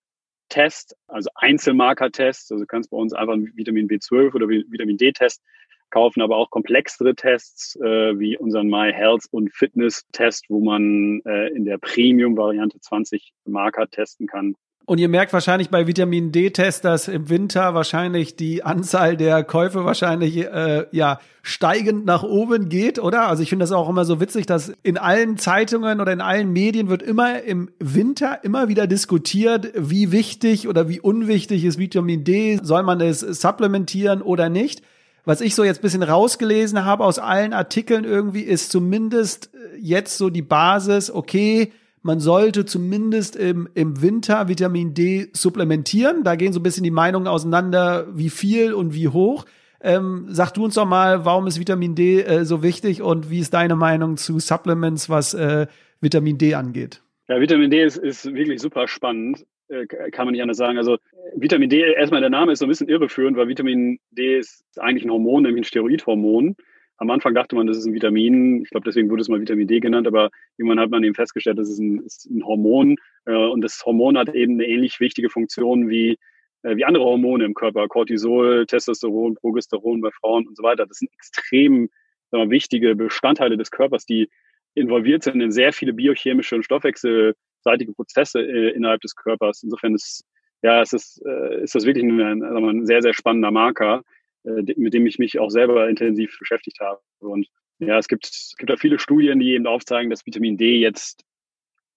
Tests, 0.48 0.94
also 1.08 1.30
Einzelmarker-Tests. 1.34 2.50
Also 2.52 2.64
du 2.64 2.66
kannst 2.66 2.90
bei 2.90 2.96
uns 2.96 3.12
einfach 3.12 3.36
Vitamin 3.54 3.88
B12 3.88 4.34
oder 4.34 4.48
Vitamin 4.48 4.96
D-Test 4.96 5.42
kaufen, 5.90 6.22
aber 6.22 6.36
auch 6.36 6.50
komplexere 6.50 7.14
Tests 7.14 7.76
äh, 7.76 8.18
wie 8.18 8.36
unseren 8.36 8.68
My 8.68 8.92
Health 8.92 9.26
und 9.30 9.54
Fitness 9.54 10.04
Test, 10.12 10.46
wo 10.48 10.60
man 10.60 11.20
äh, 11.24 11.48
in 11.48 11.64
der 11.64 11.78
Premium-Variante 11.78 12.80
20 12.80 13.32
Marker 13.44 13.88
testen 13.88 14.26
kann. 14.26 14.56
Und 14.86 14.98
ihr 14.98 15.08
merkt 15.08 15.32
wahrscheinlich 15.32 15.70
bei 15.70 15.86
Vitamin 15.86 16.30
D-Test, 16.30 16.84
dass 16.84 17.08
im 17.08 17.30
Winter 17.30 17.72
wahrscheinlich 17.72 18.36
die 18.36 18.64
Anzahl 18.64 19.16
der 19.16 19.42
Käufe 19.42 19.86
wahrscheinlich 19.86 20.44
äh, 20.44 20.84
ja 20.90 21.20
steigend 21.40 22.04
nach 22.04 22.22
oben 22.22 22.68
geht, 22.68 22.98
oder? 22.98 23.28
Also 23.28 23.42
ich 23.42 23.48
finde 23.48 23.62
das 23.62 23.72
auch 23.72 23.88
immer 23.88 24.04
so 24.04 24.20
witzig, 24.20 24.44
dass 24.44 24.74
in 24.82 24.98
allen 24.98 25.38
Zeitungen 25.38 26.02
oder 26.02 26.12
in 26.12 26.20
allen 26.20 26.52
Medien 26.52 26.90
wird 26.90 27.02
immer 27.02 27.42
im 27.42 27.70
Winter 27.78 28.44
immer 28.44 28.68
wieder 28.68 28.86
diskutiert, 28.86 29.72
wie 29.74 30.12
wichtig 30.12 30.68
oder 30.68 30.86
wie 30.86 31.00
unwichtig 31.00 31.64
ist 31.64 31.78
Vitamin 31.78 32.22
D, 32.24 32.60
soll 32.62 32.82
man 32.82 33.00
es 33.00 33.20
supplementieren 33.20 34.20
oder 34.20 34.50
nicht. 34.50 34.82
Was 35.24 35.40
ich 35.40 35.54
so 35.54 35.64
jetzt 35.64 35.80
bisschen 35.80 36.02
rausgelesen 36.02 36.84
habe 36.84 37.04
aus 37.04 37.18
allen 37.18 37.54
Artikeln 37.54 38.04
irgendwie, 38.04 38.42
ist 38.42 38.70
zumindest 38.70 39.48
jetzt 39.80 40.18
so 40.18 40.28
die 40.28 40.42
Basis, 40.42 41.10
okay, 41.10 41.72
man 42.04 42.20
sollte 42.20 42.66
zumindest 42.66 43.34
im, 43.34 43.66
im 43.74 44.02
Winter 44.02 44.46
Vitamin 44.46 44.92
D 44.92 45.28
supplementieren. 45.32 46.22
Da 46.22 46.36
gehen 46.36 46.52
so 46.52 46.60
ein 46.60 46.62
bisschen 46.62 46.84
die 46.84 46.90
Meinungen 46.90 47.26
auseinander, 47.26 48.06
wie 48.14 48.28
viel 48.28 48.74
und 48.74 48.94
wie 48.94 49.08
hoch. 49.08 49.46
Ähm, 49.80 50.26
sag 50.28 50.52
du 50.52 50.64
uns 50.64 50.74
doch 50.74 50.84
mal, 50.84 51.24
warum 51.24 51.46
ist 51.46 51.58
Vitamin 51.58 51.94
D 51.94 52.20
äh, 52.20 52.44
so 52.44 52.62
wichtig 52.62 53.00
und 53.00 53.30
wie 53.30 53.40
ist 53.40 53.54
deine 53.54 53.74
Meinung 53.74 54.18
zu 54.18 54.38
Supplements, 54.38 55.08
was 55.08 55.32
äh, 55.32 55.66
Vitamin 56.00 56.36
D 56.36 56.54
angeht? 56.54 57.02
Ja, 57.26 57.40
Vitamin 57.40 57.70
D 57.70 57.82
ist, 57.82 57.96
ist 57.96 58.26
wirklich 58.34 58.60
super 58.60 58.86
spannend, 58.86 59.46
äh, 59.68 59.86
kann 59.86 60.26
man 60.26 60.32
nicht 60.32 60.42
anders 60.42 60.58
sagen. 60.58 60.76
Also 60.76 60.98
Vitamin 61.36 61.70
D, 61.70 61.80
erstmal 61.80 62.20
der 62.20 62.28
Name 62.28 62.52
ist 62.52 62.58
so 62.58 62.66
ein 62.66 62.68
bisschen 62.68 62.88
irreführend, 62.88 63.38
weil 63.38 63.48
Vitamin 63.48 63.98
D 64.10 64.38
ist 64.38 64.62
eigentlich 64.78 65.04
ein 65.04 65.10
Hormon, 65.10 65.42
nämlich 65.42 65.62
ein 65.62 65.64
Steroidhormon. 65.64 66.54
Am 66.98 67.10
Anfang 67.10 67.34
dachte 67.34 67.56
man, 67.56 67.66
das 67.66 67.78
ist 67.78 67.86
ein 67.86 67.94
Vitamin. 67.94 68.62
Ich 68.62 68.70
glaube, 68.70 68.84
deswegen 68.84 69.10
wurde 69.10 69.22
es 69.22 69.28
mal 69.28 69.40
Vitamin 69.40 69.66
D 69.66 69.80
genannt, 69.80 70.06
aber 70.06 70.30
irgendwann 70.56 70.80
hat 70.80 70.90
man 70.90 71.02
eben 71.02 71.14
festgestellt, 71.14 71.58
das 71.58 71.68
ist 71.68 71.80
ein, 71.80 72.00
ist 72.00 72.26
ein 72.30 72.44
Hormon. 72.44 72.96
Äh, 73.26 73.34
und 73.34 73.62
das 73.62 73.82
Hormon 73.84 74.16
hat 74.16 74.34
eben 74.34 74.54
eine 74.54 74.66
ähnlich 74.66 75.00
wichtige 75.00 75.30
Funktion 75.30 75.88
wie 75.88 76.18
äh, 76.64 76.76
wie 76.76 76.84
andere 76.84 77.04
Hormone 77.04 77.44
im 77.44 77.54
Körper, 77.54 77.86
Cortisol, 77.88 78.66
Testosteron, 78.66 79.36
Progesteron 79.36 80.00
bei 80.00 80.10
Frauen 80.10 80.48
und 80.48 80.56
so 80.56 80.62
weiter. 80.62 80.86
Das 80.86 80.98
sind 80.98 81.12
extrem 81.12 81.88
wir, 82.32 82.50
wichtige 82.50 82.96
Bestandteile 82.96 83.56
des 83.56 83.70
Körpers, 83.70 84.06
die 84.06 84.28
involviert 84.74 85.22
sind 85.22 85.40
in 85.40 85.52
sehr 85.52 85.72
viele 85.72 85.92
biochemische 85.92 86.56
und 86.56 86.64
stoffwechselseitige 86.64 87.92
Prozesse 87.92 88.40
äh, 88.40 88.70
innerhalb 88.70 89.02
des 89.02 89.14
Körpers. 89.14 89.62
Insofern 89.62 89.94
ist, 89.94 90.24
ja, 90.62 90.82
ist, 90.82 91.22
äh, 91.26 91.62
ist 91.62 91.74
das 91.74 91.84
wirklich 91.84 92.04
ein, 92.04 92.42
ein, 92.42 92.86
sehr, 92.86 93.02
sehr 93.02 93.14
spannender 93.14 93.50
Marker, 93.50 94.02
mit 94.44 94.94
dem 94.94 95.06
ich 95.06 95.18
mich 95.18 95.38
auch 95.38 95.50
selber 95.50 95.88
intensiv 95.88 96.38
beschäftigt 96.38 96.80
habe. 96.80 97.00
Und 97.18 97.48
ja, 97.78 97.98
es 97.98 98.08
gibt, 98.08 98.26
es 98.26 98.54
gibt 98.56 98.70
da 98.70 98.76
viele 98.76 98.98
Studien, 98.98 99.40
die 99.40 99.52
eben 99.52 99.66
aufzeigen, 99.66 100.10
dass 100.10 100.26
Vitamin 100.26 100.56
D 100.56 100.76
jetzt 100.76 101.24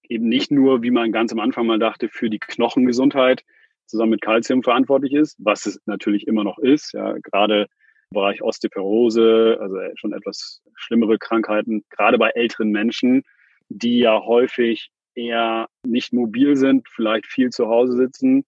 eben 0.09 0.27
nicht 0.27 0.51
nur, 0.51 0.81
wie 0.83 0.91
man 0.91 1.11
ganz 1.11 1.31
am 1.31 1.39
Anfang 1.39 1.65
mal 1.67 1.79
dachte, 1.79 2.09
für 2.09 2.29
die 2.29 2.39
Knochengesundheit 2.39 3.43
zusammen 3.85 4.11
mit 4.11 4.21
Kalzium 4.21 4.63
verantwortlich 4.63 5.13
ist, 5.13 5.35
was 5.39 5.65
es 5.65 5.79
natürlich 5.85 6.27
immer 6.27 6.43
noch 6.43 6.57
ist. 6.57 6.93
Ja, 6.93 7.17
gerade 7.23 7.67
im 8.09 8.15
Bereich 8.15 8.41
Osteoporose, 8.41 9.57
also 9.59 9.77
schon 9.95 10.13
etwas 10.13 10.61
schlimmere 10.75 11.17
Krankheiten, 11.17 11.83
gerade 11.89 12.17
bei 12.17 12.29
älteren 12.29 12.71
Menschen, 12.71 13.23
die 13.69 13.99
ja 13.99 14.21
häufig 14.21 14.91
eher 15.15 15.67
nicht 15.85 16.13
mobil 16.13 16.55
sind, 16.55 16.87
vielleicht 16.89 17.25
viel 17.25 17.49
zu 17.49 17.67
Hause 17.67 17.93
sitzen, 17.93 18.45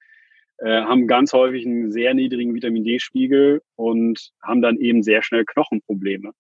äh, 0.61 0.81
haben 0.81 1.07
ganz 1.07 1.33
häufig 1.33 1.65
einen 1.65 1.91
sehr 1.91 2.13
niedrigen 2.13 2.53
Vitamin 2.53 2.83
D-Spiegel 2.83 3.61
und 3.75 4.31
haben 4.43 4.61
dann 4.61 4.77
eben 4.77 5.03
sehr 5.03 5.21
schnell 5.21 5.45
Knochenprobleme 5.45 6.31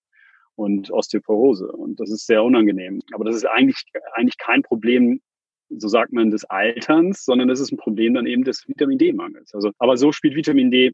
und 0.55 0.91
Osteoporose. 0.91 1.71
Und 1.71 1.99
das 1.99 2.11
ist 2.11 2.27
sehr 2.27 2.43
unangenehm. 2.43 3.01
Aber 3.13 3.25
das 3.25 3.35
ist 3.35 3.45
eigentlich, 3.45 3.83
eigentlich 4.15 4.37
kein 4.37 4.61
Problem 4.61 5.21
so 5.69 5.87
sagt 5.87 6.11
man, 6.13 6.31
des 6.31 6.45
Alterns, 6.45 7.23
sondern 7.25 7.47
das 7.47 7.59
ist 7.59 7.71
ein 7.71 7.77
Problem 7.77 8.13
dann 8.13 8.25
eben 8.25 8.43
des 8.43 8.67
Vitamin 8.67 8.97
D-Mangels. 8.97 9.53
Also, 9.53 9.71
aber 9.77 9.97
so 9.97 10.11
spielt 10.11 10.35
Vitamin 10.35 10.71
D 10.71 10.91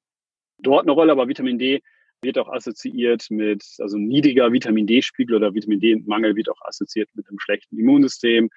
dort 0.59 0.83
eine 0.83 0.91
Rolle, 0.91 1.11
aber 1.11 1.27
Vitamin 1.27 1.57
D 1.57 1.81
wird 2.21 2.37
auch 2.37 2.49
assoziiert 2.49 3.27
mit, 3.29 3.63
also 3.79 3.97
niedriger 3.97 4.51
Vitamin 4.51 4.87
D-Spiegel 4.87 5.35
oder 5.35 5.53
Vitamin 5.53 5.79
D-Mangel 5.79 6.35
wird 6.35 6.49
auch 6.49 6.61
assoziiert 6.65 7.09
mit 7.13 7.27
einem 7.29 7.39
schlechten 7.39 7.77
Immunsystem, 7.77 8.49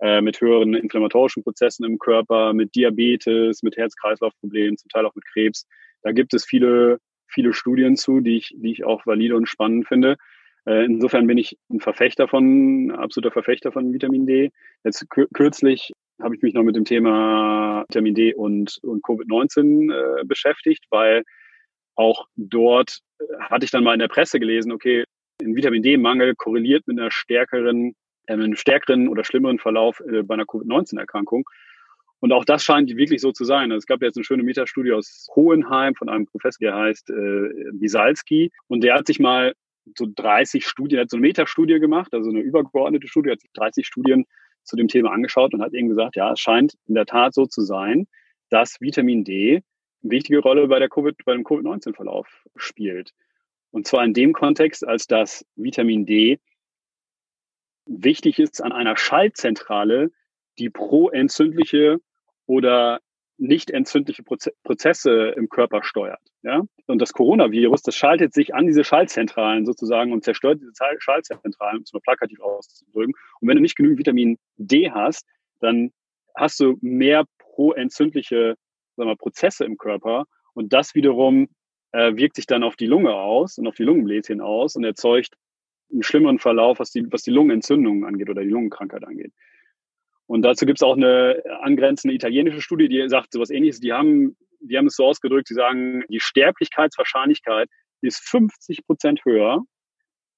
äh, 0.00 0.20
mit 0.20 0.40
höheren 0.40 0.74
inflammatorischen 0.74 1.42
Prozessen 1.42 1.84
im 1.84 1.98
Körper, 1.98 2.52
mit 2.52 2.74
Diabetes, 2.74 3.62
mit 3.62 3.76
Herz-Kreislauf-Problemen, 3.76 4.76
zum 4.76 4.88
Teil 4.88 5.06
auch 5.06 5.14
mit 5.14 5.24
Krebs. 5.26 5.66
Da 6.02 6.12
gibt 6.12 6.34
es 6.34 6.44
viele, 6.44 6.98
viele 7.28 7.52
Studien 7.52 7.96
zu, 7.96 8.20
die 8.20 8.36
ich, 8.36 8.54
die 8.56 8.72
ich 8.72 8.84
auch 8.84 9.06
valide 9.06 9.36
und 9.36 9.48
spannend 9.48 9.86
finde. 9.86 10.16
Äh, 10.66 10.84
insofern 10.84 11.26
bin 11.26 11.38
ich 11.38 11.58
ein 11.70 11.80
Verfechter 11.80 12.28
von, 12.28 12.90
absoluter 12.92 13.32
Verfechter 13.32 13.72
von 13.72 13.92
Vitamin 13.92 14.26
D. 14.26 14.50
Jetzt 14.84 15.06
kürzlich 15.34 15.92
habe 16.20 16.36
ich 16.36 16.42
mich 16.42 16.54
noch 16.54 16.62
mit 16.62 16.76
dem 16.76 16.84
Thema 16.84 17.84
Vitamin 17.88 18.14
D 18.14 18.34
und, 18.34 18.78
und 18.82 19.04
Covid-19 19.04 19.92
äh, 19.92 20.24
beschäftigt, 20.24 20.84
weil 20.90 21.24
auch 21.94 22.26
dort 22.36 22.98
äh, 23.18 23.24
hatte 23.40 23.64
ich 23.64 23.70
dann 23.70 23.84
mal 23.84 23.94
in 23.94 23.98
der 23.98 24.08
Presse 24.08 24.38
gelesen, 24.38 24.72
okay, 24.72 25.04
ein 25.42 25.56
Vitamin 25.56 25.82
D-Mangel 25.82 26.34
korreliert 26.36 26.86
mit 26.86 26.98
einer 26.98 27.10
stärkeren, 27.10 27.94
einem 28.26 28.56
stärkeren 28.56 29.08
oder 29.08 29.24
schlimmeren 29.24 29.58
Verlauf 29.58 30.00
äh, 30.00 30.22
bei 30.22 30.34
einer 30.34 30.46
Covid-19-Erkrankung. 30.46 31.44
Und 32.20 32.32
auch 32.32 32.44
das 32.44 32.62
scheint 32.62 32.88
wirklich 32.96 33.20
so 33.20 33.32
zu 33.32 33.44
sein. 33.44 33.72
Also 33.72 33.78
es 33.78 33.86
gab 33.86 34.00
jetzt 34.00 34.16
eine 34.16 34.24
schöne 34.24 34.44
Metastudie 34.44 34.92
aus 34.92 35.26
Hohenheim 35.34 35.94
von 35.96 36.08
einem 36.08 36.26
Professor, 36.26 36.58
der 36.60 36.76
heißt 36.76 37.10
äh, 37.10 37.48
Bisalski. 37.72 38.52
Und 38.68 38.84
der 38.84 38.94
hat 38.94 39.08
sich 39.08 39.18
mal 39.18 39.54
so 39.98 40.06
30 40.14 40.64
Studien, 40.64 41.00
hat 41.00 41.10
so 41.10 41.16
eine 41.16 41.26
Metastudie 41.26 41.80
gemacht, 41.80 42.14
also 42.14 42.30
eine 42.30 42.40
übergeordnete 42.40 43.08
Studie, 43.08 43.30
hat 43.30 43.40
sich 43.40 43.50
30 43.54 43.86
Studien 43.86 44.24
zu 44.62 44.76
dem 44.76 44.88
Thema 44.88 45.10
angeschaut 45.10 45.54
und 45.54 45.62
hat 45.62 45.74
eben 45.74 45.88
gesagt, 45.88 46.14
ja, 46.14 46.32
es 46.32 46.38
scheint 46.40 46.74
in 46.86 46.94
der 46.94 47.06
Tat 47.06 47.34
so 47.34 47.46
zu 47.46 47.62
sein, 47.62 48.06
dass 48.50 48.80
Vitamin 48.80 49.24
D 49.24 49.62
eine 50.02 50.10
wichtige 50.10 50.38
Rolle 50.38 50.68
bei 50.68 50.78
der 50.78 50.88
COVID, 50.88 51.16
bei 51.24 51.32
dem 51.32 51.44
Covid-19-Verlauf 51.44 52.28
spielt. 52.56 53.10
Und 53.70 53.86
zwar 53.86 54.04
in 54.04 54.14
dem 54.14 54.32
Kontext, 54.32 54.86
als 54.86 55.06
dass 55.06 55.44
Vitamin 55.56 56.06
D 56.06 56.38
wichtig 57.86 58.38
ist 58.38 58.62
an 58.62 58.72
einer 58.72 58.96
Schaltzentrale, 58.96 60.10
die 60.58 60.70
proentzündliche 60.70 61.98
oder 62.46 63.00
nicht 63.38 63.70
entzündliche 63.70 64.22
Prozesse 64.22 65.34
im 65.36 65.48
Körper 65.48 65.82
steuert. 65.82 66.20
Ja? 66.42 66.62
Und 66.86 67.00
das 67.00 67.12
Coronavirus, 67.12 67.82
das 67.82 67.96
schaltet 67.96 68.34
sich 68.34 68.54
an 68.54 68.66
diese 68.66 68.84
Schaltzentralen 68.84 69.66
sozusagen 69.66 70.12
und 70.12 70.22
zerstört 70.22 70.60
diese 70.60 70.72
Schaltzentralen, 70.98 71.78
um 71.78 71.82
es 71.82 71.92
mal 71.92 72.00
plakativ 72.00 72.40
auszudrücken. 72.40 73.14
Und 73.40 73.48
wenn 73.48 73.56
du 73.56 73.62
nicht 73.62 73.76
genügend 73.76 73.98
Vitamin 73.98 74.38
D 74.56 74.90
hast, 74.90 75.26
dann 75.60 75.92
hast 76.34 76.60
du 76.60 76.78
mehr 76.82 77.24
proentzündliche 77.38 78.56
sagen 78.96 79.16
Prozesse 79.16 79.64
im 79.64 79.76
Körper 79.76 80.26
und 80.54 80.72
das 80.72 80.94
wiederum 80.94 81.48
äh, 81.92 82.14
wirkt 82.16 82.36
sich 82.36 82.46
dann 82.46 82.62
auf 82.62 82.76
die 82.76 82.86
Lunge 82.86 83.14
aus 83.14 83.58
und 83.58 83.66
auf 83.66 83.74
die 83.74 83.84
Lungenbläschen 83.84 84.40
aus 84.40 84.76
und 84.76 84.84
erzeugt 84.84 85.34
einen 85.92 86.02
schlimmeren 86.02 86.38
Verlauf, 86.38 86.78
was 86.78 86.90
die, 86.90 87.04
was 87.10 87.22
die 87.22 87.30
Lungenentzündung 87.30 88.04
angeht 88.04 88.30
oder 88.30 88.42
die 88.42 88.48
Lungenkrankheit 88.48 89.04
angeht. 89.04 89.32
Und 90.26 90.42
dazu 90.42 90.64
gibt 90.64 90.78
es 90.78 90.82
auch 90.82 90.96
eine 90.96 91.42
angrenzende 91.60 92.14
italienische 92.14 92.62
Studie, 92.62 92.88
die 92.88 93.08
sagt 93.08 93.32
sowas 93.32 93.50
ähnliches. 93.50 93.80
Die 93.80 93.92
haben, 93.92 94.36
die 94.60 94.78
haben 94.78 94.86
es 94.86 94.96
so 94.96 95.04
ausgedrückt, 95.04 95.48
sie 95.48 95.54
sagen, 95.54 96.04
die 96.08 96.20
Sterblichkeitswahrscheinlichkeit 96.20 97.68
ist 98.00 98.20
50 98.28 98.86
Prozent 98.86 99.24
höher, 99.24 99.62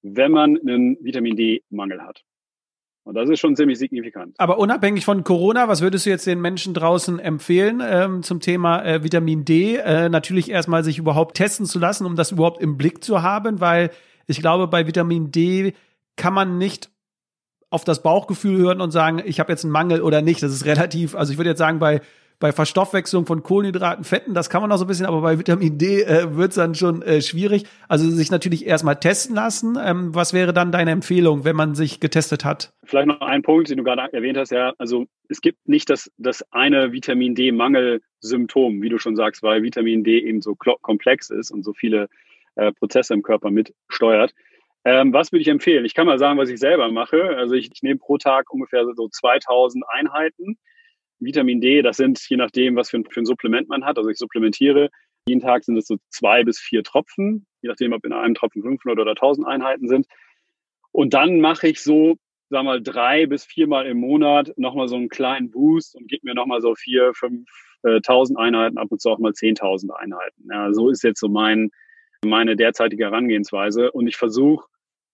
wenn 0.03 0.33
man 0.33 0.59
einen 0.59 0.99
Vitamin 1.03 1.37
D-Mangel 1.37 2.03
hat. 2.03 2.23
Und 3.05 3.15
das 3.15 3.29
ist 3.29 3.39
schon 3.39 3.55
ziemlich 3.55 3.79
signifikant. 3.79 4.35
Aber 4.39 4.59
unabhängig 4.59 5.05
von 5.05 5.25
Corona, 5.25 5.69
was 5.69 5.83
würdest 5.83 6.07
du 6.07 6.11
jetzt 6.11 6.27
den 6.27 6.41
Menschen 6.41 6.73
draußen 6.73 7.19
empfehlen 7.19 7.83
ähm, 7.85 8.23
zum 8.23 8.41
Thema 8.41 8.83
äh, 8.83 9.05
Vitamin 9.05 9.45
D? 9.45 9.77
Äh, 9.77 10.09
natürlich 10.09 10.51
erstmal 10.51 10.83
sich 10.85 10.99
überhaupt 10.99 11.37
testen 11.37 11.67
zu 11.67 11.79
lassen, 11.79 12.07
um 12.07 12.17
das 12.17 12.33
überhaupt 12.33 12.63
im 12.63 12.79
Blick 12.79 13.05
zu 13.05 13.23
haben, 13.23 13.61
weil 13.61 13.91
ich 14.27 14.41
glaube, 14.41 14.69
bei 14.69 14.87
Vitamin 14.87 15.31
D 15.31 15.75
kann 16.17 16.35
man 16.35 16.59
nicht 16.59 16.91
auf 17.71 17.85
das 17.85 18.03
Bauchgefühl 18.03 18.59
hören 18.59 18.81
und 18.81 18.93
sagen, 18.93 19.21
ich 19.25 19.41
habe 19.41 19.51
jetzt 19.53 19.65
einen 19.65 19.73
Mangel 19.73 20.01
oder 20.01 20.23
nicht. 20.23 20.43
Das 20.43 20.53
ist 20.53 20.65
relativ, 20.65 21.15
also 21.15 21.33
ich 21.33 21.39
würde 21.39 21.51
jetzt 21.51 21.59
sagen, 21.59 21.79
bei 21.79 22.01
bei 22.41 22.53
Verstoffwechslung 22.53 23.27
von 23.27 23.43
Kohlenhydraten, 23.43 24.05
Fetten, 24.05 24.35
das 24.35 24.51
kann 24.51 24.61
man 24.61 24.69
noch 24.69 24.77
so 24.77 24.85
ein 24.85 24.89
bisschen, 24.89 25.07
aber 25.07 25.21
bei 25.21 25.39
Vitamin 25.39 25.79
D 25.79 26.03
äh, 26.03 26.37
wird 26.37 26.51
es 26.51 26.57
dann 26.57 26.75
schon 26.75 27.01
äh, 27.03 27.23
schwierig. 27.23 27.65
Also 27.89 28.09
sich 28.11 28.31
natürlich 28.31 28.67
erstmal 28.67 28.99
testen 28.99 29.37
lassen. 29.37 29.79
Ähm, 29.83 30.15
was 30.15 30.33
wäre 30.33 30.53
dann 30.53 30.73
deine 30.73 30.91
Empfehlung, 30.91 31.45
wenn 31.45 31.57
man 31.57 31.75
sich 31.75 32.01
getestet 32.01 32.45
hat? 32.45 32.73
Vielleicht 32.85 33.07
noch 33.07 33.21
ein 33.21 33.43
Punkt, 33.43 33.71
den 33.71 33.79
du 33.79 33.85
gerade 33.85 34.13
erwähnt 34.13 34.37
hast, 34.37 34.51
ja. 34.51 34.75
Also 34.79 35.07
es 35.29 35.41
gibt 35.41 35.69
nicht 35.69 35.89
das, 35.91 36.11
das 36.19 36.45
eine 36.53 36.93
Vitamin 36.93 37.35
D-Mangelsymptom, 37.35 38.83
wie 38.83 38.89
du 38.89 38.99
schon 38.99 39.17
sagst, 39.17 39.43
weil 39.43 39.63
Vitamin 39.63 40.05
D 40.05 40.19
eben 40.19 40.43
so 40.43 40.55
komplex 40.55 41.31
ist 41.31 41.51
und 41.51 41.65
so 41.65 41.73
viele 41.73 42.09
äh, 42.57 42.73
Prozesse 42.73 43.15
im 43.15 43.23
Körper 43.23 43.51
mitsteuert. 43.51 44.35
Ähm, 44.85 45.13
was 45.13 45.33
würde 45.33 45.43
ich 45.43 45.49
empfehlen? 45.49 45.85
Ich 45.85 45.95
kann 45.95 46.07
mal 46.07 46.19
sagen, 46.19 46.39
was 46.39 46.51
ich 46.51 46.59
selber 46.59 46.91
mache. 46.91 47.37
Also 47.37 47.55
ich, 47.55 47.71
ich 47.73 47.83
nehme 47.83 47.99
pro 47.99 48.19
Tag 48.19 48.53
ungefähr 48.53 48.85
so 48.95 49.09
2000 49.09 49.85
Einheiten. 49.89 50.59
Vitamin 51.21 51.61
D, 51.61 51.81
das 51.81 51.97
sind 51.97 52.21
je 52.29 52.37
nachdem, 52.37 52.77
was 52.77 52.91
für 52.91 52.99
ein, 52.99 53.05
für 53.09 53.21
ein 53.21 53.27
Supplement 53.27 53.69
man 53.69 53.85
hat. 53.85 53.97
Also 53.97 54.11
ich 54.11 54.19
supplementiere. 54.19 54.91
Jeden 55.27 55.41
Tag 55.41 55.65
sind 55.65 55.79
es 55.79 55.87
so 55.87 55.97
zwei 56.11 56.45
bis 56.45 56.59
vier 56.59 56.83
Tropfen, 56.83 57.47
je 57.63 57.71
nachdem, 57.71 57.95
ob 57.95 58.05
in 58.05 58.13
einem 58.13 58.35
Tropfen 58.35 58.63
500 58.63 58.99
oder 58.99 59.13
1000 59.13 59.47
Einheiten 59.47 59.89
sind. 59.89 60.07
Und 60.93 61.15
dann 61.15 61.41
mache 61.41 61.69
ich 61.69 61.83
so, 61.83 62.17
sag 62.51 62.65
mal, 62.65 62.83
drei 62.83 63.27
bis 63.27 63.45
viermal 63.47 63.87
im 63.87 63.99
Monat 63.99 64.53
nochmal 64.59 64.87
so 64.87 64.97
einen 64.97 65.09
kleinen 65.09 65.51
Boost 65.51 65.97
und 65.97 66.09
gebe 66.09 66.27
mir 66.27 66.35
nochmal 66.35 66.61
so 66.61 66.75
vier, 66.75 67.15
fünf, 67.15 67.49
äh, 67.85 68.01
tausend 68.03 68.39
Einheiten, 68.39 68.77
ab 68.77 68.89
und 68.91 69.01
zu 69.01 69.09
auch 69.09 69.19
mal 69.19 69.33
10.000 69.33 69.91
Einheiten. 69.91 70.47
Ja, 70.51 70.75
so 70.75 70.91
ist 70.91 71.03
jetzt 71.03 71.21
so 71.21 71.29
mein, 71.29 71.71
meine 72.25 72.57
derzeitige 72.57 73.05
Herangehensweise. 73.05 73.93
Und 73.93 74.07
ich 74.07 74.17
versuche 74.17 74.67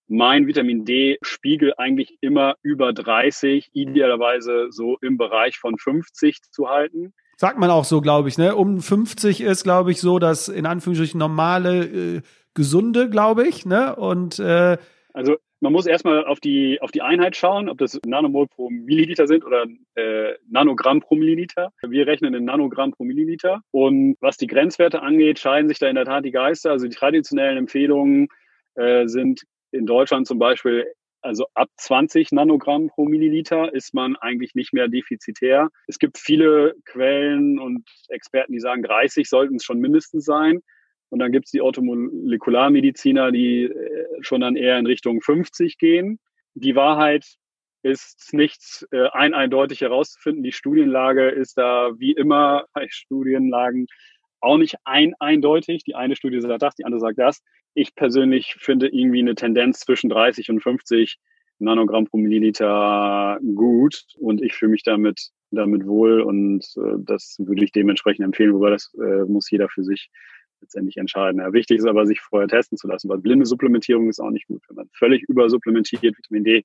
mein 0.09 0.47
Vitamin 0.47 0.85
D-Spiegel 0.85 1.75
eigentlich 1.77 2.19
immer 2.21 2.57
über 2.63 2.93
30, 2.93 3.71
idealerweise 3.73 4.67
so 4.71 4.99
im 5.01 5.17
Bereich 5.17 5.59
von 5.59 5.79
50 5.79 6.43
zu 6.51 6.69
halten. 6.69 7.13
Sagt 7.37 7.59
man 7.59 7.71
auch 7.71 7.85
so, 7.85 8.01
glaube 8.01 8.29
ich, 8.29 8.37
ne? 8.37 8.55
Um 8.57 8.81
50 8.81 9.41
ist, 9.41 9.63
glaube 9.63 9.93
ich, 9.93 10.01
so 10.01 10.19
das 10.19 10.49
in 10.49 10.67
Anführungsstrichen 10.67 11.19
normale, 11.19 11.85
äh, 11.85 12.21
gesunde, 12.55 13.09
glaube 13.09 13.47
ich, 13.47 13.65
ne? 13.65 13.95
Und 13.97 14.39
äh, 14.39 14.77
also 15.13 15.37
man 15.61 15.73
muss 15.73 15.87
erstmal 15.87 16.25
auf 16.25 16.41
die, 16.41 16.81
auf 16.81 16.91
die 16.91 17.03
Einheit 17.03 17.37
schauen, 17.37 17.69
ob 17.69 17.79
das 17.79 18.01
Nanomol 18.05 18.47
pro 18.49 18.71
Milliliter 18.71 19.27
sind 19.27 19.45
oder 19.45 19.67
äh, 19.95 20.35
Nanogramm 20.49 21.01
pro 21.01 21.15
Milliliter. 21.15 21.73
Wir 21.83 22.07
rechnen 22.07 22.35
in 22.35 22.45
Nanogramm 22.45 22.93
pro 22.93 23.05
Milliliter. 23.05 23.63
Und 23.71 24.17
was 24.21 24.39
die 24.39 24.47
Grenzwerte 24.47 25.03
angeht, 25.03 25.39
scheiden 25.39 25.69
sich 25.69 25.79
da 25.79 25.89
in 25.89 25.97
der 25.97 26.07
Tat 26.07 26.25
die 26.25 26.31
Geister. 26.31 26.71
Also 26.71 26.87
die 26.87 26.97
traditionellen 26.97 27.59
Empfehlungen 27.59 28.29
äh, 28.75 29.07
sind 29.07 29.43
in 29.71 29.87
Deutschland 29.87 30.27
zum 30.27 30.39
Beispiel, 30.39 30.87
also 31.23 31.47
ab 31.55 31.69
20 31.77 32.33
Nanogramm 32.33 32.89
pro 32.89 33.05
Milliliter 33.05 33.73
ist 33.75 33.93
man 33.93 34.17
eigentlich 34.17 34.55
nicht 34.55 34.73
mehr 34.73 34.89
defizitär. 34.89 35.69
Es 35.87 35.99
gibt 35.99 36.19
viele 36.19 36.75
Quellen 36.87 37.59
und 37.59 37.85
Experten, 38.09 38.53
die 38.53 38.61
sagen, 38.61 38.83
30 38.83 39.29
sollten 39.29 39.57
es 39.57 39.65
schon 39.65 39.81
mindestens 39.81 40.25
sein. 40.25 40.63
Und 41.11 41.19
dann 41.19 41.33
gibt 41.33 41.47
es 41.47 41.51
die 41.51 41.61
Automolekularmediziner, 41.61 43.33
die 43.33 43.65
äh, 43.65 44.07
schon 44.21 44.41
dann 44.41 44.57
eher 44.57 44.79
in 44.79 44.87
Richtung 44.87 45.21
50 45.21 45.79
gehen. 45.79 46.19
Die 46.55 46.77
Wahrheit 46.77 47.27
ist 47.83 48.33
nicht 48.33 48.87
äh, 48.93 49.09
ein 49.13 49.35
eindeutig 49.35 49.81
herauszufinden. 49.81 50.43
Die 50.43 50.53
Studienlage 50.53 51.29
ist 51.29 51.59
da 51.59 51.91
wie 51.99 52.13
immer 52.13 52.65
bei 52.75 52.87
Studienlagen 52.89 53.87
auch 54.41 54.57
nicht 54.57 54.77
ein 54.85 55.15
eindeutig. 55.19 55.85
Die 55.85 55.95
eine 55.95 56.17
Studie 56.17 56.41
sagt 56.41 56.63
das, 56.63 56.75
die 56.75 56.85
andere 56.85 57.01
sagt 57.01 57.19
das. 57.19 57.43
Ich 57.75 57.95
persönlich 57.95 58.57
finde 58.59 58.89
irgendwie 58.89 59.21
eine 59.21 59.35
Tendenz 59.35 59.81
zwischen 59.81 60.09
30 60.09 60.51
und 60.51 60.63
50 60.63 61.19
Nanogramm 61.59 62.07
pro 62.07 62.17
Milliliter 62.17 63.39
gut 63.55 64.05
und 64.19 64.41
ich 64.43 64.55
fühle 64.55 64.73
mich 64.73 64.83
damit 64.83 65.31
damit 65.51 65.87
wohl 65.87 66.21
und 66.21 66.65
äh, 66.77 66.97
das 66.99 67.37
würde 67.39 67.65
ich 67.65 67.73
dementsprechend 67.73 68.25
empfehlen, 68.25 68.55
wobei 68.55 68.71
das 68.71 68.93
äh, 68.95 69.25
muss 69.25 69.51
jeder 69.51 69.69
für 69.69 69.85
sich 69.85 70.11
letztendlich 70.61 70.97
entscheiden. 70.97 71.41
Ja, 71.41 71.53
wichtig 71.53 71.79
ist 71.79 71.87
aber, 71.87 72.07
sich 72.07 72.21
vorher 72.21 72.49
testen 72.49 72.79
zu 72.79 72.89
lassen, 72.89 73.09
weil 73.09 73.19
blinde 73.19 73.47
Supplementierung 73.47 74.09
ist 74.09 74.21
auch 74.21 74.31
nicht 74.31 74.47
gut. 74.47 74.63
Wenn 74.69 74.77
man 74.77 74.89
völlig 74.93 75.23
übersupplementiert 75.29 76.17
Vitamin 76.17 76.45
D, 76.45 76.65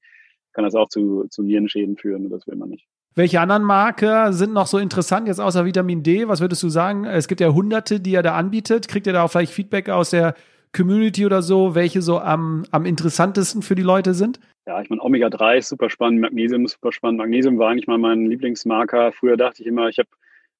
kann 0.53 0.63
das 0.63 0.75
auch 0.75 0.89
zu, 0.89 1.25
zu 1.29 1.43
Nierenschäden 1.43 1.97
führen 1.97 2.25
und 2.25 2.31
das 2.31 2.47
will 2.47 2.55
man 2.55 2.69
nicht. 2.69 2.87
Welche 3.13 3.39
anderen 3.39 3.63
Marker 3.63 4.33
sind 4.33 4.53
noch 4.53 4.67
so 4.67 4.77
interessant 4.77 5.27
jetzt 5.27 5.39
außer 5.39 5.65
Vitamin 5.65 6.03
D? 6.03 6.27
Was 6.27 6.41
würdest 6.41 6.63
du 6.63 6.69
sagen? 6.69 7.05
Es 7.05 7.27
gibt 7.27 7.41
ja 7.41 7.53
hunderte, 7.53 7.99
die 7.99 8.13
er 8.13 8.23
da 8.23 8.35
anbietet. 8.35 8.87
Kriegt 8.87 9.07
ihr 9.07 9.13
da 9.13 9.23
auch 9.23 9.31
vielleicht 9.31 9.53
Feedback 9.53 9.89
aus 9.89 10.09
der 10.09 10.35
Community 10.75 11.25
oder 11.25 11.41
so, 11.41 11.75
welche 11.75 12.01
so 12.01 12.19
am, 12.19 12.65
am 12.71 12.85
interessantesten 12.85 13.61
für 13.61 13.75
die 13.75 13.83
Leute 13.83 14.13
sind? 14.13 14.39
Ja, 14.67 14.81
ich 14.81 14.89
meine, 14.89 15.01
Omega-3 15.01 15.57
ist 15.57 15.69
super 15.69 15.89
spannend, 15.89 16.21
Magnesium 16.21 16.65
ist 16.65 16.73
super 16.73 16.91
spannend. 16.91 17.19
Magnesium 17.19 17.57
war 17.57 17.69
eigentlich 17.69 17.87
mal 17.87 17.97
mein 17.97 18.25
Lieblingsmarker. 18.25 19.11
Früher 19.11 19.37
dachte 19.37 19.61
ich 19.61 19.67
immer, 19.67 19.87
ich 19.87 19.99
habe 19.99 20.09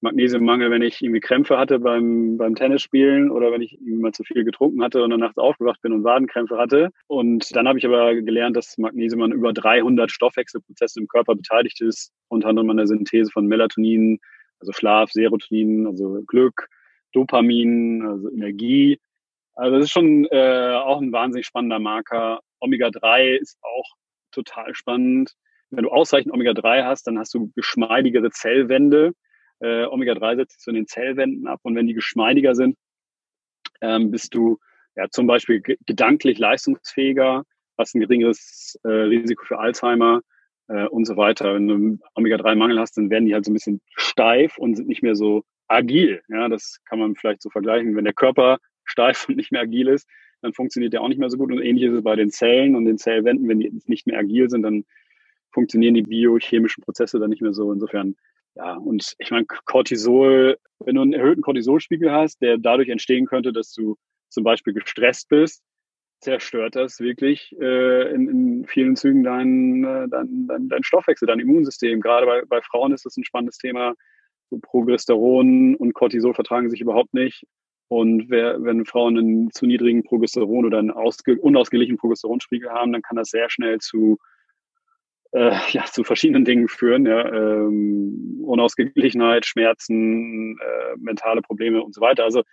Magnesiummangel, 0.06 0.70
wenn 0.72 0.84
ich 0.84 1.02
irgendwie 1.02 1.20
Krämpfe 1.20 1.58
hatte 1.58 1.80
beim, 1.80 2.38
beim 2.38 2.56
Tennisspielen 2.56 3.32
oder 3.32 3.52
wenn 3.52 3.62
ich 3.62 3.78
mal 3.82 4.12
zu 4.12 4.24
viel 4.24 4.44
getrunken 4.44 4.84
hatte 4.84 5.04
und 5.04 5.10
dann 5.10 5.20
nachts 5.20 5.38
aufgewacht 5.38 5.82
bin 5.82 5.94
und 5.94 6.04
Wadenkrämpfe 6.04 6.58
hatte. 6.58 6.92
Und 7.08 7.56
dann 7.56 7.68
habe 7.68 7.80
ich 7.80 7.86
aber 7.86 8.14
gelernt, 8.16 8.56
dass 8.56 8.78
Magnesium 8.78 9.24
an 9.24 9.32
über 9.32 9.52
300 9.52 10.12
Stoffwechselprozesse 10.12 11.00
im 11.00 11.08
Körper 11.08 11.36
beteiligt 11.36 11.82
ist, 11.82 12.14
unter 12.28 12.50
anderem 12.50 12.70
an 12.70 12.78
der 12.78 12.88
Synthese 12.88 13.32
von 13.32 13.48
Melatonin, 13.48 14.20
also 14.60 14.72
Schlaf, 14.72 15.12
Serotonin, 15.12 15.88
also 15.88 16.22
Glück, 16.28 16.70
Dopamin, 17.12 18.06
also 18.06 18.30
Energie. 18.30 19.00
Also 19.56 19.78
das 19.78 19.86
ist 19.86 19.92
schon 19.92 20.26
äh, 20.26 20.76
auch 20.76 21.02
ein 21.02 21.12
wahnsinnig 21.12 21.48
spannender 21.48 21.80
Marker. 21.80 22.42
Omega-3 22.60 23.38
ist 23.38 23.58
auch 23.64 23.96
total 24.32 24.76
spannend. 24.76 25.34
Wenn 25.72 25.84
du 25.84 25.90
ausreichend 25.90 26.32
Omega-3 26.32 26.86
hast, 26.86 27.08
dann 27.08 27.18
hast 27.18 27.34
du 27.34 27.52
geschmeidigere 27.56 28.30
Zellwände 28.30 29.14
äh, 29.60 29.86
Omega-3 29.86 30.38
setzt 30.38 30.54
sich 30.54 30.64
so 30.64 30.72
in 30.72 30.76
den 30.76 30.88
Zellwänden 30.88 31.48
ab 31.48 31.60
und 31.64 31.76
wenn 31.76 31.88
die 31.88 31.94
geschmeidiger 31.94 32.56
sind, 32.56 32.78
ähm, 33.82 34.12
bist 34.12 34.34
du 34.34 34.58
ja 34.96 35.10
zum 35.10 35.28
Beispiel 35.28 35.62
gedanklich 35.86 36.40
leistungsfähiger, 36.40 37.44
hast 37.78 37.96
ein 37.96 38.02
geringeres 38.02 38.80
äh, 38.84 38.90
Risiko 38.90 39.44
für 39.46 39.60
Alzheimer 39.60 40.22
äh, 40.68 40.86
und 40.88 41.06
so 41.06 41.18
weiter. 41.18 41.56
Wenn 41.56 41.68
du 41.68 42.00
Omega-3-Mangel 42.16 42.80
hast, 42.80 42.98
dann 42.98 43.10
werden 43.10 43.26
die 43.26 43.34
halt 43.34 43.46
so 43.46 43.52
ein 43.52 43.56
bisschen 43.56 43.82
steif 43.96 44.58
und 44.58 44.76
sind 44.76 44.88
nicht 44.88 45.04
mehr 45.04 45.16
so 45.16 45.44
agil. 45.68 46.22
Ja, 46.30 46.48
das 46.48 46.80
kann 46.86 47.00
man 47.00 47.16
vielleicht 47.16 47.42
so 47.42 47.50
vergleichen. 47.50 47.96
Wenn 47.96 48.06
der 48.06 48.14
Körper 48.14 48.60
steif 48.84 49.28
und 49.28 49.36
nicht 49.36 49.52
mehr 49.52 49.62
agil 49.62 49.88
ist, 49.88 50.08
dann 50.42 50.54
funktioniert 50.54 50.94
der 50.94 51.02
auch 51.02 51.08
nicht 51.08 51.20
mehr 51.20 51.30
so 51.30 51.38
gut. 51.38 51.52
Und 51.52 51.62
ähnlich 51.62 51.86
ist 51.86 51.94
es 51.94 52.04
bei 52.04 52.16
den 52.16 52.30
Zellen 52.30 52.76
und 52.76 52.86
den 52.86 52.98
Zellwänden. 52.98 53.48
Wenn 53.48 53.60
die 53.60 53.82
nicht 53.86 54.08
mehr 54.08 54.20
agil 54.20 54.50
sind, 54.50 54.64
dann 54.64 54.86
funktionieren 55.52 55.96
die 55.96 56.04
biochemischen 56.04 56.84
Prozesse 56.84 57.20
dann 57.20 57.30
nicht 57.30 57.42
mehr 57.42 57.54
so. 57.54 57.72
Insofern 57.72 58.16
ja, 58.56 58.76
und 58.76 59.16
ich 59.20 59.32
meine, 59.32 59.46
Cortisol, 59.66 60.58
wenn 60.80 60.96
du 60.96 61.02
einen 61.02 61.14
erhöhten 61.14 61.42
Cortisolspiegel 61.42 62.12
hast, 62.12 62.42
der 62.42 62.58
dadurch 62.58 62.90
entstehen 62.90 63.26
könnte, 63.26 63.52
dass 63.52 63.74
du 63.74 63.98
zum 64.30 64.44
Beispiel 64.44 64.74
gestresst 64.74 65.30
bist, 65.30 65.62
zerstört 66.22 66.76
das 66.76 67.00
wirklich 67.00 67.54
äh, 67.60 68.14
in, 68.14 68.28
in 68.30 68.66
vielen 68.66 68.96
Zügen 68.96 69.24
deinen 69.24 69.84
äh, 69.84 70.08
dein, 70.10 70.48
dein, 70.48 70.70
dein 70.70 70.84
Stoffwechsel, 70.84 71.28
dein 71.28 71.40
Immunsystem. 71.40 72.02
Gerade 72.02 72.26
bei, 72.26 72.44
bei 72.48 72.62
Frauen 72.62 72.94
ist 72.94 73.06
das 73.06 73.18
ein 73.18 73.26
spannendes 73.26 73.58
Thema. 73.58 73.94
So 74.50 74.58
Progesteron 74.62 75.76
und 75.76 75.94
Cortisol 75.94 76.34
vertragen 76.34 76.70
sich 76.70 76.82
überhaupt 76.82 77.14
nicht. 77.14 77.44
Und 77.88 78.30
wer, 78.30 78.64
wenn 78.64 78.86
Frauen 78.86 79.18
einen 79.18 79.52
zu 79.52 79.66
niedrigen 79.66 80.04
Progesteron 80.04 80.66
oder 80.66 80.80
einen 80.80 80.92
ausge, 80.92 81.40
unausgeglichenen 81.40 82.00
Progesteronspiegel 82.00 82.70
haben, 82.70 82.92
dann 82.92 83.02
kann 83.02 83.18
das 83.18 83.30
sehr 83.30 83.50
schnell 83.50 83.80
zu 83.80 84.18
äh, 85.36 85.52
ja, 85.72 85.84
zu 85.86 86.04
verschiedenen 86.04 86.46
Dingen 86.46 86.68
führen. 86.68 87.06
Ja, 87.06 87.26
ähm, 87.26 88.42
Unausgeglichenheit, 88.46 89.46
Schmerzen, 89.46 90.58
äh, 90.58 90.98
mentale 90.98 91.42
Probleme 91.42 91.84
und 91.84 91.94
so 91.94 92.02
weiter. 92.02 92.24
Also 92.24 92.44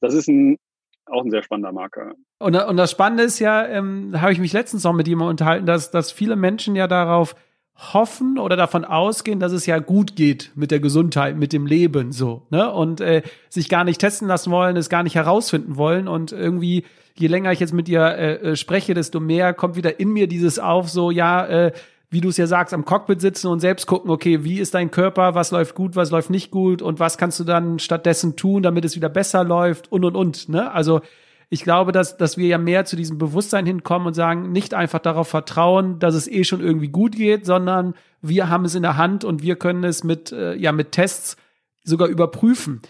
das 0.00 0.12
ist 0.14 0.28
ein, 0.28 0.58
auch 1.06 1.24
ein 1.24 1.30
sehr 1.30 1.42
spannender 1.42 1.72
Marker. 1.72 2.12
Und, 2.38 2.54
und 2.54 2.76
das 2.76 2.90
Spannende 2.90 3.24
ist 3.24 3.38
ja, 3.38 3.66
ähm, 3.66 4.10
da 4.12 4.20
habe 4.20 4.32
ich 4.32 4.38
mich 4.38 4.52
letztens 4.52 4.84
noch 4.84 4.92
mit 4.92 5.08
jemandem 5.08 5.30
unterhalten, 5.30 5.66
dass, 5.66 5.90
dass 5.90 6.12
viele 6.12 6.36
Menschen 6.36 6.76
ja 6.76 6.86
darauf 6.86 7.34
hoffen 7.74 8.38
oder 8.38 8.56
davon 8.56 8.84
ausgehen, 8.84 9.40
dass 9.40 9.52
es 9.52 9.66
ja 9.66 9.78
gut 9.78 10.16
geht 10.16 10.50
mit 10.54 10.70
der 10.70 10.80
Gesundheit, 10.80 11.36
mit 11.36 11.52
dem 11.52 11.66
Leben 11.66 12.10
so, 12.10 12.46
ne? 12.50 12.72
Und 12.72 13.02
äh, 13.02 13.22
sich 13.50 13.68
gar 13.68 13.84
nicht 13.84 14.00
testen 14.00 14.28
lassen 14.28 14.50
wollen, 14.50 14.76
es 14.76 14.88
gar 14.88 15.02
nicht 15.02 15.14
herausfinden 15.14 15.76
wollen 15.76 16.08
und 16.08 16.32
irgendwie 16.32 16.84
je 17.14 17.28
länger 17.28 17.52
ich 17.52 17.60
jetzt 17.60 17.74
mit 17.74 17.88
ihr 17.88 18.02
äh, 18.02 18.34
äh 18.34 18.56
spreche, 18.56 18.94
desto 18.94 19.20
mehr 19.20 19.52
kommt 19.52 19.76
wieder 19.76 20.00
in 20.00 20.10
mir 20.10 20.26
dieses 20.26 20.58
auf, 20.58 20.88
so 20.88 21.10
ja, 21.10 21.46
äh, 21.46 21.72
wie 22.16 22.22
du 22.22 22.30
es 22.30 22.38
ja 22.38 22.46
sagst, 22.46 22.72
am 22.72 22.86
Cockpit 22.86 23.20
sitzen 23.20 23.48
und 23.48 23.60
selbst 23.60 23.86
gucken, 23.86 24.10
okay, 24.10 24.42
wie 24.42 24.58
ist 24.58 24.72
dein 24.72 24.90
Körper, 24.90 25.34
was 25.34 25.50
läuft 25.50 25.74
gut, 25.74 25.96
was 25.96 26.10
läuft 26.10 26.30
nicht 26.30 26.50
gut 26.50 26.80
und 26.80 26.98
was 26.98 27.18
kannst 27.18 27.38
du 27.38 27.44
dann 27.44 27.78
stattdessen 27.78 28.36
tun, 28.36 28.62
damit 28.62 28.86
es 28.86 28.96
wieder 28.96 29.10
besser 29.10 29.44
läuft 29.44 29.92
und 29.92 30.02
und 30.02 30.16
und. 30.16 30.48
Ne? 30.48 30.72
Also 30.72 31.02
ich 31.50 31.62
glaube, 31.62 31.92
dass, 31.92 32.16
dass 32.16 32.38
wir 32.38 32.46
ja 32.48 32.56
mehr 32.56 32.86
zu 32.86 32.96
diesem 32.96 33.18
Bewusstsein 33.18 33.66
hinkommen 33.66 34.06
und 34.06 34.14
sagen, 34.14 34.50
nicht 34.50 34.72
einfach 34.72 35.00
darauf 35.00 35.28
vertrauen, 35.28 35.98
dass 35.98 36.14
es 36.14 36.26
eh 36.26 36.44
schon 36.44 36.62
irgendwie 36.62 36.88
gut 36.88 37.16
geht, 37.16 37.44
sondern 37.44 37.92
wir 38.22 38.48
haben 38.48 38.64
es 38.64 38.74
in 38.74 38.82
der 38.82 38.96
Hand 38.96 39.22
und 39.22 39.42
wir 39.42 39.56
können 39.56 39.84
es 39.84 40.02
mit, 40.02 40.32
äh, 40.32 40.54
ja, 40.54 40.72
mit 40.72 40.92
Tests 40.92 41.36
sogar 41.84 42.08
überprüfen 42.08 42.80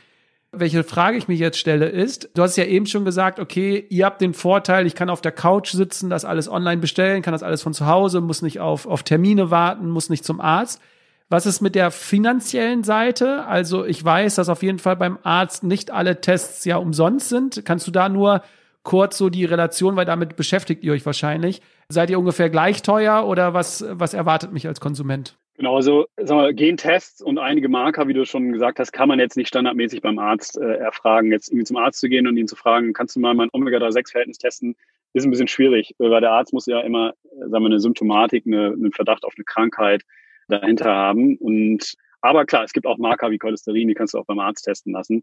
welche 0.59 0.85
Frage 0.85 1.17
ich 1.19 1.29
mich 1.29 1.39
jetzt 1.39 1.59
stelle, 1.59 1.87
ist, 1.87 2.31
du 2.35 2.43
hast 2.43 2.57
ja 2.57 2.65
eben 2.65 2.87
schon 2.87 3.05
gesagt, 3.05 3.39
okay, 3.39 3.87
ihr 3.89 4.05
habt 4.05 4.21
den 4.21 4.35
Vorteil, 4.35 4.87
ich 4.87 4.95
kann 4.95 5.11
auf 5.11 5.21
der 5.21 5.33
Couch 5.33 5.71
sitzen, 5.71 6.11
das 6.11 6.25
alles 6.25 6.49
online 6.49 6.81
bestellen, 6.81 7.23
kann 7.23 7.33
das 7.33 7.43
alles 7.43 7.63
von 7.63 7.75
zu 7.75 7.87
Hause, 7.87 8.21
muss 8.21 8.43
nicht 8.43 8.61
auf, 8.61 8.87
auf 8.87 9.03
Termine 9.03 9.51
warten, 9.51 9.89
muss 9.89 10.11
nicht 10.11 10.25
zum 10.25 10.41
Arzt. 10.41 10.81
Was 11.29 11.45
ist 11.45 11.61
mit 11.61 11.75
der 11.75 11.91
finanziellen 11.91 12.85
Seite? 12.85 13.45
Also 13.47 13.85
ich 13.85 14.05
weiß, 14.05 14.37
dass 14.37 14.49
auf 14.49 14.63
jeden 14.63 14.79
Fall 14.79 14.97
beim 14.97 15.19
Arzt 15.23 15.65
nicht 15.65 15.91
alle 15.91 16.21
Tests 16.21 16.65
ja 16.65 16.77
umsonst 16.77 17.29
sind. 17.29 17.65
Kannst 17.65 17.87
du 17.87 17.91
da 17.91 18.09
nur 18.09 18.43
kurz 18.85 19.19
so 19.19 19.29
die 19.29 19.45
Relation, 19.45 19.97
weil 19.97 20.05
damit 20.05 20.37
beschäftigt 20.37 20.85
ihr 20.85 20.93
euch 20.93 21.05
wahrscheinlich. 21.05 21.63
Seid 21.89 22.11
ihr 22.11 22.19
ungefähr 22.19 22.49
gleich 22.49 22.83
teuer 22.83 23.27
oder 23.27 23.55
was, 23.55 23.85
was 23.89 24.15
erwartet 24.15 24.53
mich 24.53 24.69
als 24.69 24.81
Konsument? 24.81 25.37
Genau, 25.57 25.77
also 25.77 26.07
sagen 26.19 26.41
wir, 26.41 26.53
Gentests 26.53 27.23
und 27.23 27.39
einige 27.39 27.71
Marker, 27.71 28.09
wie 28.09 28.13
du 28.13 28.27
schon 28.27 28.53
gesagt 28.53 28.79
hast, 28.79 28.93
kann 28.93 29.09
man 29.09 29.19
jetzt 29.19 29.39
nicht 29.39 29.49
standardmäßig 29.49 30.03
beim 30.03 30.19
Arzt 30.19 30.59
äh, 30.59 30.77
erfragen. 30.77 31.33
Jetzt 31.33 31.49
irgendwie 31.49 31.65
zum 31.65 31.79
Arzt 31.79 32.01
zu 32.01 32.09
gehen 32.09 32.27
und 32.27 32.37
ihn 32.37 32.47
zu 32.47 32.57
fragen, 32.57 32.93
kannst 32.93 33.17
du 33.17 33.21
mal 33.21 33.35
mein 33.35 33.49
Omega-3-6-Verhältnis 33.53 34.37
testen, 34.37 34.77
ist 35.15 35.25
ein 35.25 35.31
bisschen 35.31 35.49
schwierig, 35.49 35.95
weil 35.97 36.21
der 36.21 36.33
Arzt 36.33 36.53
muss 36.53 36.67
ja 36.67 36.81
immer, 36.81 37.15
sagen 37.39 37.65
wir, 37.65 37.67
eine 37.67 37.81
Symptomatik, 37.81 38.45
eine, 38.47 38.73
einen 38.73 38.93
Verdacht 38.93 39.25
auf 39.25 39.33
eine 39.35 39.45
Krankheit 39.45 40.03
dahinter 40.49 40.95
haben. 40.95 41.39
Und 41.39 41.95
aber 42.21 42.45
klar, 42.45 42.65
es 42.65 42.73
gibt 42.73 42.87
auch 42.87 42.99
Marker 42.99 43.31
wie 43.31 43.39
Cholesterin, 43.39 43.89
die 43.89 43.95
kannst 43.95 44.13
du 44.13 44.19
auch 44.19 44.27
beim 44.27 44.41
Arzt 44.41 44.65
testen 44.65 44.93
lassen. 44.93 45.23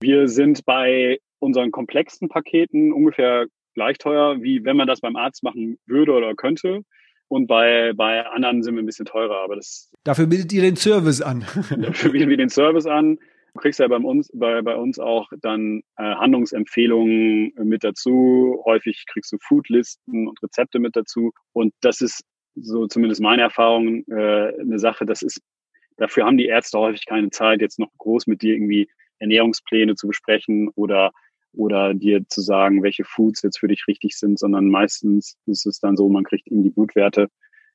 Wir 0.00 0.28
sind 0.28 0.64
bei 0.64 1.18
unseren 1.40 1.72
komplexen 1.72 2.28
Paketen 2.30 2.92
ungefähr 2.92 3.46
gleich 3.74 3.98
teuer, 3.98 4.40
wie 4.40 4.64
wenn 4.64 4.76
man 4.78 4.86
das 4.86 5.00
beim 5.00 5.16
Arzt 5.16 5.42
machen 5.42 5.78
würde 5.84 6.12
oder 6.12 6.34
könnte. 6.34 6.82
Und 7.28 7.46
bei, 7.46 7.92
bei 7.94 8.26
anderen 8.26 8.62
sind 8.62 8.74
wir 8.74 8.82
ein 8.82 8.86
bisschen 8.86 9.06
teurer, 9.06 9.42
aber 9.42 9.56
das. 9.56 9.90
Dafür 10.04 10.26
bietet 10.26 10.52
ihr 10.52 10.62
den 10.62 10.76
Service 10.76 11.20
an. 11.20 11.40
dafür 11.78 12.12
bieten 12.12 12.28
wir 12.28 12.36
den 12.36 12.50
Service 12.50 12.86
an. 12.86 13.18
Du 13.54 13.60
kriegst 13.60 13.78
ja 13.78 13.86
bei 13.86 13.96
uns, 13.96 14.30
bei, 14.34 14.62
bei 14.62 14.74
uns 14.74 14.98
auch 14.98 15.30
dann 15.40 15.82
äh, 15.96 16.02
Handlungsempfehlungen 16.02 17.52
mit 17.62 17.84
dazu. 17.84 18.60
Häufig 18.64 19.04
kriegst 19.06 19.32
du 19.32 19.38
Foodlisten 19.40 20.26
und 20.28 20.42
Rezepte 20.42 20.80
mit 20.80 20.96
dazu. 20.96 21.32
Und 21.52 21.72
das 21.80 22.00
ist 22.00 22.24
so 22.56 22.86
zumindest 22.86 23.20
meine 23.20 23.42
Erfahrung 23.42 24.04
äh, 24.08 24.52
eine 24.60 24.78
Sache, 24.78 25.06
das 25.06 25.22
ist, 25.22 25.40
dafür 25.96 26.24
haben 26.24 26.36
die 26.36 26.46
Ärzte 26.46 26.78
häufig 26.78 27.06
keine 27.06 27.30
Zeit, 27.30 27.60
jetzt 27.60 27.78
noch 27.78 27.90
groß 27.98 28.26
mit 28.26 28.42
dir 28.42 28.54
irgendwie 28.54 28.88
Ernährungspläne 29.18 29.94
zu 29.94 30.08
besprechen 30.08 30.70
oder 30.74 31.12
oder 31.56 31.94
dir 31.94 32.26
zu 32.28 32.40
sagen, 32.40 32.82
welche 32.82 33.04
Foods 33.04 33.42
jetzt 33.42 33.58
für 33.58 33.68
dich 33.68 33.86
richtig 33.88 34.16
sind, 34.16 34.38
sondern 34.38 34.68
meistens 34.68 35.36
ist 35.46 35.66
es 35.66 35.80
dann 35.80 35.96
so, 35.96 36.08
man 36.08 36.24
kriegt 36.24 36.48
ihm 36.50 36.62
die 36.62 36.70
Blutwerte 36.70 37.28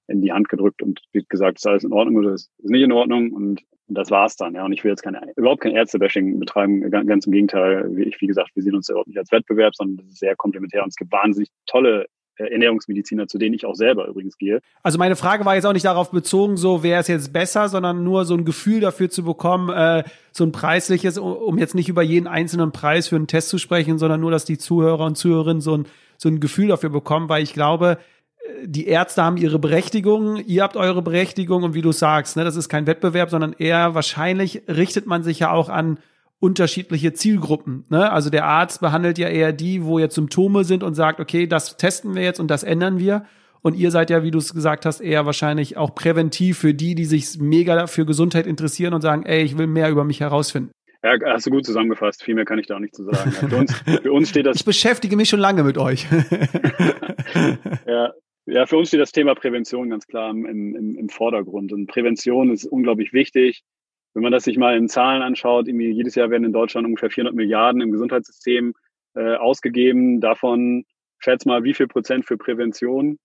in 0.08 0.22
die 0.22 0.32
Hand 0.32 0.50
gedrückt 0.50 0.82
und 0.82 1.02
wird 1.14 1.30
gesagt, 1.30 1.58
ist 1.58 1.68
alles 1.68 1.84
in 1.84 1.94
Ordnung 1.94 2.18
oder 2.18 2.34
ist 2.34 2.52
nicht 2.60 2.84
in 2.84 2.92
Ordnung 2.92 3.32
und, 3.32 3.64
das 3.92 4.12
war's 4.12 4.36
dann. 4.36 4.54
Ja, 4.54 4.66
und 4.66 4.72
ich 4.72 4.84
will 4.84 4.92
jetzt 4.92 5.02
keine, 5.02 5.20
überhaupt 5.36 5.62
kein 5.62 5.76
Ärztebashing 5.76 6.40
betreiben, 6.40 6.92
ganz 6.92 7.26
im 7.26 7.32
Gegenteil. 7.32 7.90
Wie 7.96 8.04
ich, 8.04 8.22
wie 8.22 8.28
gesagt, 8.28 8.52
wir 8.54 8.62
sehen 8.62 8.76
uns 8.76 8.88
überhaupt 8.88 9.08
nicht 9.08 9.18
als 9.18 9.32
Wettbewerb, 9.32 9.76
sondern 9.76 9.98
das 9.98 10.14
ist 10.14 10.20
sehr 10.20 10.36
komplementär 10.36 10.84
und 10.84 10.90
es 10.90 10.96
gibt 10.96 11.12
wahnsinnig 11.12 11.50
tolle 11.66 12.06
Ernährungsmediziner, 12.40 13.28
zu 13.28 13.38
denen 13.38 13.54
ich 13.54 13.66
auch 13.66 13.76
selber 13.76 14.08
übrigens 14.08 14.38
gehe. 14.38 14.62
Also 14.84 14.98
meine 14.98 15.16
Frage 15.16 15.46
war 15.46 15.56
jetzt 15.56 15.66
auch 15.66 15.74
nicht 15.74 15.86
darauf 15.86 16.12
bezogen, 16.12 16.58
so 16.58 16.84
wer 16.84 17.00
ist 17.00 17.08
jetzt 17.08 17.34
besser, 17.34 17.70
sondern 17.70 18.04
nur 18.04 18.26
so 18.26 18.36
ein 18.36 18.46
Gefühl 18.46 18.80
dafür 18.82 19.10
zu 19.10 19.24
bekommen, 19.24 19.70
äh, 19.70 20.04
so 20.32 20.44
ein 20.44 20.52
preisliches, 20.52 21.18
um 21.18 21.58
jetzt 21.58 21.76
nicht 21.76 21.90
über 21.90 22.02
jeden 22.02 22.28
einzelnen 22.28 22.72
Preis 22.72 23.08
für 23.08 23.16
einen 23.16 23.28
Test 23.28 23.50
zu 23.50 23.58
sprechen, 23.58 23.98
sondern 23.98 24.22
nur, 24.22 24.32
dass 24.32 24.46
die 24.46 24.58
Zuhörer 24.58 25.06
und 25.06 25.18
Zuhörerinnen 25.18 25.62
so 25.62 25.78
ein, 25.78 25.86
so 26.18 26.30
ein 26.30 26.40
Gefühl 26.40 26.68
dafür 26.68 26.90
bekommen, 26.90 27.30
weil 27.30 27.44
ich 27.44 27.54
glaube, 27.54 27.98
äh, 28.40 28.68
die 28.68 28.88
Ärzte 28.88 29.24
haben 29.24 29.38
ihre 29.38 29.60
Berechtigung, 29.60 30.38
ihr 30.46 30.64
habt 30.64 30.78
eure 30.78 31.02
Berechtigung 31.02 31.64
und 31.64 31.74
wie 31.74 31.82
du 31.82 31.92
sagst, 31.92 32.38
ne, 32.38 32.44
das 32.44 32.56
ist 32.56 32.70
kein 32.70 32.88
Wettbewerb, 32.88 33.30
sondern 33.30 33.54
eher 33.54 33.96
wahrscheinlich 33.96 34.64
richtet 34.68 35.06
man 35.06 35.24
sich 35.24 35.40
ja 35.40 35.52
auch 35.52 35.70
an 35.70 36.00
unterschiedliche 36.40 37.14
Zielgruppen. 37.14 37.86
Ne? 37.90 38.12
Also 38.12 38.30
der 38.30 38.46
Arzt 38.46 38.82
behandelt 38.82 39.18
ja 39.18 39.28
eher 39.28 39.52
die, 39.52 39.84
wo 39.84 40.00
jetzt 40.00 40.16
Symptome 40.16 40.64
sind 40.64 40.84
und 40.84 40.94
sagt, 40.96 41.20
okay, 41.20 41.48
das 41.48 41.78
testen 41.78 42.16
wir 42.16 42.24
jetzt 42.24 42.40
und 42.40 42.50
das 42.50 42.64
ändern 42.64 43.00
wir. 43.00 43.26
Und 43.62 43.76
ihr 43.76 43.92
seid 43.92 44.10
ja, 44.10 44.24
wie 44.24 44.32
du 44.32 44.38
es 44.38 44.54
gesagt 44.54 44.86
hast, 44.86 45.02
eher 45.02 45.26
wahrscheinlich 45.26 45.76
auch 45.76 45.94
präventiv 45.94 46.60
für 46.60 46.74
die, 46.74 46.96
die 46.96 47.04
sich 47.04 47.38
mega 47.40 47.88
für 47.88 48.06
Gesundheit 48.06 48.48
interessieren 48.48 48.94
und 48.94 49.02
sagen, 49.02 49.24
ey, 49.24 49.44
ich 49.44 49.58
will 49.58 49.68
mehr 49.68 49.90
über 49.90 50.06
mich 50.06 50.22
herausfinden. 50.22 50.72
Ja, 51.04 51.14
hast 51.26 51.46
du 51.46 51.50
gut 51.50 51.66
zusammengefasst. 51.66 52.24
Viel 52.24 52.36
mehr 52.36 52.46
kann 52.46 52.60
ich 52.60 52.68
da 52.68 52.76
auch 52.76 52.80
nicht 52.80 52.96
zu 52.96 53.04
sagen. 53.04 53.32
für, 53.32 53.56
uns, 53.56 53.74
für 54.02 54.12
uns 54.12 54.30
steht 54.30 54.46
das. 54.46 54.58
Ich 54.58 54.66
beschäftige 54.66 55.18
mich 55.18 55.30
schon 55.30 55.40
lange 55.40 55.64
mit 55.64 55.78
euch. 55.78 56.08
ja, 57.86 58.14
ja, 58.46 58.66
für 58.66 58.78
uns 58.78 58.88
steht 58.90 59.00
das 59.00 59.12
Thema 59.12 59.36
Prävention 59.36 59.90
ganz 59.90 60.08
klar 60.08 60.32
im, 60.32 60.46
im, 60.46 60.96
im 60.98 61.10
Vordergrund. 61.10 61.72
Und 61.72 61.88
Prävention 61.88 62.52
ist 62.52 62.66
unglaublich 62.66 63.14
wichtig. 63.14 63.64
Wenn 64.14 64.24
man 64.24 64.32
das 64.32 64.44
sich 64.44 64.58
mal 64.58 64.76
in 64.76 64.88
Zahlen 64.88 65.22
anschaut, 65.22 65.68
jedes 65.68 66.16
Jahr 66.16 66.30
werden 66.30 66.44
in 66.44 66.54
Deutschland 66.54 66.86
ungefähr 66.88 67.10
400 67.10 67.36
Milliarden 67.36 67.82
im 67.82 67.92
Gesundheitssystem 67.92 68.74
äh, 69.16 69.36
ausgegeben. 69.36 70.20
Davon 70.20 70.86
schätz 71.20 71.46
mal, 71.46 71.64
wie 71.64 71.74
viel 71.74 71.88
Prozent 71.88 72.26
für 72.26 72.38
Prävention? 72.38 73.20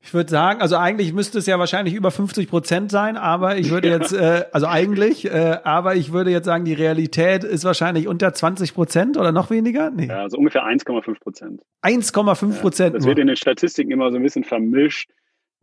Ich 0.00 0.14
würde 0.14 0.30
sagen, 0.30 0.60
also 0.60 0.76
eigentlich 0.76 1.12
müsste 1.12 1.38
es 1.38 1.46
ja 1.46 1.58
wahrscheinlich 1.58 1.94
über 1.94 2.10
50 2.10 2.48
Prozent 2.48 2.90
sein, 2.90 3.16
aber 3.16 3.56
ich 3.56 3.70
würde 3.70 3.88
jetzt, 3.88 4.12
äh, 4.12 4.44
also 4.52 4.66
eigentlich, 4.66 5.24
äh, 5.24 5.58
aber 5.64 5.96
ich 5.96 6.12
würde 6.12 6.30
jetzt 6.30 6.44
sagen, 6.44 6.64
die 6.64 6.74
Realität 6.74 7.44
ist 7.44 7.64
wahrscheinlich 7.64 8.06
unter 8.06 8.32
20 8.32 8.74
Prozent 8.74 9.16
oder 9.16 9.32
noch 9.32 9.50
weniger? 9.50 9.90
Nee. 9.90 10.06
Ja, 10.06 10.22
also 10.22 10.36
ungefähr 10.36 10.64
1,5 10.64 11.18
Prozent. 11.18 11.62
1,5 11.82 12.60
Prozent. 12.60 12.92
Ja, 12.92 12.98
das 12.98 13.06
wird 13.06 13.18
in 13.18 13.26
den 13.26 13.36
Statistiken 13.36 13.90
immer 13.90 14.10
so 14.10 14.16
ein 14.16 14.22
bisschen 14.22 14.44
vermischt 14.44 15.10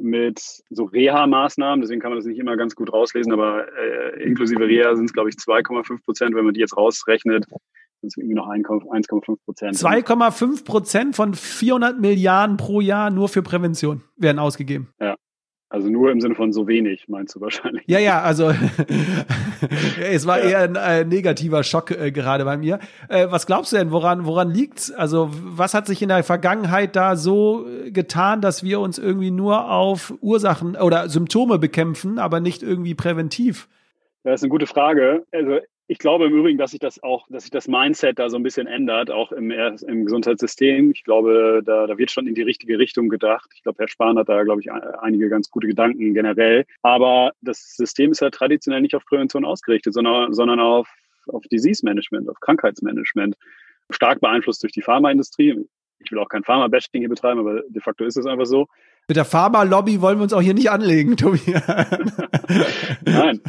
mit 0.04 0.40
so 0.70 0.84
Reha-Maßnahmen, 0.84 1.82
deswegen 1.82 2.02
kann 2.02 2.12
man 2.12 2.20
das 2.20 2.26
nicht 2.26 2.38
immer 2.38 2.58
ganz 2.58 2.76
gut 2.76 2.92
rauslesen, 2.92 3.32
aber 3.32 3.66
äh, 3.78 4.22
inklusive 4.24 4.68
Reha 4.68 4.96
sind 4.96 5.06
es, 5.06 5.14
glaube 5.14 5.30
ich, 5.30 5.36
2,5 5.36 6.04
Prozent, 6.04 6.36
wenn 6.36 6.46
man 6.46 6.54
die 6.54 6.60
jetzt 6.60 6.78
rausrechnet, 6.78 7.46
sind 7.46 8.10
es 8.10 8.18
irgendwie 8.18 8.36
noch 8.36 8.48
1,5 8.48 9.38
Prozent. 9.46 9.76
2,5 9.76 10.66
Prozent 10.66 11.16
von 11.16 11.34
400 11.34 12.00
Milliarden 12.00 12.58
pro 12.58 12.82
Jahr 12.82 13.10
nur 13.10 13.30
für 13.30 13.42
Prävention 13.42 14.04
werden 14.18 14.40
ausgegeben. 14.40 14.90
Ja. 15.00 15.16
Also 15.74 15.90
nur 15.90 16.12
im 16.12 16.22
Sinne 16.22 16.36
von 16.36 16.54
so 16.54 16.68
wenig, 16.68 17.08
meinst 17.08 17.36
du 17.36 17.42
wahrscheinlich. 17.42 17.84
Ja, 17.88 17.98
ja, 17.98 18.22
also 18.22 18.54
es 20.12 20.28
war 20.28 20.38
ja. 20.38 20.50
eher 20.50 20.60
ein 20.62 20.76
äh, 20.76 21.04
negativer 21.04 21.64
Schock 21.64 21.90
äh, 21.90 22.12
gerade 22.12 22.46
bei 22.46 22.58
mir. 22.58 22.78
Äh, 23.10 23.26
was 23.32 23.48
glaubst 23.48 23.72
du 23.72 23.78
denn, 23.78 23.92
woran, 23.92 24.28
woran 24.28 24.52
liegt's? 24.52 24.92
Also 24.92 25.32
was 25.34 25.74
hat 25.74 25.88
sich 25.88 26.04
in 26.04 26.10
der 26.10 26.24
Vergangenheit 26.24 26.96
da 26.96 27.16
so 27.16 27.66
äh, 27.68 27.90
getan, 27.90 28.40
dass 28.40 28.64
wir 28.64 28.82
uns 28.82 29.00
irgendwie 29.00 29.32
nur 29.32 29.72
auf 29.72 30.14
Ursachen 30.22 30.76
oder 30.76 31.10
Symptome 31.10 31.58
bekämpfen, 31.58 32.20
aber 32.20 32.40
nicht 32.40 32.62
irgendwie 32.62 32.94
präventiv? 32.94 33.68
Das 34.24 34.42
ist 34.42 34.44
eine 34.44 34.52
gute 34.52 34.68
Frage. 34.68 35.26
Also 35.32 35.58
ich 35.94 36.00
glaube 36.00 36.26
im 36.26 36.34
Übrigen, 36.34 36.58
dass 36.58 36.72
sich 36.72 36.80
das 36.80 37.04
auch, 37.04 37.28
dass 37.30 37.44
sich 37.44 37.52
das 37.52 37.68
Mindset 37.68 38.18
da 38.18 38.28
so 38.28 38.38
ein 38.38 38.42
bisschen 38.42 38.66
ändert, 38.66 39.12
auch 39.12 39.32
im, 39.32 39.52
im 39.52 40.06
Gesundheitssystem. 40.06 40.90
Ich 40.90 41.04
glaube, 41.04 41.62
da, 41.64 41.86
da 41.86 42.00
wird 42.00 42.10
schon 42.10 42.26
in 42.26 42.34
die 42.34 42.42
richtige 42.42 42.80
Richtung 42.80 43.10
gedacht. 43.10 43.52
Ich 43.54 43.62
glaube, 43.62 43.78
Herr 43.78 43.88
Spahn 43.88 44.18
hat 44.18 44.28
da, 44.28 44.42
glaube 44.42 44.60
ich, 44.60 44.72
einige 44.72 45.30
ganz 45.30 45.52
gute 45.52 45.68
Gedanken 45.68 46.16
generell. 46.16 46.66
Aber 46.82 47.34
das 47.42 47.76
System 47.76 48.12
ist 48.12 48.22
ja 48.22 48.32
traditionell 48.32 48.82
nicht 48.82 48.96
auf 48.96 49.06
Prävention 49.06 49.46
ausgerichtet, 49.46 49.94
sondern, 49.94 50.34
sondern 50.34 50.60
auf, 50.60 50.90
auf 51.28 51.44
Disease 51.44 51.86
Management, 51.86 52.28
auf 52.28 52.40
Krankheitsmanagement. 52.40 53.36
Stark 53.92 54.20
beeinflusst 54.20 54.64
durch 54.64 54.74
die 54.74 54.82
Pharmaindustrie 54.82 55.64
ich 56.04 56.12
will 56.12 56.20
auch 56.20 56.30
kein 56.30 56.44
Pharma-Bashing 56.44 57.00
hier 57.00 57.10
betreiben, 57.10 57.40
aber 57.40 57.62
de 57.68 57.82
facto 57.82 58.04
ist 58.04 58.18
es 58.18 58.26
einfach 58.26 58.46
so. 58.46 58.68
Mit 59.08 59.18
der 59.18 59.26
Pharma-Lobby 59.26 60.00
wollen 60.00 60.18
wir 60.18 60.24
uns 60.24 60.32
auch 60.32 60.42
hier 60.42 60.54
nicht 60.54 60.72
anlegen, 60.72 61.18
Tobi. 61.18 61.42
Nein. 63.06 63.42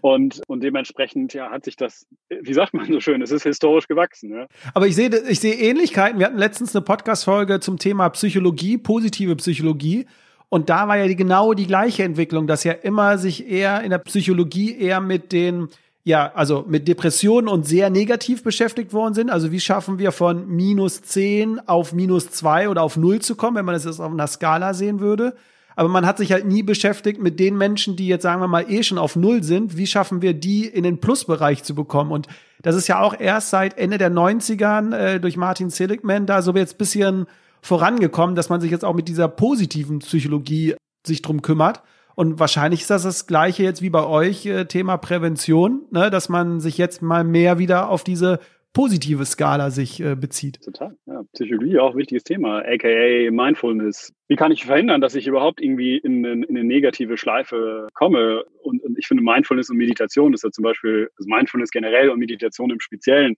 Und, 0.00 0.40
und 0.46 0.62
dementsprechend 0.62 1.34
ja, 1.34 1.50
hat 1.50 1.64
sich 1.64 1.76
das, 1.76 2.06
wie 2.28 2.54
sagt 2.54 2.72
man 2.72 2.90
so 2.90 3.00
schön, 3.00 3.20
es 3.20 3.30
ist 3.30 3.42
historisch 3.42 3.86
gewachsen. 3.86 4.30
Ja. 4.30 4.46
Aber 4.72 4.86
ich 4.86 4.94
sehe 4.94 5.10
ich 5.28 5.40
sehe 5.40 5.54
Ähnlichkeiten. 5.54 6.18
Wir 6.18 6.26
hatten 6.26 6.38
letztens 6.38 6.74
eine 6.74 6.84
Podcast-Folge 6.84 7.60
zum 7.60 7.78
Thema 7.78 8.08
Psychologie, 8.10 8.78
positive 8.78 9.36
Psychologie. 9.36 10.06
Und 10.48 10.70
da 10.70 10.88
war 10.88 10.96
ja 10.96 11.06
die, 11.06 11.16
genau 11.16 11.52
die 11.52 11.66
gleiche 11.66 12.04
Entwicklung, 12.04 12.46
dass 12.46 12.64
ja 12.64 12.72
immer 12.72 13.18
sich 13.18 13.50
eher 13.50 13.82
in 13.82 13.90
der 13.90 13.98
Psychologie 13.98 14.78
eher 14.78 15.00
mit 15.00 15.32
den 15.32 15.68
ja, 16.04 16.30
also 16.34 16.64
mit 16.68 16.86
Depressionen 16.86 17.48
und 17.48 17.66
sehr 17.66 17.88
negativ 17.88 18.42
beschäftigt 18.42 18.92
worden 18.92 19.14
sind. 19.14 19.30
Also 19.30 19.50
wie 19.50 19.60
schaffen 19.60 19.98
wir 19.98 20.12
von 20.12 20.46
minus 20.46 21.00
10 21.00 21.66
auf 21.66 21.94
minus 21.94 22.30
2 22.30 22.68
oder 22.68 22.82
auf 22.82 22.98
0 22.98 23.20
zu 23.20 23.36
kommen, 23.36 23.56
wenn 23.56 23.64
man 23.64 23.74
das 23.74 23.86
jetzt 23.86 24.00
auf 24.00 24.12
einer 24.12 24.26
Skala 24.26 24.74
sehen 24.74 25.00
würde. 25.00 25.34
Aber 25.76 25.88
man 25.88 26.06
hat 26.06 26.18
sich 26.18 26.30
halt 26.30 26.46
nie 26.46 26.62
beschäftigt 26.62 27.20
mit 27.20 27.40
den 27.40 27.56
Menschen, 27.56 27.96
die 27.96 28.06
jetzt 28.06 28.22
sagen 28.22 28.40
wir 28.40 28.48
mal 28.48 28.70
eh 28.70 28.82
schon 28.82 28.98
auf 28.98 29.16
Null 29.16 29.42
sind. 29.42 29.76
Wie 29.78 29.86
schaffen 29.86 30.20
wir 30.20 30.34
die 30.34 30.66
in 30.66 30.84
den 30.84 31.00
Plusbereich 31.00 31.64
zu 31.64 31.74
bekommen? 31.74 32.12
Und 32.12 32.28
das 32.62 32.76
ist 32.76 32.86
ja 32.86 33.00
auch 33.00 33.18
erst 33.18 33.50
seit 33.50 33.76
Ende 33.78 33.96
der 33.96 34.12
90ern 34.12 34.94
äh, 34.94 35.20
durch 35.20 35.36
Martin 35.36 35.70
Seligman 35.70 36.26
da 36.26 36.42
so 36.42 36.54
jetzt 36.54 36.78
bisschen 36.78 37.26
vorangekommen, 37.62 38.36
dass 38.36 38.50
man 38.50 38.60
sich 38.60 38.70
jetzt 38.70 38.84
auch 38.84 38.94
mit 38.94 39.08
dieser 39.08 39.26
positiven 39.26 40.00
Psychologie 40.00 40.74
sich 41.04 41.22
drum 41.22 41.40
kümmert. 41.40 41.82
Und 42.14 42.38
wahrscheinlich 42.38 42.82
ist 42.82 42.90
das 42.90 43.02
das 43.02 43.26
Gleiche 43.26 43.62
jetzt 43.62 43.82
wie 43.82 43.90
bei 43.90 44.04
euch, 44.06 44.46
äh, 44.46 44.66
Thema 44.66 44.96
Prävention, 44.96 45.82
ne? 45.90 46.10
dass 46.10 46.28
man 46.28 46.60
sich 46.60 46.78
jetzt 46.78 47.02
mal 47.02 47.24
mehr 47.24 47.58
wieder 47.58 47.88
auf 47.88 48.04
diese 48.04 48.40
positive 48.74 49.24
Skala 49.24 49.70
sich 49.70 50.00
äh, 50.00 50.16
bezieht. 50.16 50.60
Total, 50.62 50.96
ja. 51.06 51.22
Psychologie 51.32 51.78
auch 51.78 51.92
ein 51.92 51.96
wichtiges 51.96 52.24
Thema, 52.24 52.58
aka 52.58 53.30
Mindfulness. 53.30 54.12
Wie 54.28 54.36
kann 54.36 54.50
ich 54.50 54.66
verhindern, 54.66 55.00
dass 55.00 55.14
ich 55.14 55.26
überhaupt 55.26 55.62
irgendwie 55.62 55.96
in, 55.96 56.24
in, 56.24 56.42
in 56.42 56.56
eine 56.56 56.64
negative 56.64 57.16
Schleife 57.16 57.86
komme? 57.94 58.42
Und, 58.62 58.82
und, 58.82 58.98
ich 58.98 59.06
finde 59.06 59.22
Mindfulness 59.22 59.70
und 59.70 59.76
Meditation 59.76 60.34
ist 60.34 60.42
ja 60.42 60.50
zum 60.50 60.64
Beispiel, 60.64 61.08
also 61.16 61.28
Mindfulness 61.28 61.70
generell 61.70 62.10
und 62.10 62.18
Meditation 62.18 62.70
im 62.70 62.80
Speziellen, 62.80 63.36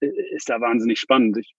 äh, 0.00 0.08
ist 0.34 0.48
da 0.48 0.60
wahnsinnig 0.60 0.98
spannend. 0.98 1.36
Ich 1.36 1.54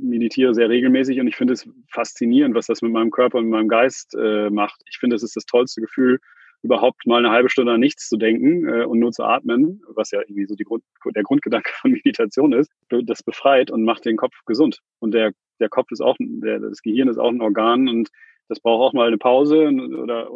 meditiere 0.00 0.54
sehr 0.54 0.68
regelmäßig 0.68 1.20
und 1.20 1.26
ich 1.26 1.36
finde 1.36 1.54
es 1.54 1.68
faszinierend, 1.88 2.54
was 2.54 2.66
das 2.66 2.82
mit 2.82 2.92
meinem 2.92 3.10
Körper 3.10 3.38
und 3.38 3.48
meinem 3.48 3.68
Geist 3.68 4.14
äh, 4.18 4.50
macht. 4.50 4.82
Ich 4.88 4.98
finde, 4.98 5.16
es 5.16 5.22
ist 5.22 5.36
das 5.36 5.44
tollste 5.44 5.80
Gefühl, 5.80 6.18
überhaupt 6.62 7.06
mal 7.06 7.18
eine 7.18 7.30
halbe 7.30 7.48
Stunde 7.48 7.72
an 7.72 7.80
nichts 7.80 8.08
zu 8.08 8.16
denken 8.16 8.68
äh, 8.68 8.84
und 8.84 8.98
nur 8.98 9.12
zu 9.12 9.24
atmen, 9.24 9.82
was 9.94 10.10
ja 10.10 10.20
irgendwie 10.20 10.46
so 10.46 10.54
die 10.54 10.64
Grund, 10.64 10.82
der 11.04 11.22
Grundgedanke 11.22 11.70
von 11.80 11.92
Meditation 11.92 12.52
ist. 12.52 12.70
Das 12.88 13.22
befreit 13.22 13.70
und 13.70 13.84
macht 13.84 14.04
den 14.04 14.16
Kopf 14.16 14.34
gesund. 14.46 14.80
Und 14.98 15.14
der, 15.14 15.32
der 15.58 15.68
Kopf 15.68 15.90
ist 15.90 16.00
auch, 16.00 16.16
der, 16.18 16.60
das 16.60 16.82
Gehirn 16.82 17.08
ist 17.08 17.18
auch 17.18 17.30
ein 17.30 17.40
Organ 17.40 17.88
und 17.88 18.10
das 18.48 18.60
braucht 18.60 18.88
auch 18.88 18.92
mal 18.92 19.06
eine 19.06 19.18
Pause 19.18 19.68
oder 19.68 20.28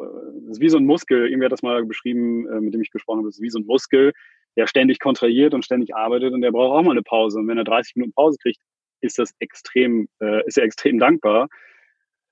das 0.47 0.59
ist 0.59 0.61
wie 0.61 0.69
so 0.69 0.79
ein 0.79 0.87
Muskel. 0.87 1.27
Irgendwer 1.27 1.47
hat 1.47 1.53
das 1.53 1.63
mal 1.63 1.85
beschrieben, 1.85 2.47
äh, 2.49 2.61
mit 2.61 2.73
dem 2.73 2.81
ich 2.81 2.93
gesprochen 2.93 3.19
habe. 3.19 3.29
Ist 3.29 3.43
wie 3.43 3.51
so 3.51 3.59
ein 3.59 3.67
Muskel, 3.67 4.13
der 4.57 4.69
ständig 4.69 5.01
kontrahiert 5.01 5.53
und 5.53 5.65
ständig 5.65 5.97
arbeitet 5.97 6.33
und 6.33 6.41
der 6.41 6.53
braucht 6.53 6.79
auch 6.79 6.85
mal 6.85 6.93
eine 6.93 7.03
Pause. 7.03 7.41
Und 7.41 7.49
wenn 7.49 7.59
er 7.59 7.65
30 7.65 7.97
Minuten 7.97 8.13
Pause 8.15 8.39
kriegt, 8.41 8.61
ist 9.05 9.19
das 9.19 9.35
extrem, 9.39 10.09
äh, 10.21 10.47
ist 10.47 10.59
er 10.59 10.65
extrem 10.65 10.99
dankbar. 10.99 11.49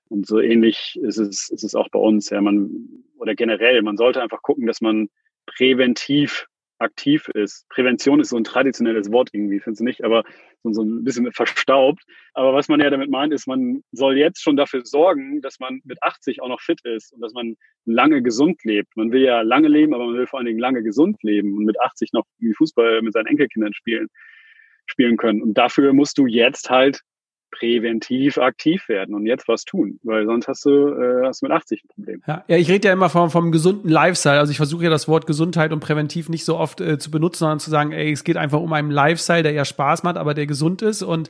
Und 0.09 0.27
so 0.27 0.39
ähnlich 0.39 0.99
ist 1.01 1.17
es, 1.17 1.49
ist 1.49 1.63
es 1.63 1.75
auch 1.75 1.89
bei 1.89 1.99
uns. 1.99 2.29
Ja, 2.29 2.41
man, 2.41 2.69
oder 3.17 3.35
generell, 3.35 3.81
man 3.81 3.97
sollte 3.97 4.21
einfach 4.21 4.41
gucken, 4.41 4.67
dass 4.67 4.81
man 4.81 5.09
präventiv 5.45 6.45
aktiv 6.79 7.29
ist. 7.33 7.67
Prävention 7.69 8.19
ist 8.19 8.29
so 8.29 8.37
ein 8.37 8.43
traditionelles 8.43 9.11
Wort 9.11 9.29
irgendwie, 9.31 9.59
findest 9.59 9.79
du 9.79 9.85
nicht, 9.85 10.03
aber 10.03 10.23
so, 10.63 10.83
ein 10.83 11.03
bisschen 11.03 11.31
verstaubt. 11.31 12.03
Aber 12.33 12.53
was 12.53 12.67
man 12.67 12.79
ja 12.79 12.89
damit 12.89 13.09
meint, 13.09 13.33
ist, 13.33 13.47
man 13.47 13.83
soll 13.91 14.17
jetzt 14.17 14.41
schon 14.41 14.57
dafür 14.57 14.81
sorgen, 14.83 15.41
dass 15.41 15.59
man 15.59 15.81
mit 15.85 16.01
80 16.03 16.41
auch 16.41 16.49
noch 16.49 16.61
fit 16.61 16.79
ist 16.83 17.13
und 17.13 17.21
dass 17.21 17.33
man 17.33 17.55
lange 17.85 18.21
gesund 18.21 18.63
lebt. 18.63 18.95
Man 18.95 19.11
will 19.11 19.21
ja 19.21 19.41
lange 19.41 19.67
leben, 19.67 19.93
aber 19.93 20.05
man 20.05 20.15
will 20.15 20.27
vor 20.27 20.39
allen 20.39 20.45
Dingen 20.45 20.59
lange 20.59 20.83
gesund 20.83 21.21
leben 21.23 21.57
und 21.57 21.65
mit 21.65 21.79
80 21.79 22.13
noch 22.13 22.25
Fußball 22.57 23.01
mit 23.01 23.13
seinen 23.13 23.27
Enkelkindern 23.27 23.73
spielen 23.73 24.09
spielen 24.85 25.17
können. 25.17 25.41
Und 25.41 25.55
dafür 25.55 25.93
musst 25.93 26.17
du 26.17 26.25
jetzt 26.25 26.69
halt 26.69 27.01
präventiv 27.53 28.37
aktiv 28.37 28.89
werden 28.89 29.13
und 29.13 29.25
jetzt 29.25 29.47
was 29.47 29.63
tun, 29.63 29.99
weil 30.03 30.25
sonst 30.25 30.47
hast 30.47 30.65
du, 30.65 30.89
äh, 30.89 31.27
hast 31.27 31.43
mit 31.43 31.51
80 31.51 31.83
ein 31.83 31.87
Problem. 31.87 32.23
Ja, 32.27 32.43
ja 32.47 32.57
ich 32.57 32.69
rede 32.69 32.87
ja 32.87 32.93
immer 32.93 33.09
vom, 33.09 33.29
vom 33.29 33.51
gesunden 33.51 33.89
Lifestyle. 33.89 34.39
Also 34.39 34.51
ich 34.51 34.57
versuche 34.57 34.85
ja 34.85 34.89
das 34.89 35.07
Wort 35.07 35.27
Gesundheit 35.27 35.71
und 35.71 35.79
präventiv 35.79 36.29
nicht 36.29 36.45
so 36.45 36.57
oft 36.57 36.81
äh, 36.81 36.97
zu 36.97 37.11
benutzen, 37.11 37.39
sondern 37.39 37.59
zu 37.59 37.69
sagen, 37.69 37.91
ey, 37.91 38.11
es 38.11 38.23
geht 38.23 38.37
einfach 38.37 38.59
um 38.59 38.73
einen 38.73 38.91
Lifestyle, 38.91 39.43
der 39.43 39.51
ja 39.51 39.65
Spaß 39.65 40.03
macht, 40.03 40.17
aber 40.17 40.33
der 40.33 40.47
gesund 40.47 40.81
ist. 40.81 41.03
Und 41.03 41.29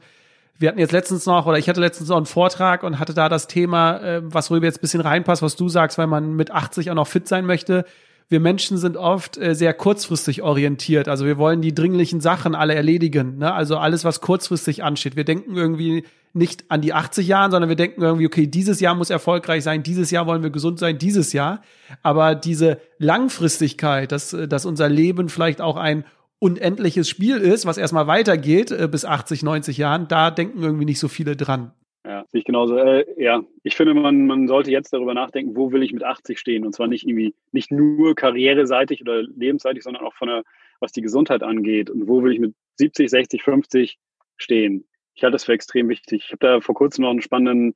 wir 0.57 0.69
hatten 0.69 0.79
jetzt 0.79 0.93
letztens 0.93 1.25
noch, 1.25 1.45
oder 1.45 1.57
ich 1.57 1.67
hatte 1.67 1.81
letztens 1.81 2.09
noch 2.09 2.17
einen 2.17 2.25
Vortrag 2.25 2.83
und 2.83 2.99
hatte 2.99 3.13
da 3.13 3.27
das 3.27 3.47
Thema, 3.47 3.97
äh, 3.97 4.21
was 4.23 4.49
rüber 4.49 4.65
jetzt 4.65 4.77
ein 4.77 4.81
bisschen 4.81 5.01
reinpasst, 5.01 5.41
was 5.41 5.55
du 5.55 5.67
sagst, 5.67 5.97
weil 5.97 6.07
man 6.07 6.35
mit 6.35 6.51
80 6.51 6.89
auch 6.89 6.95
noch 6.95 7.07
fit 7.07 7.27
sein 7.27 7.45
möchte. 7.45 7.85
Wir 8.29 8.39
Menschen 8.39 8.77
sind 8.77 8.97
oft 8.97 9.37
äh, 9.37 9.55
sehr 9.55 9.73
kurzfristig 9.73 10.41
orientiert. 10.41 11.07
Also 11.07 11.25
wir 11.25 11.37
wollen 11.37 11.61
die 11.61 11.73
dringlichen 11.73 12.21
Sachen 12.21 12.55
alle 12.55 12.75
erledigen. 12.75 13.37
Ne? 13.37 13.53
Also 13.53 13.77
alles, 13.77 14.03
was 14.03 14.21
kurzfristig 14.21 14.83
ansteht. 14.83 15.15
Wir 15.15 15.23
denken 15.23 15.55
irgendwie 15.55 16.03
nicht 16.33 16.65
an 16.69 16.81
die 16.81 16.93
80 16.93 17.27
Jahren, 17.27 17.51
sondern 17.51 17.69
wir 17.69 17.75
denken 17.75 18.01
irgendwie, 18.01 18.25
okay, 18.25 18.47
dieses 18.47 18.79
Jahr 18.79 18.95
muss 18.95 19.11
erfolgreich 19.11 19.63
sein, 19.63 19.83
dieses 19.83 20.09
Jahr 20.09 20.25
wollen 20.25 20.41
wir 20.41 20.49
gesund 20.49 20.79
sein, 20.79 20.97
dieses 20.97 21.31
Jahr. 21.31 21.61
Aber 22.01 22.33
diese 22.33 22.79
Langfristigkeit, 22.97 24.11
dass, 24.11 24.33
äh, 24.33 24.47
dass 24.47 24.65
unser 24.65 24.89
Leben 24.89 25.29
vielleicht 25.29 25.61
auch 25.61 25.77
ein 25.77 26.05
unendliches 26.39 27.07
Spiel 27.07 27.37
ist, 27.37 27.65
was 27.65 27.77
erstmal 27.77 28.07
weitergeht 28.07 28.71
äh, 28.71 28.89
bis 28.91 29.05
80, 29.05 29.43
90 29.43 29.77
Jahren, 29.77 30.07
da 30.07 30.29
denken 30.29 30.61
irgendwie 30.61 30.85
nicht 30.85 30.99
so 30.99 31.07
viele 31.07 31.37
dran. 31.37 31.71
Ja, 32.05 32.25
sehe 32.27 32.39
ich 32.39 32.45
genauso. 32.45 32.77
Äh, 32.77 33.05
ja, 33.21 33.43
ich 33.63 33.75
finde, 33.75 33.93
man, 33.93 34.27
man 34.27 34.47
sollte 34.47 34.71
jetzt 34.71 34.91
darüber 34.91 35.13
nachdenken, 35.13 35.55
wo 35.55 35.71
will 35.71 35.83
ich 35.83 35.93
mit 35.93 36.03
80 36.03 36.37
stehen? 36.37 36.65
Und 36.65 36.73
zwar 36.73 36.87
nicht 36.87 37.07
irgendwie, 37.07 37.33
nicht 37.51 37.71
nur 37.71 38.13
karriereseitig 38.13 39.01
oder 39.01 39.23
lebensseitig, 39.23 39.83
sondern 39.83 40.03
auch 40.03 40.13
von 40.13 40.27
der, 40.27 40.43
was 40.79 40.91
die 40.91 41.01
Gesundheit 41.01 41.43
angeht. 41.43 41.89
Und 41.89 42.07
wo 42.07 42.21
will 42.21 42.33
ich 42.33 42.39
mit 42.39 42.55
70, 42.75 43.09
60, 43.09 43.43
50 43.43 43.97
stehen? 44.35 44.85
Ich 45.13 45.23
halte 45.23 45.33
das 45.33 45.45
für 45.45 45.53
extrem 45.53 45.87
wichtig. 45.87 46.23
Ich 46.25 46.31
habe 46.31 46.39
da 46.39 46.61
vor 46.61 46.75
kurzem 46.75 47.03
noch 47.03 47.11
einen 47.11 47.21
spannenden 47.21 47.73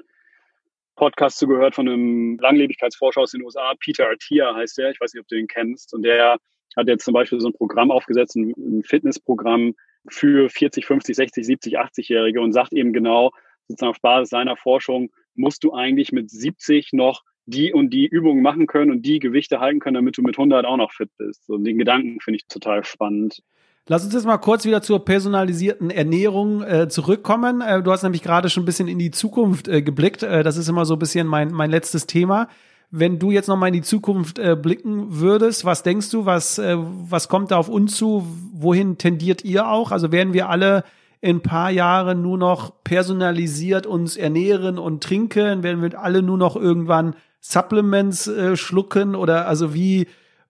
Podcast 0.97 1.37
zugehört 1.37 1.75
von 1.75 1.87
einem 1.87 2.37
Langlebigkeitsforscher 2.39 3.21
aus 3.21 3.31
den 3.31 3.43
USA, 3.43 3.73
Peter 3.79 4.09
Artia 4.09 4.53
heißt 4.55 4.77
der. 4.77 4.89
Ich 4.91 4.99
weiß 4.99 5.13
nicht, 5.13 5.21
ob 5.21 5.27
du 5.27 5.35
ihn 5.35 5.47
kennst. 5.47 5.93
Und 5.93 6.03
der 6.03 6.37
hat 6.75 6.87
jetzt 6.87 7.05
zum 7.05 7.13
Beispiel 7.13 7.39
so 7.39 7.47
ein 7.47 7.53
Programm 7.53 7.91
aufgesetzt, 7.91 8.35
ein 8.35 8.83
Fitnessprogramm 8.83 9.75
für 10.09 10.49
40, 10.49 10.85
50, 10.85 11.15
60, 11.15 11.45
70, 11.45 11.79
80-Jährige 11.79 12.41
und 12.41 12.51
sagt 12.51 12.73
eben 12.73 12.91
genau, 12.91 13.31
sozusagen 13.67 13.91
auf 13.91 14.01
Basis 14.01 14.29
seiner 14.29 14.57
Forschung, 14.57 15.09
musst 15.35 15.63
du 15.63 15.73
eigentlich 15.73 16.11
mit 16.11 16.29
70 16.29 16.93
noch 16.93 17.23
die 17.45 17.73
und 17.73 17.91
die 17.91 18.05
Übungen 18.05 18.41
machen 18.41 18.67
können 18.67 18.91
und 18.91 19.03
die 19.03 19.19
Gewichte 19.19 19.59
halten 19.59 19.79
können, 19.79 19.95
damit 19.95 20.17
du 20.17 20.21
mit 20.21 20.37
100 20.37 20.65
auch 20.65 20.77
noch 20.77 20.91
fit 20.91 21.09
bist. 21.17 21.49
Und 21.49 21.63
den 21.63 21.77
Gedanken 21.77 22.19
finde 22.19 22.37
ich 22.37 22.47
total 22.47 22.83
spannend. 22.83 23.41
Lass 23.89 24.03
uns 24.03 24.13
jetzt 24.13 24.25
mal 24.25 24.37
kurz 24.37 24.65
wieder 24.65 24.81
zur 24.81 25.05
personalisierten 25.05 25.89
Ernährung 25.89 26.61
äh, 26.61 26.89
zurückkommen. 26.89 27.61
Äh, 27.61 27.81
du 27.81 27.91
hast 27.91 28.03
nämlich 28.03 28.21
gerade 28.21 28.49
schon 28.49 28.63
ein 28.63 28.65
bisschen 28.65 28.89
in 28.89 28.99
die 28.99 29.11
Zukunft 29.11 29.69
äh, 29.69 29.81
geblickt. 29.81 30.23
Äh, 30.23 30.43
das 30.43 30.57
ist 30.57 30.67
immer 30.67 30.85
so 30.85 30.95
ein 30.95 30.99
bisschen 30.99 31.25
mein, 31.25 31.53
mein 31.53 31.71
letztes 31.71 32.05
Thema. 32.05 32.49
Wenn 32.91 33.17
du 33.17 33.31
jetzt 33.31 33.47
noch 33.47 33.55
mal 33.55 33.67
in 33.67 33.73
die 33.73 33.81
Zukunft 33.81 34.39
äh, 34.39 34.57
blicken 34.61 35.19
würdest, 35.19 35.63
was 35.63 35.83
denkst 35.83 36.09
du, 36.09 36.25
was, 36.25 36.57
äh, 36.57 36.75
was 36.77 37.29
kommt 37.29 37.51
da 37.51 37.57
auf 37.57 37.69
uns 37.69 37.95
zu? 37.95 38.27
Wohin 38.53 38.97
tendiert 38.97 39.45
ihr 39.45 39.69
auch? 39.69 39.91
Also 39.91 40.11
werden 40.11 40.33
wir 40.33 40.49
alle 40.49 40.83
in 41.21 41.37
ein 41.37 41.41
paar 41.41 41.71
Jahren 41.71 42.21
nur 42.21 42.37
noch 42.37 42.83
personalisiert 42.83 43.85
uns 43.85 44.17
ernähren 44.17 44.77
und 44.77 45.03
trinken? 45.03 45.63
Werden 45.63 45.81
wir 45.81 45.99
alle 45.99 46.21
nur 46.21 46.37
noch 46.37 46.55
irgendwann 46.55 47.15
Supplements 47.39 48.27
äh, 48.27 48.55
schlucken? 48.55 49.15
Oder 49.15 49.47
also 49.47 49.73
wie, 49.73 50.07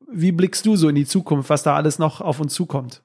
wie 0.09 0.31
blickst 0.31 0.65
du 0.65 0.75
so 0.75 0.89
in 0.89 0.95
die 0.95 1.05
Zukunft, 1.05 1.49
was 1.49 1.63
da 1.63 1.75
alles 1.75 1.99
noch 1.99 2.21
auf 2.21 2.39
uns 2.39 2.53
zukommt? 2.53 3.03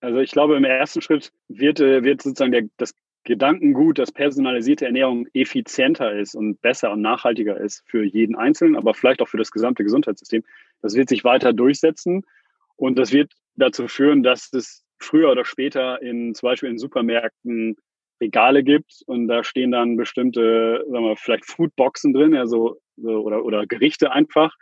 Also 0.00 0.18
ich 0.18 0.30
glaube, 0.30 0.56
im 0.56 0.64
ersten 0.64 1.02
Schritt 1.02 1.32
wird, 1.48 1.80
äh, 1.80 2.02
wird 2.04 2.22
sozusagen 2.22 2.52
der, 2.52 2.64
das 2.76 2.94
Gedankengut, 3.24 3.98
dass 3.98 4.12
personalisierte 4.12 4.86
Ernährung 4.86 5.26
effizienter 5.34 6.12
ist 6.12 6.34
und 6.34 6.60
besser 6.62 6.92
und 6.92 7.02
nachhaltiger 7.02 7.58
ist 7.58 7.82
für 7.86 8.02
jeden 8.02 8.34
Einzelnen, 8.34 8.76
aber 8.76 8.94
vielleicht 8.94 9.20
auch 9.20 9.28
für 9.28 9.36
das 9.36 9.50
gesamte 9.50 9.84
Gesundheitssystem. 9.84 10.42
Das 10.80 10.94
wird 10.94 11.10
sich 11.10 11.22
weiter 11.22 11.52
durchsetzen 11.52 12.24
und 12.76 12.98
das 12.98 13.12
wird 13.12 13.32
dazu 13.56 13.88
führen, 13.88 14.22
dass 14.22 14.50
es 14.54 14.84
früher 15.00 15.30
oder 15.30 15.44
später 15.44 16.00
in 16.02 16.34
zum 16.34 16.48
Beispiel 16.48 16.70
in 16.70 16.78
Supermärkten 16.78 17.76
Regale 18.20 18.62
gibt 18.62 19.02
und 19.06 19.28
da 19.28 19.42
stehen 19.42 19.72
dann 19.72 19.96
bestimmte, 19.96 20.84
sagen 20.88 21.04
wir, 21.04 21.16
vielleicht 21.16 21.46
Foodboxen 21.46 22.12
drin, 22.12 22.36
also 22.36 22.78
so, 22.96 23.22
oder, 23.22 23.44
oder 23.44 23.66
Gerichte 23.66 24.12
einfach, 24.12 24.54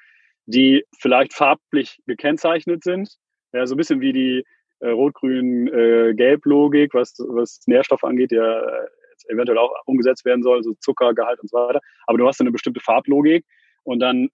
die 0.47 0.85
vielleicht 0.99 1.35
farblich 1.35 1.99
gekennzeichnet 2.07 2.85
sind. 2.85 3.11
Ja, 3.53 3.67
so 3.67 3.75
ein 3.75 3.79
bisschen 3.79 4.01
wie 4.01 4.13
die 4.13 4.45
äh, 4.81 4.91
Rot-Grün-Gelb-Logik, 4.91 6.95
äh, 6.95 6.99
was, 6.99 7.15
was 7.19 7.61
Nährstoffe 7.67 8.05
angeht, 8.05 8.31
ja 8.31 8.61
äh, 8.61 8.87
eventuell 9.29 9.59
auch 9.59 9.75
umgesetzt 9.87 10.25
werden 10.25 10.43
soll, 10.43 10.63
so 10.63 10.75
Zuckergehalt 10.81 11.41
und 11.41 11.51
so 11.51 11.57
weiter. 11.57 11.81
Aber 12.07 12.19
du 12.19 12.27
hast 12.27 12.41
eine 12.41 12.53
bestimmte 12.53 12.81
Farblogik 12.81 13.45
und 13.83 14.01
dann 14.01 14.29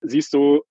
siehst 0.00 0.34
du 0.34 0.62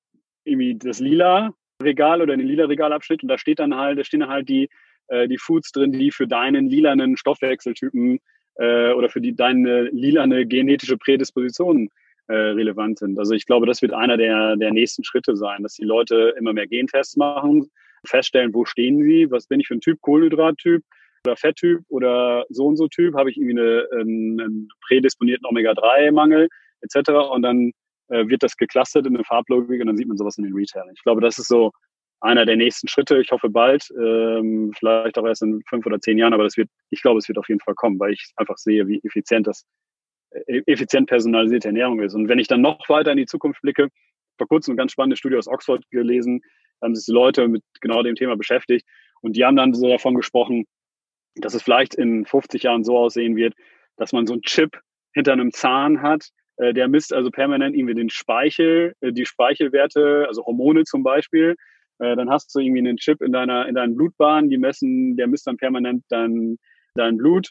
irgendwie 0.43 0.77
das 0.77 0.99
lila 0.99 1.53
Regal 1.83 2.21
oder 2.21 2.37
den 2.37 2.47
lila 2.47 2.65
Regalabschnitt 2.65 3.23
und 3.23 3.29
da 3.29 3.37
steht 3.37 3.59
dann 3.59 3.75
halt, 3.75 3.99
da 3.99 4.03
stehen 4.03 4.21
dann 4.21 4.29
halt 4.29 4.47
die, 4.47 4.69
äh, 5.07 5.27
die 5.27 5.37
Foods 5.37 5.71
drin, 5.71 5.91
die 5.91 6.11
für 6.11 6.27
deinen 6.27 6.67
lilanen 6.67 7.17
Stoffwechseltypen 7.17 8.19
äh, 8.55 8.91
oder 8.91 9.09
für 9.09 9.21
die 9.21 9.35
deine 9.35 9.83
lilane 9.91 10.45
genetische 10.45 10.97
Prädisposition 10.97 11.89
äh, 12.27 12.33
relevant 12.33 12.99
sind. 12.99 13.19
Also 13.19 13.33
ich 13.33 13.45
glaube, 13.45 13.65
das 13.65 13.81
wird 13.81 13.93
einer 13.93 14.17
der, 14.17 14.55
der 14.55 14.71
nächsten 14.71 15.03
Schritte 15.03 15.35
sein, 15.35 15.63
dass 15.63 15.73
die 15.73 15.83
Leute 15.85 16.33
immer 16.39 16.53
mehr 16.53 16.67
Gentests 16.67 17.17
machen, 17.17 17.69
feststellen, 18.05 18.53
wo 18.53 18.65
stehen 18.65 19.03
sie, 19.03 19.29
was 19.29 19.47
bin 19.47 19.59
ich 19.59 19.67
für 19.67 19.75
ein 19.75 19.81
Typ, 19.81 20.01
Kohlenhydrattyp 20.01 20.83
oder 21.25 21.35
Fetttyp 21.35 21.81
oder 21.89 22.45
so 22.49 22.67
und 22.67 22.77
so 22.77 22.87
Typ, 22.87 23.15
habe 23.15 23.29
ich 23.29 23.37
irgendwie 23.37 23.59
eine, 23.59 23.87
einen, 23.91 24.41
einen 24.41 24.67
prädisponierten 24.87 25.45
Omega-3-Mangel 25.45 26.47
etc. 26.81 27.09
Und 27.31 27.41
dann 27.41 27.71
äh, 28.09 28.27
wird 28.27 28.43
das 28.43 28.57
geclustert 28.57 29.05
in 29.07 29.15
eine 29.15 29.23
Farblogik 29.23 29.81
und 29.81 29.87
dann 29.87 29.97
sieht 29.97 30.07
man 30.07 30.17
sowas 30.17 30.37
in 30.37 30.43
den 30.43 30.53
Retailern. 30.53 30.93
Ich 30.95 31.03
glaube, 31.03 31.21
das 31.21 31.39
ist 31.39 31.47
so 31.47 31.71
einer 32.21 32.45
der 32.45 32.55
nächsten 32.55 32.87
Schritte. 32.87 33.19
Ich 33.19 33.31
hoffe 33.31 33.49
bald, 33.49 33.87
ähm, 33.99 34.73
vielleicht 34.77 35.17
auch 35.17 35.25
erst 35.25 35.43
in 35.43 35.61
fünf 35.67 35.85
oder 35.85 35.99
zehn 35.99 36.17
Jahren, 36.17 36.33
aber 36.33 36.43
das 36.43 36.57
wird, 36.57 36.69
ich 36.89 37.01
glaube, 37.01 37.19
es 37.19 37.27
wird 37.27 37.37
auf 37.37 37.47
jeden 37.47 37.59
Fall 37.59 37.75
kommen, 37.75 37.99
weil 37.99 38.13
ich 38.13 38.31
einfach 38.35 38.57
sehe, 38.57 38.87
wie 38.87 38.99
effizient 39.03 39.47
das, 39.47 39.65
äh, 40.31 40.61
effizient 40.65 41.07
personalisierte 41.07 41.67
Ernährung 41.67 42.01
ist. 42.01 42.15
Und 42.15 42.27
wenn 42.29 42.39
ich 42.39 42.47
dann 42.47 42.61
noch 42.61 42.89
weiter 42.89 43.11
in 43.11 43.17
die 43.17 43.25
Zukunft 43.25 43.61
blicke, 43.61 43.89
vor 44.37 44.47
kurzem 44.47 44.71
eine 44.71 44.77
ganz 44.77 44.91
spannende 44.91 45.17
Studie 45.17 45.37
aus 45.37 45.47
Oxford 45.47 45.83
gelesen, 45.91 46.41
haben 46.81 46.95
sich 46.95 47.07
Leute 47.13 47.47
mit 47.47 47.63
genau 47.81 48.03
dem 48.03 48.15
Thema 48.15 48.35
beschäftigt 48.35 48.85
und 49.21 49.35
die 49.35 49.45
haben 49.45 49.55
dann 49.55 49.73
so 49.73 49.87
davon 49.87 50.15
gesprochen, 50.15 50.65
dass 51.35 51.53
es 51.53 51.63
vielleicht 51.63 51.95
in 51.95 52.25
50 52.25 52.63
Jahren 52.63 52.83
so 52.83 52.97
aussehen 52.97 53.35
wird, 53.35 53.53
dass 53.97 54.13
man 54.13 54.27
so 54.27 54.33
einen 54.33 54.41
Chip 54.41 54.79
hinter 55.13 55.33
einem 55.33 55.51
Zahn 55.51 56.01
hat, 56.01 56.29
der 56.57 56.87
misst 56.87 57.13
also 57.13 57.29
permanent 57.31 57.75
irgendwie 57.75 57.93
den 57.93 58.09
Speichel, 58.09 58.93
äh, 59.01 59.11
die 59.11 59.25
Speichelwerte, 59.25 60.25
also 60.27 60.45
Hormone 60.45 60.83
zum 60.83 61.03
Beispiel. 61.03 61.55
Äh, 61.99 62.15
dann 62.15 62.29
hast 62.29 62.53
du 62.55 62.59
irgendwie 62.59 62.79
einen 62.79 62.97
Chip 62.97 63.21
in 63.21 63.31
deiner, 63.31 63.67
in 63.67 63.75
deinen 63.75 63.95
Blutbahnen, 63.95 64.49
die 64.49 64.57
messen, 64.57 65.17
der 65.17 65.27
misst 65.27 65.47
dann 65.47 65.57
permanent 65.57 66.03
dein, 66.09 66.57
dein 66.95 67.17
Blut. 67.17 67.49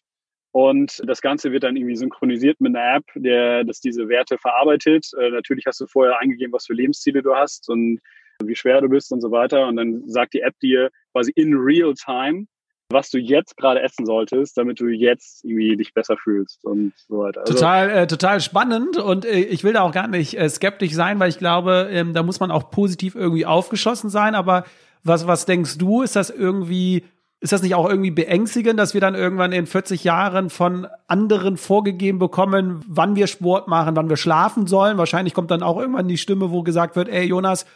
Und 0.52 1.02
das 1.06 1.20
Ganze 1.20 1.50
wird 1.50 1.64
dann 1.64 1.76
irgendwie 1.76 1.96
synchronisiert 1.96 2.60
mit 2.60 2.76
einer 2.76 2.96
App, 2.96 3.04
der 3.16 3.64
das 3.64 3.80
diese 3.80 4.08
Werte 4.08 4.38
verarbeitet. 4.38 5.10
natürlich 5.32 5.64
hast 5.66 5.80
du 5.80 5.86
vorher 5.88 6.20
eingegeben, 6.20 6.52
was 6.52 6.66
für 6.66 6.74
Lebensziele 6.74 7.22
du 7.22 7.34
hast 7.34 7.68
und 7.68 7.98
wie 8.40 8.54
schwer 8.54 8.80
du 8.80 8.88
bist 8.88 9.10
und 9.10 9.20
so 9.20 9.32
weiter. 9.32 9.66
Und 9.66 9.74
dann 9.74 10.08
sagt 10.08 10.32
die 10.32 10.42
App 10.42 10.54
dir 10.60 10.90
quasi 11.12 11.32
in 11.34 11.54
real 11.54 11.92
time, 11.94 12.46
was 12.88 13.10
du 13.10 13.18
jetzt 13.18 13.56
gerade 13.56 13.82
essen 13.82 14.06
solltest, 14.06 14.56
damit 14.56 14.80
du 14.80 14.86
jetzt 14.88 15.44
irgendwie 15.44 15.76
dich 15.76 15.94
besser 15.94 16.16
fühlst 16.16 16.64
und 16.64 16.92
so 17.08 17.18
weiter. 17.18 17.40
Also 17.40 17.54
total, 17.54 17.90
äh, 17.90 18.06
total 18.06 18.40
spannend 18.40 18.96
und 18.96 19.24
äh, 19.24 19.40
ich 19.40 19.64
will 19.64 19.72
da 19.72 19.82
auch 19.82 19.92
gar 19.92 20.08
nicht 20.08 20.38
äh, 20.38 20.48
skeptisch 20.48 20.92
sein, 20.92 21.18
weil 21.18 21.30
ich 21.30 21.38
glaube, 21.38 21.88
ähm, 21.90 22.12
da 22.12 22.22
muss 22.22 22.40
man 22.40 22.50
auch 22.50 22.70
positiv 22.70 23.14
irgendwie 23.14 23.46
aufgeschossen 23.46 24.10
sein. 24.10 24.34
Aber 24.34 24.64
was, 25.02 25.26
was 25.26 25.46
denkst 25.46 25.78
du? 25.78 26.02
Ist 26.02 26.16
das 26.16 26.30
irgendwie, 26.30 27.04
ist 27.40 27.52
das 27.52 27.62
nicht 27.62 27.74
auch 27.74 27.88
irgendwie 27.88 28.10
beängstigend, 28.10 28.78
dass 28.78 28.94
wir 28.94 29.00
dann 29.00 29.14
irgendwann 29.14 29.52
in 29.52 29.66
40 29.66 30.04
Jahren 30.04 30.50
von 30.50 30.86
anderen 31.06 31.56
vorgegeben 31.56 32.18
bekommen, 32.18 32.84
wann 32.86 33.16
wir 33.16 33.26
Sport 33.26 33.68
machen, 33.68 33.96
wann 33.96 34.08
wir 34.08 34.16
schlafen 34.16 34.66
sollen? 34.66 34.98
Wahrscheinlich 34.98 35.34
kommt 35.34 35.50
dann 35.50 35.62
auch 35.62 35.78
irgendwann 35.78 36.08
die 36.08 36.18
Stimme, 36.18 36.50
wo 36.50 36.62
gesagt 36.62 36.96
wird, 36.96 37.08
ey 37.08 37.24
Jonas, 37.24 37.66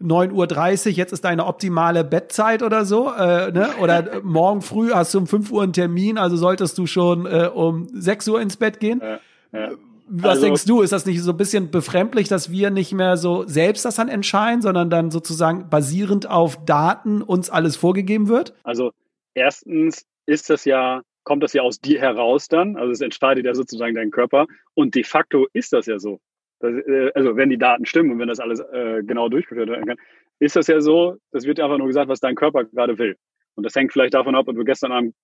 9.30 0.00 0.86
Uhr, 0.86 0.92
jetzt 0.92 1.12
ist 1.12 1.24
deine 1.24 1.46
optimale 1.46 2.04
Bettzeit 2.04 2.62
oder 2.62 2.84
so, 2.84 3.12
äh, 3.12 3.52
ne? 3.52 3.68
Oder 3.80 4.20
morgen 4.22 4.62
früh 4.62 4.90
hast 4.92 5.14
du 5.14 5.18
um 5.18 5.26
5 5.26 5.50
Uhr 5.52 5.62
einen 5.62 5.72
Termin, 5.72 6.18
also 6.18 6.36
solltest 6.36 6.78
du 6.78 6.86
schon 6.86 7.26
äh, 7.26 7.50
um 7.52 7.88
6 7.92 8.28
Uhr 8.28 8.40
ins 8.40 8.56
Bett 8.56 8.80
gehen. 8.80 9.00
Ja, 9.02 9.20
ja. 9.52 9.70
Was 10.12 10.30
also, 10.30 10.42
denkst 10.42 10.64
du, 10.64 10.80
ist 10.80 10.92
das 10.92 11.06
nicht 11.06 11.22
so 11.22 11.30
ein 11.30 11.36
bisschen 11.36 11.70
befremdlich, 11.70 12.26
dass 12.26 12.50
wir 12.50 12.70
nicht 12.70 12.92
mehr 12.92 13.16
so 13.16 13.46
selbst 13.46 13.84
das 13.84 13.94
dann 13.94 14.08
entscheiden, 14.08 14.60
sondern 14.60 14.90
dann 14.90 15.12
sozusagen 15.12 15.70
basierend 15.70 16.28
auf 16.28 16.64
Daten 16.64 17.22
uns 17.22 17.48
alles 17.48 17.76
vorgegeben 17.76 18.28
wird? 18.28 18.54
Also 18.64 18.90
erstens 19.34 20.04
ist 20.26 20.50
das 20.50 20.64
ja 20.64 21.02
kommt 21.24 21.42
das 21.42 21.52
ja 21.52 21.62
aus 21.62 21.80
dir 21.80 22.00
heraus 22.00 22.48
dann, 22.48 22.76
also 22.76 22.90
es 22.90 23.00
entscheidet 23.00 23.44
ja 23.44 23.54
sozusagen 23.54 23.94
dein 23.94 24.10
Körper 24.10 24.46
und 24.74 24.94
de 24.94 25.04
facto 25.04 25.46
ist 25.52 25.72
das 25.72 25.86
ja 25.86 25.98
so. 25.98 26.18
Das, 26.60 26.74
äh, 26.86 27.10
also 27.14 27.36
wenn 27.36 27.50
die 27.50 27.58
Daten 27.58 27.86
stimmen 27.86 28.12
und 28.12 28.18
wenn 28.18 28.28
das 28.28 28.40
alles 28.40 28.60
äh, 28.60 29.02
genau 29.02 29.28
durchgeführt 29.28 29.68
werden 29.68 29.86
kann, 29.86 29.98
ist 30.38 30.56
das 30.56 30.66
ja 30.68 30.80
so, 30.80 31.16
das 31.32 31.44
wird 31.44 31.60
einfach 31.60 31.78
nur 31.78 31.86
gesagt, 31.86 32.08
was 32.08 32.20
dein 32.20 32.34
Körper 32.34 32.64
gerade 32.64 32.98
will. 32.98 33.16
Und 33.54 33.64
das 33.64 33.74
hängt 33.74 33.92
vielleicht 33.92 34.14
davon 34.14 34.34
ab, 34.34 34.46
ob 34.48 34.56
du 34.56 34.64
gestern 34.64 34.92
Abend 34.92 35.14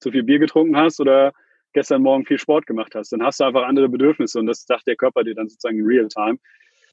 zu 0.00 0.10
viel 0.10 0.22
Bier 0.22 0.38
getrunken 0.38 0.76
hast 0.76 1.00
oder 1.00 1.32
gestern 1.72 2.02
Morgen 2.02 2.24
viel 2.24 2.38
Sport 2.38 2.66
gemacht 2.66 2.94
hast. 2.94 3.12
Dann 3.12 3.22
hast 3.22 3.40
du 3.40 3.44
einfach 3.44 3.64
andere 3.64 3.88
Bedürfnisse 3.88 4.38
und 4.38 4.46
das 4.46 4.64
sagt 4.64 4.86
der 4.86 4.96
Körper 4.96 5.24
dir 5.24 5.34
dann 5.34 5.48
sozusagen 5.48 5.78
in 5.78 5.86
real 5.86 6.08
time. 6.08 6.38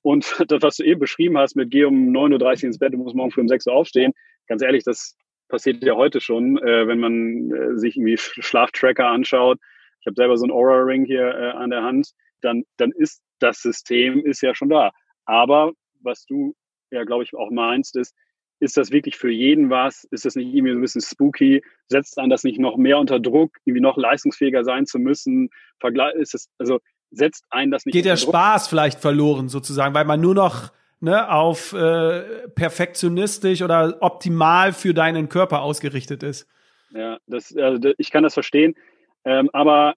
Und 0.01 0.25
das, 0.47 0.61
was 0.61 0.77
du 0.77 0.83
eben 0.83 0.99
beschrieben 0.99 1.37
hast 1.37 1.55
mit 1.55 1.69
geh 1.69 1.83
um 1.83 2.09
9.30 2.09 2.43
Uhr 2.43 2.63
ins 2.63 2.79
Bett, 2.79 2.93
du 2.93 2.97
musst 2.97 3.15
morgen 3.15 3.31
früh 3.31 3.41
um 3.41 3.47
6 3.47 3.67
Uhr 3.67 3.73
aufstehen, 3.73 4.13
ganz 4.47 4.61
ehrlich, 4.63 4.83
das, 4.83 5.15
passiert 5.51 5.83
ja 5.83 5.95
heute 5.95 6.19
schon, 6.19 6.57
äh, 6.57 6.87
wenn 6.87 6.99
man 6.99 7.51
äh, 7.51 7.77
sich 7.77 7.97
irgendwie 7.97 8.17
Schlaftracker 8.17 9.07
anschaut. 9.07 9.59
Ich 9.99 10.07
habe 10.07 10.15
selber 10.15 10.37
so 10.37 10.45
ein 10.45 10.51
Aura-Ring 10.51 11.05
hier 11.05 11.27
äh, 11.27 11.51
an 11.51 11.69
der 11.69 11.83
Hand. 11.83 12.11
Dann, 12.41 12.63
dann 12.77 12.91
ist 12.91 13.21
das 13.41 13.61
System 13.61 14.25
ist 14.25 14.41
ja 14.41 14.55
schon 14.55 14.69
da. 14.69 14.91
Aber 15.25 15.73
was 16.01 16.25
du 16.25 16.55
ja, 16.91 17.03
glaube 17.03 17.23
ich, 17.23 17.33
auch 17.33 17.51
meinst, 17.51 17.95
ist, 17.95 18.13
ist 18.59 18.77
das 18.77 18.91
wirklich 18.91 19.17
für 19.17 19.31
jeden 19.31 19.69
was? 19.69 20.03
Ist 20.11 20.25
das 20.25 20.35
nicht 20.35 20.53
irgendwie 20.53 20.73
so 20.73 20.77
ein 20.77 20.81
bisschen 20.81 21.01
spooky? 21.01 21.63
Setzt 21.87 22.19
einen 22.19 22.29
das 22.29 22.43
nicht 22.43 22.59
noch 22.59 22.77
mehr 22.77 22.99
unter 22.99 23.19
Druck, 23.19 23.57
irgendwie 23.65 23.81
noch 23.81 23.97
leistungsfähiger 23.97 24.63
sein 24.63 24.85
zu 24.85 24.99
müssen? 24.99 25.49
Vergleich, 25.79 26.13
ist 26.15 26.35
es, 26.35 26.49
also 26.59 26.79
setzt 27.09 27.45
einen 27.49 27.71
das 27.71 27.85
nicht 27.85 27.93
Geht 27.93 28.05
der 28.05 28.15
Druck? 28.15 28.29
Spaß 28.29 28.67
vielleicht 28.67 28.99
verloren 28.99 29.49
sozusagen, 29.49 29.95
weil 29.95 30.05
man 30.05 30.21
nur 30.21 30.35
noch 30.35 30.71
ne, 30.99 31.31
auf 31.31 31.73
äh, 31.73 32.47
perfektionistisch 32.49 33.63
oder 33.63 33.97
optimal 34.01 34.73
für 34.73 34.93
deinen 34.93 35.27
Körper 35.27 35.61
ausgerichtet 35.61 36.21
ist. 36.21 36.47
Ja, 36.91 37.17
das, 37.25 37.55
also 37.55 37.93
ich 37.97 38.11
kann 38.11 38.23
das 38.23 38.35
verstehen. 38.35 38.75
Ähm, 39.23 39.49
aber 39.53 39.95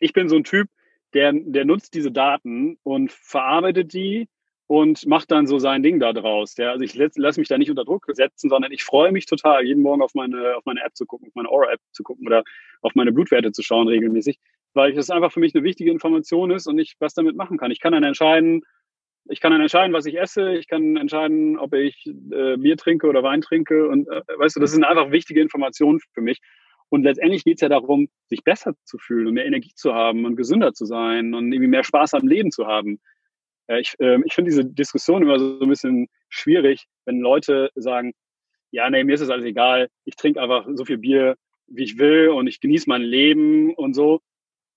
ich 0.00 0.12
bin 0.12 0.28
so 0.28 0.36
ein 0.36 0.44
Typ, 0.44 0.68
der, 1.16 1.32
der 1.34 1.64
nutzt 1.64 1.94
diese 1.94 2.12
Daten 2.12 2.76
und 2.82 3.10
verarbeitet 3.10 3.94
die 3.94 4.28
und 4.66 5.06
macht 5.06 5.30
dann 5.30 5.46
so 5.46 5.58
sein 5.58 5.82
Ding 5.82 5.98
da 5.98 6.12
draus. 6.12 6.56
Ja, 6.58 6.72
also 6.72 6.84
ich 6.84 6.94
lasse 6.94 7.40
mich 7.40 7.48
da 7.48 7.56
nicht 7.56 7.70
unter 7.70 7.84
Druck 7.84 8.04
setzen, 8.12 8.50
sondern 8.50 8.70
ich 8.70 8.84
freue 8.84 9.12
mich 9.12 9.24
total, 9.24 9.64
jeden 9.64 9.82
Morgen 9.82 10.02
auf 10.02 10.14
meine, 10.14 10.56
auf 10.56 10.64
meine 10.66 10.82
App 10.84 10.94
zu 10.94 11.06
gucken, 11.06 11.28
auf 11.28 11.34
meine 11.34 11.48
Aura-App 11.48 11.80
zu 11.92 12.02
gucken 12.02 12.26
oder 12.26 12.44
auf 12.82 12.94
meine 12.94 13.12
Blutwerte 13.12 13.50
zu 13.50 13.62
schauen 13.62 13.88
regelmäßig, 13.88 14.38
weil 14.74 14.92
das 14.92 15.08
einfach 15.08 15.32
für 15.32 15.40
mich 15.40 15.54
eine 15.54 15.64
wichtige 15.64 15.90
Information 15.90 16.50
ist 16.50 16.66
und 16.66 16.78
ich 16.78 16.96
was 16.98 17.14
damit 17.14 17.34
machen 17.34 17.56
kann. 17.56 17.70
Ich 17.70 17.80
kann 17.80 17.92
dann 17.92 18.04
entscheiden, 18.04 18.60
ich 19.30 19.40
kann 19.40 19.52
dann 19.52 19.62
entscheiden, 19.62 19.94
was 19.94 20.04
ich 20.04 20.18
esse, 20.18 20.54
ich 20.54 20.68
kann 20.68 20.98
entscheiden, 20.98 21.58
ob 21.58 21.72
ich 21.72 22.06
äh, 22.06 22.58
Bier 22.58 22.76
trinke 22.76 23.06
oder 23.06 23.22
Wein 23.22 23.40
trinke 23.40 23.88
und 23.88 24.06
äh, 24.08 24.20
weißt 24.36 24.56
du, 24.56 24.60
das 24.60 24.72
sind 24.72 24.84
einfach 24.84 25.10
wichtige 25.12 25.40
Informationen 25.40 25.98
für 26.12 26.20
mich. 26.20 26.40
Und 26.88 27.02
letztendlich 27.02 27.44
geht 27.44 27.56
es 27.56 27.62
ja 27.62 27.68
darum, 27.68 28.08
sich 28.26 28.44
besser 28.44 28.74
zu 28.84 28.98
fühlen 28.98 29.26
und 29.26 29.34
mehr 29.34 29.46
Energie 29.46 29.72
zu 29.74 29.94
haben 29.94 30.24
und 30.24 30.36
gesünder 30.36 30.72
zu 30.72 30.86
sein 30.86 31.34
und 31.34 31.52
irgendwie 31.52 31.68
mehr 31.68 31.84
Spaß 31.84 32.14
am 32.14 32.26
Leben 32.26 32.50
zu 32.50 32.66
haben. 32.66 33.00
Äh, 33.66 33.80
ich 33.80 33.94
äh, 33.98 34.18
ich 34.24 34.34
finde 34.34 34.50
diese 34.50 34.64
Diskussion 34.64 35.22
immer 35.22 35.38
so, 35.38 35.58
so 35.58 35.64
ein 35.64 35.68
bisschen 35.68 36.08
schwierig, 36.28 36.86
wenn 37.04 37.20
Leute 37.20 37.70
sagen, 37.74 38.12
ja, 38.70 38.88
nee, 38.90 39.04
mir 39.04 39.14
ist 39.14 39.20
es 39.20 39.30
alles 39.30 39.44
egal, 39.44 39.88
ich 40.04 40.16
trinke 40.16 40.40
einfach 40.40 40.66
so 40.74 40.84
viel 40.84 40.98
Bier, 40.98 41.36
wie 41.66 41.84
ich 41.84 41.98
will 41.98 42.28
und 42.28 42.46
ich 42.46 42.60
genieße 42.60 42.88
mein 42.88 43.02
Leben 43.02 43.74
und 43.74 43.94
so 43.94 44.20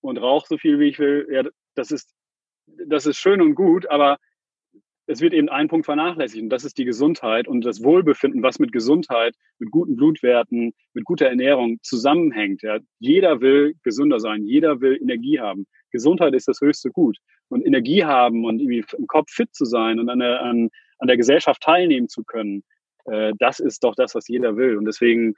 und 0.02 0.18
rauche 0.18 0.48
so 0.48 0.58
viel, 0.58 0.80
wie 0.80 0.90
ich 0.90 1.00
will. 1.00 1.28
Ja, 1.32 1.44
das 1.76 1.92
ist, 1.92 2.14
das 2.88 3.06
ist 3.06 3.18
schön 3.18 3.42
und 3.42 3.56
gut, 3.56 3.88
aber 3.90 4.18
es 5.10 5.22
wird 5.22 5.34
eben 5.34 5.50
ein 5.50 5.68
Punkt 5.68 5.86
vernachlässigt 5.86 6.44
und 6.44 6.50
das 6.50 6.64
ist 6.64 6.78
die 6.78 6.86
Gesundheit 6.86 7.48
und 7.48 7.66
das 7.66 7.84
Wohlbefinden, 7.84 8.44
was 8.44 8.60
mit 8.60 8.72
Gesundheit, 8.72 9.36
mit 9.58 9.72
guten 9.72 9.96
Blutwerten, 9.96 10.72
mit 10.94 11.04
guter 11.04 11.26
Ernährung 11.26 11.80
zusammenhängt. 11.82 12.62
Ja. 12.62 12.78
Jeder 13.00 13.42
will 13.42 13.74
gesünder 13.82 14.20
sein, 14.20 14.44
jeder 14.44 14.82
will 14.82 15.00
Energie 15.02 15.40
haben. 15.40 15.66
Gesundheit 15.92 16.36
ist 16.36 16.48
das 16.48 16.62
höchste 16.62 16.92
Gut. 16.92 17.18
Und 17.50 17.66
Energie 17.66 18.06
haben 18.06 18.46
und 18.46 18.60
irgendwie 18.60 18.86
im 18.96 19.08
Kopf 19.08 19.32
fit 19.32 19.50
zu 19.52 19.66
sein 19.66 20.00
und 20.00 20.10
an 20.10 20.20
der, 20.20 20.44
an, 20.44 20.70
an 21.00 21.08
der 21.08 21.18
Gesellschaft 21.18 21.64
teilnehmen 21.64 22.08
zu 22.08 22.24
können, 22.24 22.64
äh, 23.06 23.34
das 23.40 23.60
ist 23.60 23.84
doch 23.84 23.96
das, 23.96 24.14
was 24.14 24.28
jeder 24.28 24.58
will. 24.58 24.78
Und 24.78 24.86
deswegen 24.86 25.34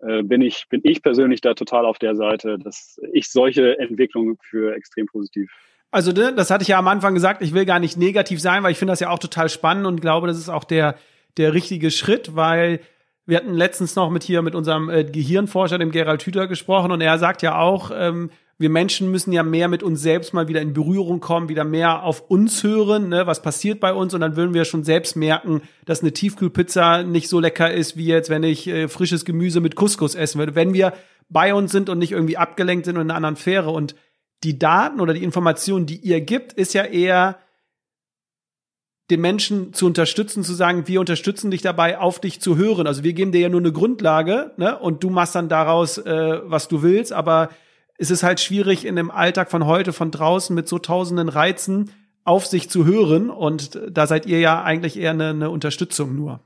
äh, 0.00 0.22
bin 0.22 0.42
ich, 0.42 0.66
bin 0.68 0.82
ich 0.84 1.02
persönlich 1.02 1.40
da 1.40 1.54
total 1.54 1.86
auf 1.86 1.98
der 1.98 2.14
Seite, 2.14 2.58
dass 2.58 3.00
ich 3.14 3.30
solche 3.30 3.78
Entwicklungen 3.78 4.36
für 4.42 4.74
extrem 4.74 5.06
positiv 5.06 5.50
also 5.94 6.10
ne, 6.10 6.34
das 6.34 6.50
hatte 6.50 6.62
ich 6.62 6.68
ja 6.68 6.78
am 6.78 6.88
Anfang 6.88 7.14
gesagt, 7.14 7.40
ich 7.40 7.54
will 7.54 7.64
gar 7.64 7.78
nicht 7.78 7.96
negativ 7.96 8.40
sein, 8.40 8.64
weil 8.64 8.72
ich 8.72 8.78
finde 8.78 8.92
das 8.92 9.00
ja 9.00 9.10
auch 9.10 9.20
total 9.20 9.48
spannend 9.48 9.86
und 9.86 10.00
glaube, 10.00 10.26
das 10.26 10.38
ist 10.38 10.48
auch 10.48 10.64
der, 10.64 10.96
der 11.36 11.54
richtige 11.54 11.92
Schritt, 11.92 12.34
weil 12.34 12.80
wir 13.26 13.36
hatten 13.36 13.54
letztens 13.54 13.94
noch 13.94 14.10
mit 14.10 14.24
hier 14.24 14.42
mit 14.42 14.56
unserem 14.56 14.90
äh, 14.90 15.04
Gehirnforscher, 15.04 15.78
dem 15.78 15.92
Gerald 15.92 16.22
Hüther, 16.22 16.48
gesprochen 16.48 16.90
und 16.90 17.00
er 17.00 17.18
sagt 17.18 17.42
ja 17.42 17.58
auch, 17.58 17.92
ähm, 17.94 18.30
wir 18.58 18.70
Menschen 18.70 19.10
müssen 19.10 19.32
ja 19.32 19.44
mehr 19.44 19.68
mit 19.68 19.84
uns 19.84 20.02
selbst 20.02 20.34
mal 20.34 20.48
wieder 20.48 20.60
in 20.60 20.74
Berührung 20.74 21.20
kommen, 21.20 21.48
wieder 21.48 21.64
mehr 21.64 22.02
auf 22.02 22.28
uns 22.28 22.62
hören, 22.64 23.08
ne, 23.08 23.28
was 23.28 23.40
passiert 23.40 23.78
bei 23.78 23.92
uns 23.92 24.14
und 24.14 24.20
dann 24.20 24.36
würden 24.36 24.52
wir 24.52 24.64
schon 24.64 24.82
selbst 24.82 25.14
merken, 25.14 25.62
dass 25.86 26.02
eine 26.02 26.12
Tiefkühlpizza 26.12 27.04
nicht 27.04 27.28
so 27.28 27.38
lecker 27.38 27.72
ist, 27.72 27.96
wie 27.96 28.06
jetzt, 28.06 28.30
wenn 28.30 28.42
ich 28.42 28.66
äh, 28.66 28.88
frisches 28.88 29.24
Gemüse 29.24 29.60
mit 29.60 29.76
Couscous 29.76 30.16
essen 30.16 30.40
würde. 30.40 30.56
Wenn 30.56 30.74
wir 30.74 30.92
bei 31.28 31.54
uns 31.54 31.70
sind 31.70 31.88
und 31.88 31.98
nicht 31.98 32.12
irgendwie 32.12 32.36
abgelenkt 32.36 32.84
sind 32.84 32.96
und 32.96 33.02
in 33.02 33.10
einer 33.10 33.16
anderen 33.16 33.36
Fähre 33.36 33.70
und 33.70 33.94
die 34.44 34.58
Daten 34.58 35.00
oder 35.00 35.14
die 35.14 35.24
Informationen, 35.24 35.86
die 35.86 35.96
ihr 35.96 36.20
gibt, 36.20 36.52
ist 36.52 36.74
ja 36.74 36.84
eher 36.84 37.38
den 39.10 39.20
Menschen 39.20 39.72
zu 39.74 39.86
unterstützen, 39.86 40.44
zu 40.44 40.54
sagen, 40.54 40.88
wir 40.88 41.00
unterstützen 41.00 41.50
dich 41.50 41.60
dabei, 41.60 41.98
auf 41.98 42.20
dich 42.20 42.40
zu 42.40 42.56
hören. 42.56 42.86
Also 42.86 43.04
wir 43.04 43.12
geben 43.12 43.32
dir 43.32 43.40
ja 43.40 43.48
nur 43.48 43.60
eine 43.60 43.72
Grundlage, 43.72 44.52
ne? 44.56 44.78
Und 44.78 45.04
du 45.04 45.10
machst 45.10 45.34
dann 45.34 45.48
daraus, 45.48 45.98
äh, 45.98 46.40
was 46.44 46.68
du 46.68 46.82
willst. 46.82 47.12
Aber 47.12 47.50
es 47.98 48.10
ist 48.10 48.22
halt 48.22 48.40
schwierig 48.40 48.86
in 48.86 48.96
dem 48.96 49.10
Alltag 49.10 49.50
von 49.50 49.66
heute, 49.66 49.92
von 49.92 50.10
draußen 50.10 50.54
mit 50.54 50.68
so 50.68 50.78
tausenden 50.78 51.28
Reizen 51.28 51.90
auf 52.24 52.46
sich 52.46 52.70
zu 52.70 52.86
hören. 52.86 53.28
Und 53.28 53.78
da 53.90 54.06
seid 54.06 54.24
ihr 54.24 54.40
ja 54.40 54.62
eigentlich 54.62 54.98
eher 54.98 55.10
eine, 55.10 55.30
eine 55.30 55.50
Unterstützung 55.50 56.16
nur. 56.16 56.40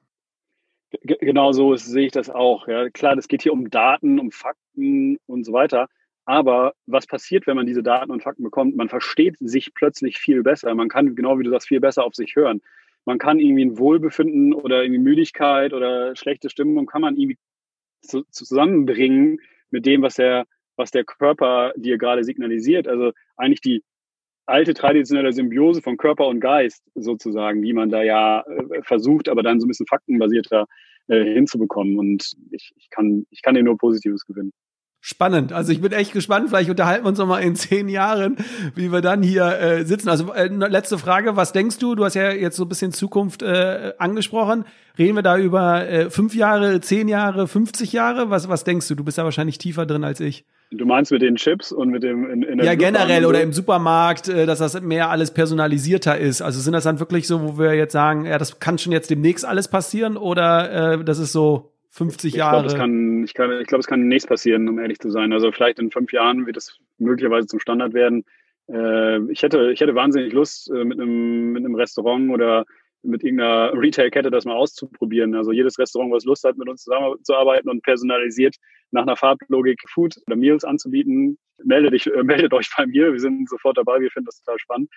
Genau 1.03 1.53
so 1.53 1.77
sehe 1.77 2.07
ich 2.07 2.13
das 2.13 2.31
auch. 2.31 2.67
Ja, 2.67 2.89
klar, 2.91 3.17
es 3.17 3.29
geht 3.29 3.43
hier 3.43 3.53
um 3.53 3.71
Daten, 3.71 4.19
um 4.19 4.33
Fakten 4.33 5.19
und 5.27 5.45
so 5.45 5.53
weiter. 5.53 5.89
Aber 6.29 6.75
was 6.85 7.07
passiert, 7.07 7.47
wenn 7.47 7.57
man 7.57 7.65
diese 7.65 7.83
Daten 7.83 8.11
und 8.11 8.23
Fakten 8.23 8.43
bekommt? 8.43 8.77
Man 8.77 8.91
versteht 8.91 9.37
sich 9.41 9.73
plötzlich 9.73 10.19
viel 10.19 10.43
besser. 10.43 10.75
Man 10.75 10.91
kann, 10.91 11.17
genau 11.17 11.39
wie 11.39 11.43
du 11.43 11.49
sagst, 11.49 11.69
viel 11.69 11.81
besser 11.81 12.05
auf 12.05 12.15
sich 12.15 12.37
hören. 12.37 12.61
Man 13.07 13.17
kann 13.17 13.39
irgendwie 13.39 13.65
ein 13.65 13.79
Wohlbefinden 13.79 14.53
oder 14.53 14.83
irgendwie 14.83 15.01
Müdigkeit 15.01 15.73
oder 15.73 16.15
schlechte 16.17 16.51
Stimmung 16.51 16.85
kann 16.85 17.01
man 17.01 17.17
irgendwie 17.17 17.39
zu, 18.03 18.25
zusammenbringen 18.31 19.39
mit 19.71 19.87
dem, 19.87 20.03
was 20.03 20.17
der, 20.17 20.45
was 20.77 20.91
der 20.91 21.05
Körper 21.05 21.73
dir 21.77 21.97
gerade 21.97 22.25
signalisiert. 22.25 22.89
Also 22.89 23.13
eigentlich 23.39 23.63
die 23.63 23.83
alte 24.45 24.75
traditionelle 24.75 25.33
Symbiose 25.33 25.81
von 25.81 25.97
Körper 25.97 26.27
und 26.27 26.41
Geist 26.41 26.85
sozusagen, 26.95 27.63
die 27.63 27.73
man 27.73 27.89
da 27.89 28.03
ja 28.03 28.43
äh, 28.43 28.83
versucht, 28.83 29.31
aber 29.31 29.43
dann 29.43 29.61
so 29.61 29.67
ein 29.67 29.69
bisschen 29.69 29.87
faktenbasierter 29.87 30.67
äh, 31.07 31.25
hinzubekommen. 31.25 31.99
Und 31.99 32.35
ich, 32.51 32.71
ich, 32.77 32.91
kann, 32.91 33.25
ich 33.31 33.41
kann 33.41 33.55
dir 33.55 33.63
nur 33.63 33.79
Positives 33.79 34.27
gewinnen 34.27 34.53
spannend. 35.09 35.55
Also 35.55 35.73
ich 35.73 35.81
bin 35.81 35.93
echt 35.93 36.13
gespannt. 36.13 36.51
Vielleicht 36.51 36.69
unterhalten 36.69 37.05
wir 37.05 37.09
uns 37.09 37.19
noch 37.19 37.27
mal 37.27 37.39
in 37.39 37.55
zehn 37.57 37.89
Jahren, 37.89 38.37
wie 38.75 38.93
wir 38.93 39.01
dann 39.01 39.23
hier 39.23 39.59
äh, 39.59 39.85
sitzen. 39.85 40.11
Also 40.11 40.33
äh, 40.35 40.49
letzte 40.49 40.99
Frage: 40.99 41.35
Was 41.35 41.53
denkst 41.53 41.79
du? 41.79 41.95
Du 41.95 42.05
hast 42.05 42.15
ja 42.15 42.31
jetzt 42.31 42.57
so 42.57 42.65
ein 42.65 42.69
bisschen 42.69 42.93
Zukunft 42.93 43.43
äh, 43.43 43.95
angesprochen. 43.99 44.65
Reden 44.99 45.17
wir 45.17 45.23
da 45.23 45.39
über 45.39 45.89
äh, 45.89 46.11
fünf 46.11 46.35
Jahre, 46.35 46.81
zehn 46.81 47.09
Jahre, 47.09 47.49
50 47.49 47.93
Jahre? 47.93 48.29
Was 48.29 48.49
was 48.49 48.65
denkst 48.65 48.87
du? 48.89 48.97
Du 48.97 49.05
bist 49.05 49.17
da 49.17 49.25
wahrscheinlich 49.25 49.57
tiefer 49.57 49.87
drin 49.87 50.05
als 50.05 50.21
ich. 50.21 50.45
Du 50.71 50.85
meinst 50.85 51.11
mit 51.11 51.23
den 51.23 51.37
Chips 51.37 51.73
und 51.73 51.89
mit 51.89 52.03
dem 52.03 52.31
in, 52.31 52.43
in 52.43 52.59
Ja, 52.63 52.75
generell 52.75 53.25
oder 53.25 53.41
im 53.41 53.55
Supermarkt, 53.55 54.29
äh, 54.29 54.45
dass 54.45 54.59
das 54.59 54.79
mehr 54.83 55.09
alles 55.09 55.31
personalisierter 55.31 56.19
ist. 56.19 56.43
Also 56.43 56.61
sind 56.61 56.75
das 56.75 56.85
dann 56.85 57.01
wirklich 57.01 57.27
so, 57.27 57.41
wo 57.43 57.59
wir 57.59 57.73
jetzt 57.73 57.93
sagen, 57.93 58.27
ja, 58.27 58.37
das 58.37 58.61
kann 58.61 58.77
schon 58.77 58.93
jetzt 58.93 59.09
demnächst 59.09 59.47
alles 59.47 59.69
passieren 59.69 60.19
oder 60.19 60.99
äh, 60.99 61.05
das 61.05 61.19
ist 61.19 61.33
so 61.33 61.73
50 61.99 62.35
Jahre. 62.35 62.49
Ich 62.49 62.63
glaube, 62.63 62.67
es 62.69 62.75
kann, 62.75 63.25
ich, 63.25 63.35
kann, 63.35 63.61
ich 63.61 63.67
glaube, 63.67 63.81
es 63.81 63.87
kann 63.87 64.07
nichts 64.07 64.27
passieren, 64.27 64.69
um 64.69 64.79
ehrlich 64.79 65.01
zu 65.01 65.11
sein. 65.11 65.33
Also 65.33 65.51
vielleicht 65.51 65.81
in 65.81 65.91
fünf 65.91 66.13
Jahren 66.13 66.47
wird 66.47 66.57
es 66.57 66.79
möglicherweise 66.99 67.49
zum 67.49 67.59
Standard 67.59 67.93
werden. 67.93 68.25
Äh, 68.69 69.21
ich 69.33 69.43
hätte, 69.43 69.73
ich 69.73 69.81
hätte 69.81 69.95
wahnsinnig 69.95 70.33
Lust, 70.33 70.71
äh, 70.71 70.85
mit 70.85 71.01
einem, 71.01 71.53
mit 71.53 71.65
einem 71.65 71.75
Restaurant 71.75 72.31
oder 72.31 72.65
mit 73.03 73.25
irgendeiner 73.25 73.73
Retail-Kette 73.75 74.31
das 74.31 74.45
mal 74.45 74.55
auszuprobieren. 74.55 75.35
Also 75.35 75.53
jedes 75.53 75.79
Restaurant, 75.79 76.13
was 76.13 76.25
Lust 76.25 76.45
hat, 76.45 76.57
mit 76.57 76.69
uns 76.69 76.85
zusammenzuarbeiten 76.85 77.71
und 77.71 77.83
personalisiert 77.83 78.57
nach 78.91 79.03
einer 79.03 79.17
Farblogik 79.17 79.81
Food 79.89 80.17
oder 80.27 80.37
Meals 80.37 80.65
anzubieten, 80.65 81.39
meldet, 81.65 81.95
dich, 81.95 82.07
äh, 82.07 82.23
meldet 82.23 82.53
euch 82.53 82.71
bei 82.77 82.87
mir. 82.87 83.13
Wir 83.13 83.21
sind 83.21 83.49
sofort 83.49 83.77
dabei. 83.77 84.01
Wir 84.01 84.11
finden 84.11 84.27
das 84.27 84.41
total 84.41 84.59
spannend. 84.61 84.91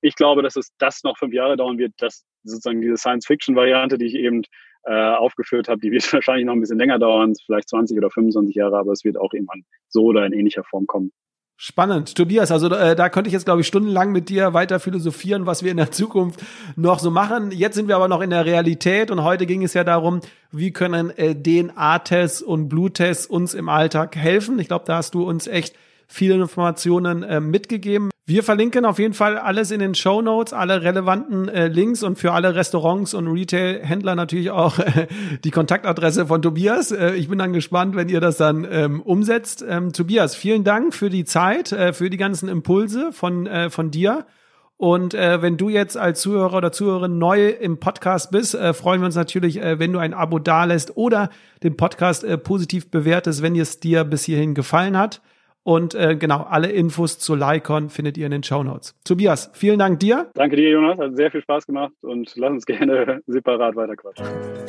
Ich 0.00 0.16
glaube, 0.16 0.42
dass 0.42 0.56
es 0.56 0.72
das 0.78 1.02
noch 1.04 1.18
fünf 1.18 1.32
Jahre 1.32 1.56
dauern 1.56 1.78
wird, 1.78 1.92
dass 1.98 2.24
sozusagen 2.42 2.80
diese 2.80 2.96
Science-Fiction-Variante, 2.96 3.98
die 3.98 4.06
ich 4.06 4.14
eben 4.14 4.42
äh, 4.84 4.92
aufgeführt 4.92 5.68
habe, 5.68 5.80
die 5.80 5.90
wird 5.90 6.12
wahrscheinlich 6.12 6.46
noch 6.46 6.54
ein 6.54 6.60
bisschen 6.60 6.78
länger 6.78 6.98
dauern, 6.98 7.34
vielleicht 7.44 7.68
20 7.68 7.96
oder 7.98 8.10
25 8.10 8.54
Jahre, 8.54 8.78
aber 8.78 8.92
es 8.92 9.04
wird 9.04 9.18
auch 9.18 9.32
irgendwann 9.32 9.64
so 9.88 10.04
oder 10.04 10.24
in 10.26 10.32
ähnlicher 10.32 10.64
Form 10.64 10.86
kommen. 10.86 11.12
Spannend. 11.60 12.14
Tobias, 12.14 12.52
also 12.52 12.68
äh, 12.68 12.94
da 12.94 13.08
könnte 13.08 13.26
ich 13.26 13.32
jetzt, 13.32 13.44
glaube 13.44 13.62
ich, 13.62 13.66
stundenlang 13.66 14.12
mit 14.12 14.28
dir 14.28 14.54
weiter 14.54 14.78
philosophieren, 14.78 15.44
was 15.44 15.64
wir 15.64 15.72
in 15.72 15.76
der 15.76 15.90
Zukunft 15.90 16.40
noch 16.76 17.00
so 17.00 17.10
machen. 17.10 17.50
Jetzt 17.50 17.74
sind 17.74 17.88
wir 17.88 17.96
aber 17.96 18.06
noch 18.06 18.20
in 18.20 18.30
der 18.30 18.46
Realität 18.46 19.10
und 19.10 19.24
heute 19.24 19.44
ging 19.44 19.64
es 19.64 19.74
ja 19.74 19.82
darum, 19.82 20.20
wie 20.52 20.70
können 20.70 21.10
äh, 21.10 21.34
DNA-Tests 21.34 22.42
und 22.42 22.68
Bluttests 22.68 23.26
uns 23.26 23.54
im 23.54 23.68
Alltag 23.68 24.14
helfen. 24.14 24.60
Ich 24.60 24.68
glaube, 24.68 24.84
da 24.86 24.98
hast 24.98 25.14
du 25.14 25.28
uns 25.28 25.48
echt 25.48 25.74
viele 26.06 26.34
Informationen 26.34 27.24
äh, 27.24 27.40
mitgegeben. 27.40 28.10
Wir 28.28 28.42
verlinken 28.42 28.84
auf 28.84 28.98
jeden 28.98 29.14
Fall 29.14 29.38
alles 29.38 29.70
in 29.70 29.80
den 29.80 29.94
Show 29.94 30.20
Notes, 30.20 30.52
alle 30.52 30.82
relevanten 30.82 31.48
äh, 31.48 31.68
Links 31.68 32.02
und 32.02 32.18
für 32.18 32.32
alle 32.32 32.54
Restaurants 32.54 33.14
und 33.14 33.26
Retail-Händler 33.26 34.14
natürlich 34.14 34.50
auch 34.50 34.78
äh, 34.80 35.06
die 35.44 35.50
Kontaktadresse 35.50 36.26
von 36.26 36.42
Tobias. 36.42 36.92
Äh, 36.92 37.14
ich 37.14 37.30
bin 37.30 37.38
dann 37.38 37.54
gespannt, 37.54 37.96
wenn 37.96 38.10
ihr 38.10 38.20
das 38.20 38.36
dann 38.36 38.68
ähm, 38.70 39.00
umsetzt. 39.00 39.64
Ähm, 39.66 39.94
Tobias, 39.94 40.36
vielen 40.36 40.62
Dank 40.62 40.92
für 40.92 41.08
die 41.08 41.24
Zeit, 41.24 41.72
äh, 41.72 41.94
für 41.94 42.10
die 42.10 42.18
ganzen 42.18 42.50
Impulse 42.50 43.12
von, 43.12 43.46
äh, 43.46 43.70
von 43.70 43.90
dir. 43.90 44.26
Und 44.76 45.14
äh, 45.14 45.40
wenn 45.40 45.56
du 45.56 45.70
jetzt 45.70 45.96
als 45.96 46.20
Zuhörer 46.20 46.58
oder 46.58 46.70
Zuhörerin 46.70 47.16
neu 47.16 47.48
im 47.48 47.80
Podcast 47.80 48.30
bist, 48.30 48.54
äh, 48.54 48.74
freuen 48.74 49.00
wir 49.00 49.06
uns 49.06 49.16
natürlich, 49.16 49.62
äh, 49.62 49.78
wenn 49.78 49.94
du 49.94 50.00
ein 50.00 50.12
Abo 50.12 50.38
dalässt 50.38 50.98
oder 50.98 51.30
den 51.62 51.78
Podcast 51.78 52.24
äh, 52.24 52.36
positiv 52.36 52.90
bewertest, 52.90 53.40
wenn 53.40 53.56
es 53.56 53.80
dir 53.80 54.04
bis 54.04 54.24
hierhin 54.24 54.54
gefallen 54.54 54.98
hat. 54.98 55.22
Und 55.68 55.94
äh, 55.94 56.16
genau, 56.16 56.46
alle 56.48 56.68
Infos 56.68 57.18
zu 57.18 57.34
Lycon 57.34 57.90
findet 57.90 58.16
ihr 58.16 58.24
in 58.24 58.32
den 58.32 58.42
Show 58.42 58.62
Notes. 58.62 58.94
Tobias, 59.04 59.50
vielen 59.52 59.78
Dank 59.78 60.00
dir. 60.00 60.30
Danke 60.32 60.56
dir, 60.56 60.70
Jonas. 60.70 60.98
Hat 60.98 61.14
sehr 61.14 61.30
viel 61.30 61.42
Spaß 61.42 61.66
gemacht 61.66 61.92
und 62.00 62.32
lass 62.36 62.52
uns 62.52 62.64
gerne 62.66 63.20
separat 63.26 63.76
weiterquatschen. 63.76 64.26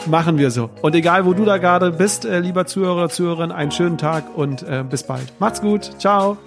Machen 0.07 0.37
wir 0.37 0.51
so. 0.51 0.69
Und 0.81 0.95
egal, 0.95 1.25
wo 1.25 1.31
du 1.31 1.45
da 1.45 1.57
gerade 1.57 1.91
bist, 1.91 2.25
äh, 2.25 2.41
lieber 2.41 2.65
Zuhörer, 2.65 3.07
Zuhörerin, 3.07 3.53
einen 3.53 3.71
schönen 3.71 3.97
Tag 3.97 4.37
und 4.37 4.63
äh, 4.63 4.83
bis 4.83 5.03
bald. 5.03 5.31
Macht's 5.39 5.61
gut. 5.61 5.83
Ciao. 5.99 6.37